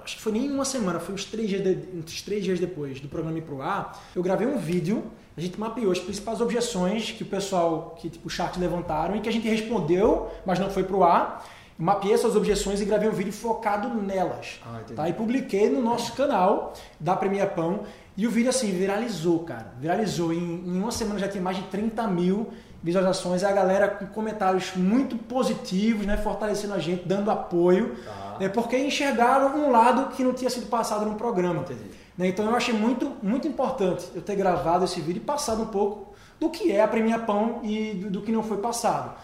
acho 0.04 0.16
que 0.16 0.22
foi 0.22 0.32
nem 0.32 0.50
uma 0.50 0.64
semana, 0.64 0.98
foi 0.98 1.14
uns 1.14 1.24
três, 1.24 1.48
dias 1.48 1.62
de- 1.62 1.88
uns 1.98 2.20
três 2.22 2.42
dias 2.42 2.58
depois 2.58 2.98
do 2.98 3.08
programa 3.08 3.38
ir 3.38 3.42
pro 3.42 3.62
ar, 3.62 4.02
eu 4.16 4.22
gravei 4.24 4.46
um 4.48 4.58
vídeo, 4.58 5.04
a 5.38 5.40
gente 5.40 5.58
mapeou 5.58 5.92
as 5.92 6.00
principais 6.00 6.40
objeções 6.40 7.12
que 7.12 7.22
o 7.22 7.26
pessoal, 7.26 7.94
que 7.96 8.10
tipo, 8.10 8.26
o 8.26 8.30
chat 8.30 8.58
levantaram 8.58 9.14
e 9.14 9.20
que 9.20 9.28
a 9.28 9.32
gente 9.32 9.48
respondeu, 9.48 10.28
mas 10.44 10.58
não 10.58 10.68
foi 10.68 10.82
pro 10.82 11.04
ar. 11.04 11.46
Mapeei 11.78 12.12
essas 12.12 12.34
objeções 12.34 12.80
e 12.80 12.84
gravei 12.84 13.08
um 13.08 13.12
vídeo 13.12 13.32
focado 13.32 13.88
nelas. 14.02 14.60
Ah, 14.66 14.80
tá? 14.96 15.08
E 15.08 15.12
publiquei 15.12 15.70
no 15.70 15.80
nosso 15.80 16.12
canal 16.14 16.74
da 16.98 17.14
Premia 17.14 17.46
Pão. 17.46 17.84
E 18.16 18.26
o 18.26 18.30
vídeo 18.32 18.50
assim 18.50 18.72
viralizou, 18.72 19.38
cara. 19.44 19.74
Viralizou. 19.78 20.32
Em, 20.32 20.64
em 20.66 20.76
uma 20.76 20.90
semana 20.90 21.20
já 21.20 21.28
tinha 21.28 21.40
mais 21.40 21.56
de 21.56 21.62
30 21.64 22.04
mil 22.08 22.48
visualizações. 22.82 23.42
E 23.42 23.46
a 23.46 23.52
galera 23.52 23.86
com 23.86 24.06
comentários 24.06 24.74
muito 24.74 25.16
positivos, 25.16 26.04
né? 26.04 26.16
Fortalecendo 26.16 26.74
a 26.74 26.80
gente, 26.80 27.06
dando 27.06 27.30
apoio. 27.30 27.94
Tá. 28.04 28.38
né, 28.40 28.48
porque 28.48 28.76
enxergaram 28.76 29.56
um 29.56 29.70
lado 29.70 30.16
que 30.16 30.24
não 30.24 30.32
tinha 30.32 30.50
sido 30.50 30.66
passado 30.66 31.06
no 31.06 31.14
programa. 31.14 31.60
Entendi. 31.60 32.07
Né, 32.18 32.26
Então 32.28 32.44
eu 32.46 32.54
achei 32.56 32.74
muito, 32.74 33.16
muito 33.22 33.46
importante 33.46 34.04
eu 34.14 34.20
ter 34.20 34.34
gravado 34.36 34.84
esse 34.84 35.00
vídeo 35.00 35.20
e 35.22 35.24
passado 35.24 35.62
um 35.62 35.66
pouco 35.66 36.12
do 36.40 36.50
que 36.50 36.70
é 36.72 36.82
a 36.82 36.88
Premia 36.88 37.18
Pão 37.20 37.60
e 37.62 37.94
do, 37.94 38.10
do 38.10 38.22
que 38.22 38.32
não 38.32 38.42
foi 38.42 38.58
passado. 38.58 39.16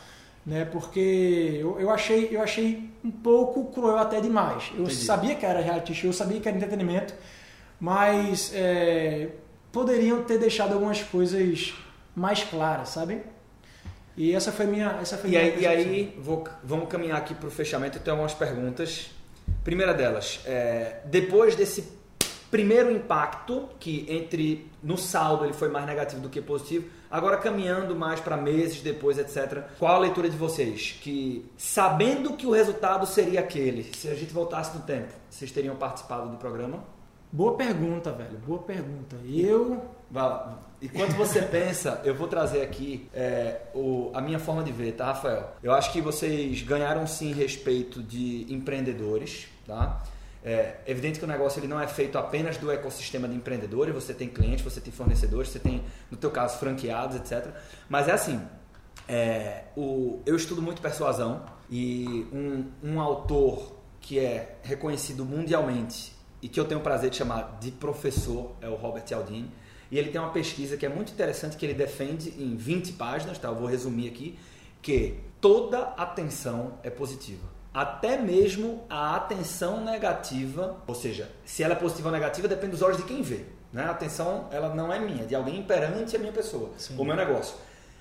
Né? 0.46 0.64
Porque 0.64 1.59
eu, 1.61 1.80
eu, 1.80 1.90
achei, 1.90 2.28
eu 2.30 2.40
achei 2.42 2.88
um 3.04 3.11
pouco 3.11 3.72
cruel 3.72 3.98
até 3.98 4.20
demais. 4.20 4.70
Eu 4.74 4.83
Entendi. 4.85 4.94
sabia 4.96 5.35
que 5.35 5.44
era 5.44 5.61
reality 5.61 5.92
show, 5.94 6.11
eu 6.11 6.14
sabia 6.14 6.38
que 6.40 6.46
era 6.48 6.57
entretenimento, 6.57 7.14
mas 7.80 8.52
é, 8.54 9.28
poderiam 9.72 10.22
ter 10.24 10.38
deixado 10.38 10.72
algumas 10.74 11.02
coisas 11.02 11.74
mais 12.14 12.44
claras, 12.44 12.90
sabe? 12.90 13.22
E 14.16 14.33
essa 14.33 14.52
foi 14.52 14.66
minha, 14.66 14.98
essa 15.02 15.16
foi 15.18 15.30
E 15.30 15.33
minha 15.33 15.42
aí, 15.42 15.61
e 15.61 15.66
aí 15.66 16.18
vou- 16.20 16.44
vamos 16.62 16.88
caminhar 16.88 17.16
aqui 17.18 17.35
para 17.35 17.48
o 17.48 17.50
fechamento. 17.50 17.98
Eu 17.98 18.02
tenho 18.02 18.14
algumas 18.14 18.33
perguntas. 18.35 19.11
Primeira 19.64 19.92
delas, 19.92 20.40
é, 20.46 21.00
depois 21.07 21.57
desse 21.57 21.83
primeiro 22.50 22.90
impacto, 22.90 23.68
que 23.80 24.07
entre 24.09 24.70
no 24.83 24.96
saldo 24.96 25.44
ele 25.44 25.52
foi 25.52 25.68
mais 25.68 25.87
negativo 25.87 26.20
do 26.22 26.28
que 26.28 26.40
positivo, 26.40 26.87
agora 27.11 27.37
caminhando 27.37 27.94
mais 27.96 28.20
para 28.20 28.37
meses 28.37 28.80
depois, 28.80 29.18
etc. 29.18 29.62
Qual 29.78 29.94
a 29.94 29.98
leitura 29.98 30.28
de 30.28 30.37
vocês? 30.37 30.98
Que 31.02 31.44
sabendo 31.57 32.35
que 32.35 32.46
o 32.46 32.50
resultado 32.52 33.07
seria 33.07 33.40
aquele, 33.40 33.85
se 33.96 34.09
a 34.09 34.14
gente 34.14 34.33
voltasse 34.33 34.76
no 34.76 34.83
tempo, 34.85 35.12
vocês 35.30 35.50
teriam 35.50 35.76
participado 35.76 36.28
do 36.28 36.37
programa? 36.37 36.85
Boa 37.33 37.57
pergunta, 37.57 38.12
velho. 38.12 38.38
Boa 38.46 38.61
pergunta. 38.62 39.16
Eu 39.26 39.83
Vai. 40.09 40.54
Enquanto 40.80 41.12
você 41.16 41.42
pensa, 41.50 42.00
eu 42.04 42.14
vou 42.14 42.28
trazer 42.28 42.62
aqui 42.62 43.09
é, 43.12 43.62
o- 43.74 44.12
a 44.14 44.20
minha 44.20 44.38
forma 44.38 44.62
de 44.62 44.70
ver, 44.70 44.92
tá, 44.92 45.07
Rafael? 45.07 45.52
Eu 45.61 45.72
acho 45.72 45.92
que 45.92 46.00
vocês 46.00 46.62
ganharam 46.62 47.04
sim 47.09 47.33
respeito 47.33 48.00
de 48.00 48.46
empreendedores, 48.48 49.48
tá? 49.66 50.00
É 50.44 50.80
evidente 50.87 51.18
que 51.18 51.24
o 51.24 51.28
negócio 51.28 51.59
ele 51.59 51.66
não 51.66 51.80
é 51.80 51.87
feito 51.87 52.18
apenas 52.18 52.59
do 52.59 52.70
ecossistema 52.70 53.26
de 53.26 53.35
empreendedores, 53.35 53.94
você 53.94 54.12
tem 54.12 54.28
clientes, 54.28 54.62
você 54.62 54.78
tem 54.78 54.92
fornecedores, 54.92 55.48
você 55.48 55.59
tem, 55.59 55.83
no 56.11 56.18
teu 56.18 56.30
caso, 56.30 56.59
franqueados, 56.59 57.16
etc. 57.16 57.50
Mas 57.88 58.09
é 58.09 58.12
assim, 58.12 58.40
é, 59.09 59.64
o, 59.74 60.20
eu 60.26 60.37
estudo 60.37 60.61
muito 60.61 60.83
persuasão 60.83 61.46
e 61.70 62.26
um, 62.30 62.66
um 62.83 63.00
autor 63.00 63.75
que 64.02 64.19
é 64.19 64.58
reconhecido 64.62 65.25
mundialmente 65.25 66.12
e 66.42 66.48
que 66.48 66.60
eu 66.60 66.66
tenho 66.66 66.81
o 66.81 66.83
prazer 66.83 67.08
de 67.08 67.16
chamar 67.16 67.58
de 67.58 67.71
professor 67.71 68.54
é 68.60 68.69
o 68.69 68.75
Robert 68.75 69.06
Cialdini. 69.06 69.50
E 69.90 69.98
ele 69.98 70.10
tem 70.10 70.21
uma 70.21 70.31
pesquisa 70.31 70.77
que 70.77 70.85
é 70.85 70.90
muito 70.90 71.10
interessante 71.10 71.56
que 71.56 71.64
ele 71.64 71.73
defende 71.73 72.31
em 72.38 72.54
20 72.54 72.92
páginas, 72.94 73.38
tá? 73.38 73.48
Eu 73.48 73.54
vou 73.54 73.66
resumir 73.66 74.08
aqui, 74.08 74.38
que 74.83 75.21
toda 75.40 75.79
atenção 75.96 76.79
é 76.83 76.90
positiva. 76.90 77.54
Até 77.75 78.16
mesmo 78.16 78.85
a 78.88 79.16
atenção 79.16 79.83
negativa, 79.85 80.77
ou 80.87 80.94
seja, 80.94 81.29
se 81.44 81.60
ela 81.62 81.72
é 81.75 81.77
positiva 81.77 82.08
ou 82.08 82.14
negativa 82.14 82.46
depende 82.46 82.70
dos 82.70 82.83
olhos 82.83 82.98
de 82.98 83.02
quem 83.02 83.20
vê. 83.20 83.44
Né? 83.72 83.83
A 83.83 83.90
atenção 83.90 84.46
ela 84.52 84.72
não 84.72 84.92
é 84.92 85.00
minha, 85.00 85.25
é 85.25 85.27
de 85.27 85.35
alguém 85.35 85.60
perante 85.64 86.14
a 86.14 86.18
minha 86.20 86.31
pessoa, 86.33 86.70
Sim. 86.79 86.94
o 86.96 87.04
meu 87.04 87.16
negócio. 87.16 87.56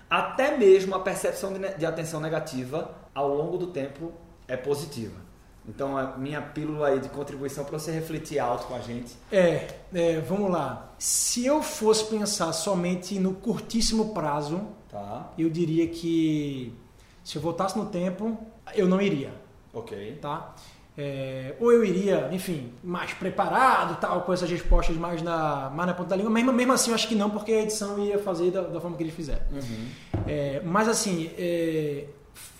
Até 0.07 0.55
mesmo 0.55 0.93
a 0.93 0.99
percepção 0.99 1.51
de, 1.51 1.59
de 1.76 1.86
atenção 1.88 2.21
negativa 2.21 2.91
ao 3.15 3.28
longo 3.36 3.57
do 3.57 3.67
tempo 3.67 4.11
é 4.47 4.55
positiva. 4.55 5.24
Então, 5.67 5.97
a 5.97 6.17
minha 6.17 6.41
pílula 6.41 6.89
aí 6.89 6.99
de 6.99 7.07
contribuição 7.09 7.63
para 7.63 7.80
você 7.80 7.89
refletir 7.89 8.38
alto 8.38 8.67
com 8.67 8.76
a 8.76 8.80
gente. 8.80 9.15
É, 9.32 9.67
é, 9.93 10.19
vamos 10.19 10.51
lá. 10.51 10.93
Se 10.99 11.45
eu 11.45 11.63
fosse 11.63 12.03
pensar 12.05 12.51
somente 12.53 13.17
no 13.17 13.34
curtíssimo 13.34 14.13
prazo, 14.13 14.61
Tá. 14.91 15.32
eu 15.38 15.49
diria 15.49 15.88
que 15.88 16.78
se 17.24 17.38
eu 17.38 17.41
voltasse 17.41 17.78
no 17.78 17.86
tempo, 17.86 18.38
eu 18.76 18.88
não 18.88 19.01
iria, 19.01 19.34
Ok. 19.74 20.17
tá? 20.21 20.53
É, 20.95 21.55
ou 21.59 21.71
eu 21.71 21.84
iria, 21.84 22.30
enfim, 22.32 22.71
mais 22.84 23.13
preparado, 23.13 23.99
tal, 23.99 24.21
com 24.21 24.32
essas 24.32 24.47
respostas 24.49 24.95
mais 24.95 25.24
na, 25.24 25.71
mais 25.74 25.88
na 25.88 25.93
ponta 25.95 26.09
da 26.11 26.15
língua. 26.15 26.32
Mesmo, 26.32 26.53
mesmo 26.53 26.71
assim, 26.74 26.91
eu 26.91 26.95
acho 26.95 27.07
que 27.07 27.15
não, 27.15 27.32
porque 27.32 27.51
a 27.51 27.61
edição 27.63 27.97
ia 27.97 28.19
fazer 28.19 28.51
da, 28.51 28.61
da 28.61 28.80
forma 28.80 28.95
que 28.95 29.01
eles 29.01 29.15
fizeram. 29.15 29.41
Uhum. 29.51 29.88
É, 30.28 30.61
mas 30.63 30.88
assim, 30.88 31.32
é, 31.36 32.05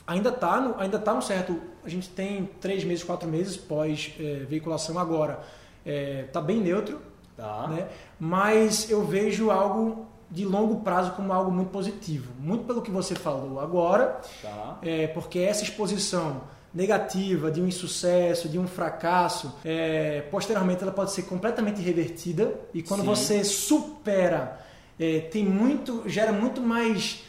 ainda 0.07 0.32
tá 0.32 0.59
no, 0.59 0.80
ainda 0.80 0.97
tá 0.97 1.14
um 1.14 1.22
certo. 1.22 1.59
A 1.86 1.89
gente 1.89 2.09
tem 2.09 2.49
três 2.59 2.84
meses, 2.84 3.03
quatro 3.03 3.30
meses 3.30 3.55
pós 3.55 4.14
é, 4.20 4.45
veiculação 4.49 4.97
agora. 4.97 5.41
É, 5.86 6.24
tá 6.34 6.41
bem 6.41 6.59
neutro, 6.59 6.99
Tá. 7.38 7.68
né? 7.68 7.88
Mas 8.20 8.89
eu 8.89 9.03
vejo 9.05 9.51
algo 9.51 10.07
de 10.32 10.45
longo 10.45 10.78
prazo 10.82 11.11
como 11.11 11.32
algo 11.34 11.51
muito 11.51 11.70
positivo. 11.70 12.32
Muito 12.39 12.64
pelo 12.66 12.82
que 12.82 12.89
você 12.89 13.14
falou 13.14 13.59
agora, 13.59 14.20
Tá. 14.41 14.80
é, 14.82 15.05
porque 15.07 15.38
essa 15.39 15.61
exposição 15.64 16.41
negativa 16.74 17.51
de 17.51 17.61
um 17.61 17.67
insucesso, 17.67 18.49
de 18.49 18.57
um 18.57 18.67
fracasso, 18.67 19.53
é, 19.63 20.21
posteriormente 20.32 20.82
ela 20.82 20.91
pode 20.91 21.11
ser 21.11 21.24
completamente 21.24 21.82
revertida 21.82 22.53
e 22.74 22.82
quando 22.82 23.01
Sim. 23.01 23.05
você 23.07 23.43
supera, 23.43 24.59
é, 24.99 25.19
tem 25.19 25.43
muito, 25.43 26.03
gera 26.07 26.32
muito 26.32 26.61
mais 26.61 27.24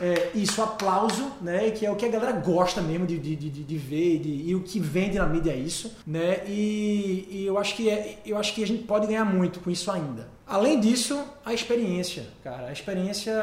é, 0.00 0.30
isso, 0.34 0.62
aplauso, 0.62 1.30
né? 1.42 1.70
Que 1.70 1.84
é 1.84 1.90
o 1.90 1.94
que 1.94 2.06
a 2.06 2.08
galera 2.08 2.32
gosta 2.32 2.80
mesmo 2.80 3.06
de, 3.06 3.18
de, 3.18 3.36
de, 3.36 3.50
de 3.50 3.76
ver 3.78 4.18
de- 4.18 4.48
e 4.48 4.54
o 4.54 4.60
que 4.62 4.80
vende 4.80 5.18
na 5.18 5.26
mídia 5.26 5.50
é 5.52 5.56
isso, 5.56 5.94
né? 6.06 6.42
E, 6.46 7.28
e 7.30 7.44
eu, 7.46 7.58
acho 7.58 7.76
que 7.76 7.90
é, 7.90 8.18
eu 8.24 8.38
acho 8.38 8.54
que 8.54 8.62
a 8.62 8.66
gente 8.66 8.84
pode 8.84 9.06
ganhar 9.06 9.26
muito 9.26 9.60
com 9.60 9.70
isso 9.70 9.90
ainda. 9.90 10.26
Além 10.46 10.80
disso, 10.80 11.22
a 11.44 11.52
experiência, 11.52 12.24
cara. 12.42 12.68
A 12.68 12.72
experiência 12.72 13.34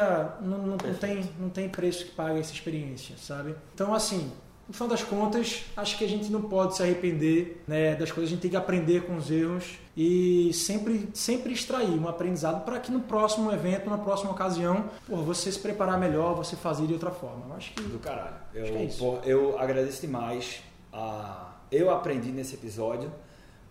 não, 0.42 0.58
não, 0.58 0.76
não 0.76 0.94
tem, 0.94 1.30
não 1.38 1.48
tem 1.48 1.68
preço 1.68 2.04
que 2.06 2.10
pague 2.10 2.40
essa 2.40 2.52
experiência, 2.52 3.14
sabe? 3.16 3.54
Então, 3.72 3.94
assim, 3.94 4.30
no 4.68 4.74
final 4.74 4.88
das 4.88 5.02
contas, 5.02 5.64
acho 5.74 5.96
que 5.96 6.04
a 6.04 6.08
gente 6.08 6.30
não 6.30 6.42
pode 6.42 6.76
se 6.76 6.82
arrepender 6.82 7.62
né, 7.66 7.94
das 7.94 8.12
coisas, 8.12 8.30
a 8.30 8.34
gente 8.34 8.42
tem 8.42 8.50
que 8.50 8.56
aprender 8.56 9.04
com 9.06 9.16
os 9.16 9.30
erros 9.30 9.78
e 9.96 10.52
sempre, 10.52 11.08
sempre 11.14 11.54
extrair 11.54 11.98
um 11.98 12.06
aprendizado 12.06 12.64
para 12.66 12.78
que 12.78 12.92
no 12.92 13.00
próximo 13.00 13.50
evento, 13.50 13.88
na 13.88 13.96
próxima 13.96 14.30
ocasião, 14.30 14.90
pô, 15.08 15.16
você 15.16 15.50
se 15.50 15.58
preparar 15.58 15.98
melhor, 15.98 16.34
você 16.34 16.54
fazer 16.54 16.86
de 16.86 16.92
outra 16.92 17.10
forma. 17.10 17.46
Eu 17.48 17.56
acho 17.56 17.72
que 17.72 17.82
Do 17.82 17.98
caralho. 17.98 18.36
Eu, 18.52 18.62
Acho 18.64 18.72
que 18.72 18.78
é 18.78 18.84
isso. 18.84 19.18
eu 19.24 19.58
agradeço 19.58 20.02
demais. 20.02 20.60
A... 20.92 21.54
Eu 21.72 21.90
aprendi 21.90 22.30
nesse 22.30 22.54
episódio, 22.54 23.10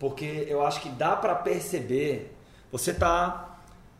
porque 0.00 0.46
eu 0.48 0.66
acho 0.66 0.80
que 0.80 0.88
dá 0.88 1.14
pra 1.14 1.34
perceber. 1.36 2.34
Você 2.72 2.92
tá 2.92 3.47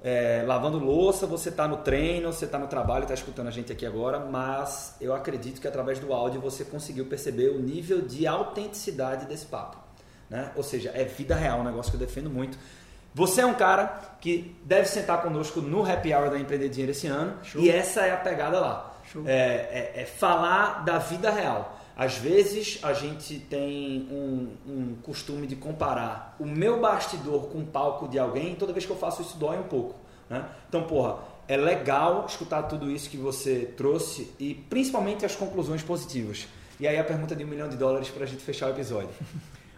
é, 0.02 0.44
lavando 0.46 0.78
louça, 0.78 1.26
você 1.26 1.50
tá 1.50 1.66
no 1.66 1.78
treino, 1.78 2.32
você 2.32 2.46
tá 2.46 2.58
no 2.58 2.66
trabalho, 2.68 3.06
tá 3.06 3.14
escutando 3.14 3.48
a 3.48 3.50
gente 3.50 3.72
aqui 3.72 3.84
agora, 3.84 4.20
mas 4.20 4.94
eu 5.00 5.12
acredito 5.14 5.60
que 5.60 5.66
através 5.68 5.98
do 5.98 6.12
áudio 6.12 6.40
você 6.40 6.64
conseguiu 6.64 7.06
perceber 7.06 7.48
o 7.50 7.58
nível 7.60 8.00
de 8.02 8.26
autenticidade 8.26 9.26
desse 9.26 9.46
papo. 9.46 9.76
Né? 10.30 10.52
Ou 10.54 10.62
seja, 10.62 10.90
é 10.94 11.04
vida 11.04 11.34
real, 11.34 11.60
um 11.60 11.64
negócio 11.64 11.90
que 11.90 11.96
eu 11.96 12.06
defendo 12.06 12.30
muito. 12.30 12.58
Você 13.14 13.40
é 13.40 13.46
um 13.46 13.54
cara 13.54 13.86
que 14.20 14.54
deve 14.64 14.86
sentar 14.86 15.22
conosco 15.22 15.60
no 15.60 15.90
Happy 15.90 16.14
Hour 16.14 16.30
da 16.30 16.38
Empreender 16.38 16.68
Dinheiro 16.68 16.92
esse 16.92 17.06
ano, 17.06 17.34
Show. 17.42 17.60
e 17.60 17.70
essa 17.70 18.02
é 18.02 18.12
a 18.12 18.16
pegada 18.16 18.60
lá. 18.60 18.94
É, 19.24 19.32
é- 19.96 20.02
é 20.02 20.04
falar 20.04 20.84
da 20.84 20.98
vida 20.98 21.30
real. 21.30 21.77
Às 21.98 22.16
vezes 22.16 22.78
a 22.84 22.92
gente 22.92 23.40
tem 23.40 24.06
um, 24.08 24.54
um 24.64 24.94
costume 25.02 25.48
de 25.48 25.56
comparar 25.56 26.36
o 26.38 26.46
meu 26.46 26.78
bastidor 26.78 27.48
com 27.48 27.58
o 27.58 27.66
palco 27.66 28.06
de 28.06 28.20
alguém, 28.20 28.54
toda 28.54 28.72
vez 28.72 28.86
que 28.86 28.92
eu 28.92 28.96
faço 28.96 29.20
isso 29.20 29.36
dói 29.36 29.58
um 29.58 29.64
pouco. 29.64 29.96
Né? 30.30 30.44
Então, 30.68 30.84
porra, 30.84 31.18
é 31.48 31.56
legal 31.56 32.24
escutar 32.28 32.62
tudo 32.62 32.88
isso 32.88 33.10
que 33.10 33.16
você 33.16 33.74
trouxe 33.76 34.32
e 34.38 34.54
principalmente 34.54 35.26
as 35.26 35.34
conclusões 35.34 35.82
positivas. 35.82 36.46
E 36.78 36.86
aí 36.86 36.96
a 36.96 37.02
pergunta 37.02 37.34
de 37.34 37.42
um 37.42 37.48
milhão 37.48 37.68
de 37.68 37.76
dólares 37.76 38.08
para 38.10 38.22
a 38.22 38.26
gente 38.28 38.44
fechar 38.44 38.68
o 38.68 38.70
episódio. 38.70 39.10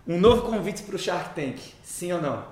Um 0.07 0.21
novo 0.21 0.43
convite 0.43 0.83
para 0.83 0.97
o 0.97 0.99
Shark 0.99 1.35
Tank, 1.35 1.59
sim 1.83 2.12
ou 2.12 2.21
não? 2.21 2.45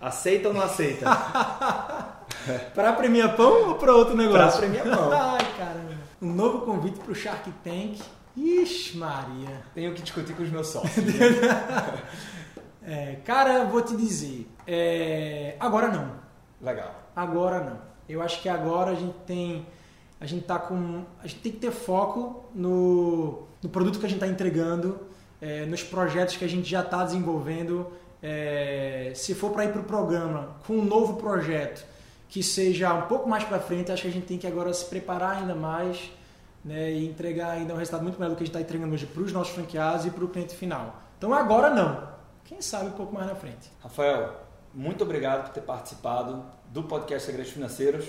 Aceita 0.00 0.48
ou 0.48 0.54
não 0.54 0.60
aceita? 0.60 1.04
para 2.74 2.92
premiar 2.94 3.36
pão 3.36 3.68
ou 3.68 3.74
para 3.76 3.94
outro 3.94 4.16
negócio? 4.16 4.58
Pra 4.58 4.68
premiar 4.68 4.98
pão. 4.98 5.12
Ai, 5.14 5.54
caramba. 5.56 5.94
Um 6.20 6.32
novo 6.32 6.62
convite 6.62 6.98
para 6.98 7.12
o 7.12 7.14
Shark 7.14 7.48
Tank. 7.62 8.00
Ixi, 8.36 8.96
Maria. 8.96 9.62
Tenho 9.74 9.94
que 9.94 10.02
discutir 10.02 10.34
com 10.34 10.42
os 10.42 10.50
meus 10.50 10.68
sócios. 10.68 11.04
É, 12.86 13.16
cara, 13.24 13.64
vou 13.64 13.80
te 13.80 13.96
dizer. 13.96 14.46
é, 14.66 15.56
agora 15.58 15.88
não. 15.88 16.12
Legal. 16.60 16.94
Agora 17.16 17.60
não. 17.60 17.78
Eu 18.06 18.20
acho 18.20 18.42
que 18.42 18.48
agora 18.48 18.90
a 18.90 18.94
gente 18.94 19.16
tem. 19.26 19.66
A 20.20 20.26
gente 20.26 20.44
tá 20.44 20.58
com. 20.58 21.02
A 21.22 21.26
gente 21.26 21.40
tem 21.40 21.52
que 21.52 21.58
ter 21.58 21.70
foco 21.70 22.44
no, 22.54 23.44
no 23.62 23.70
produto 23.70 23.98
que 23.98 24.04
a 24.04 24.08
gente 24.08 24.18
está 24.18 24.28
entregando, 24.28 25.00
é, 25.40 25.64
nos 25.64 25.82
projetos 25.82 26.36
que 26.36 26.44
a 26.44 26.48
gente 26.48 26.68
já 26.68 26.80
está 26.80 27.02
desenvolvendo. 27.04 27.90
É, 28.22 29.12
se 29.14 29.34
for 29.34 29.50
para 29.50 29.64
ir 29.64 29.72
para 29.72 29.80
o 29.80 29.84
programa 29.84 30.56
com 30.66 30.74
um 30.74 30.84
novo 30.84 31.14
projeto 31.14 31.86
que 32.28 32.42
seja 32.42 32.92
um 32.92 33.02
pouco 33.02 33.28
mais 33.28 33.44
para 33.44 33.58
frente, 33.60 33.92
acho 33.92 34.02
que 34.02 34.08
a 34.08 34.12
gente 34.12 34.26
tem 34.26 34.38
que 34.38 34.46
agora 34.46 34.72
se 34.72 34.84
preparar 34.86 35.38
ainda 35.38 35.54
mais 35.54 36.10
né, 36.64 36.92
e 36.92 37.06
entregar 37.06 37.50
ainda 37.50 37.74
um 37.74 37.76
resultado 37.76 38.02
muito 38.02 38.18
melhor 38.18 38.30
do 38.30 38.36
que 38.36 38.42
a 38.42 38.46
gente 38.46 38.56
está 38.56 38.60
entregando 38.60 38.94
hoje 38.94 39.06
para 39.06 39.22
os 39.22 39.32
nossos 39.32 39.52
franqueados 39.52 40.06
e 40.06 40.10
para 40.10 40.24
o 40.24 40.28
cliente 40.28 40.54
final. 40.54 41.02
Então 41.18 41.34
agora 41.34 41.70
não. 41.70 42.08
Quem 42.44 42.60
sabe 42.60 42.86
um 42.86 42.92
pouco 42.92 43.14
mais 43.14 43.26
na 43.26 43.34
frente. 43.34 43.70
Rafael, 43.82 44.34
muito 44.72 45.04
obrigado 45.04 45.44
por 45.44 45.52
ter 45.52 45.60
participado 45.60 46.44
do 46.66 46.82
podcast 46.82 47.26
Segredos 47.26 47.52
Financeiros. 47.52 48.06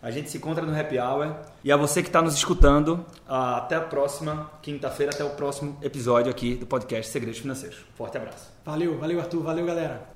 A 0.00 0.10
gente 0.12 0.30
se 0.30 0.38
encontra 0.38 0.64
no 0.64 0.78
Happy 0.78 0.98
Hour. 0.98 1.34
E 1.62 1.72
a 1.72 1.76
você 1.76 2.02
que 2.02 2.08
está 2.08 2.22
nos 2.22 2.34
escutando, 2.34 3.04
até 3.26 3.74
a 3.74 3.80
próxima 3.80 4.50
quinta-feira, 4.62 5.12
até 5.12 5.24
o 5.24 5.30
próximo 5.30 5.76
episódio 5.82 6.30
aqui 6.30 6.54
do 6.54 6.66
podcast 6.66 7.10
Segredos 7.10 7.40
Financeiros. 7.40 7.84
Forte 7.94 8.16
abraço. 8.16 8.52
Valeu, 8.64 8.96
valeu 8.98 9.20
Arthur, 9.20 9.42
valeu 9.42 9.66
galera. 9.66 10.08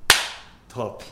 Top. 0.68 1.04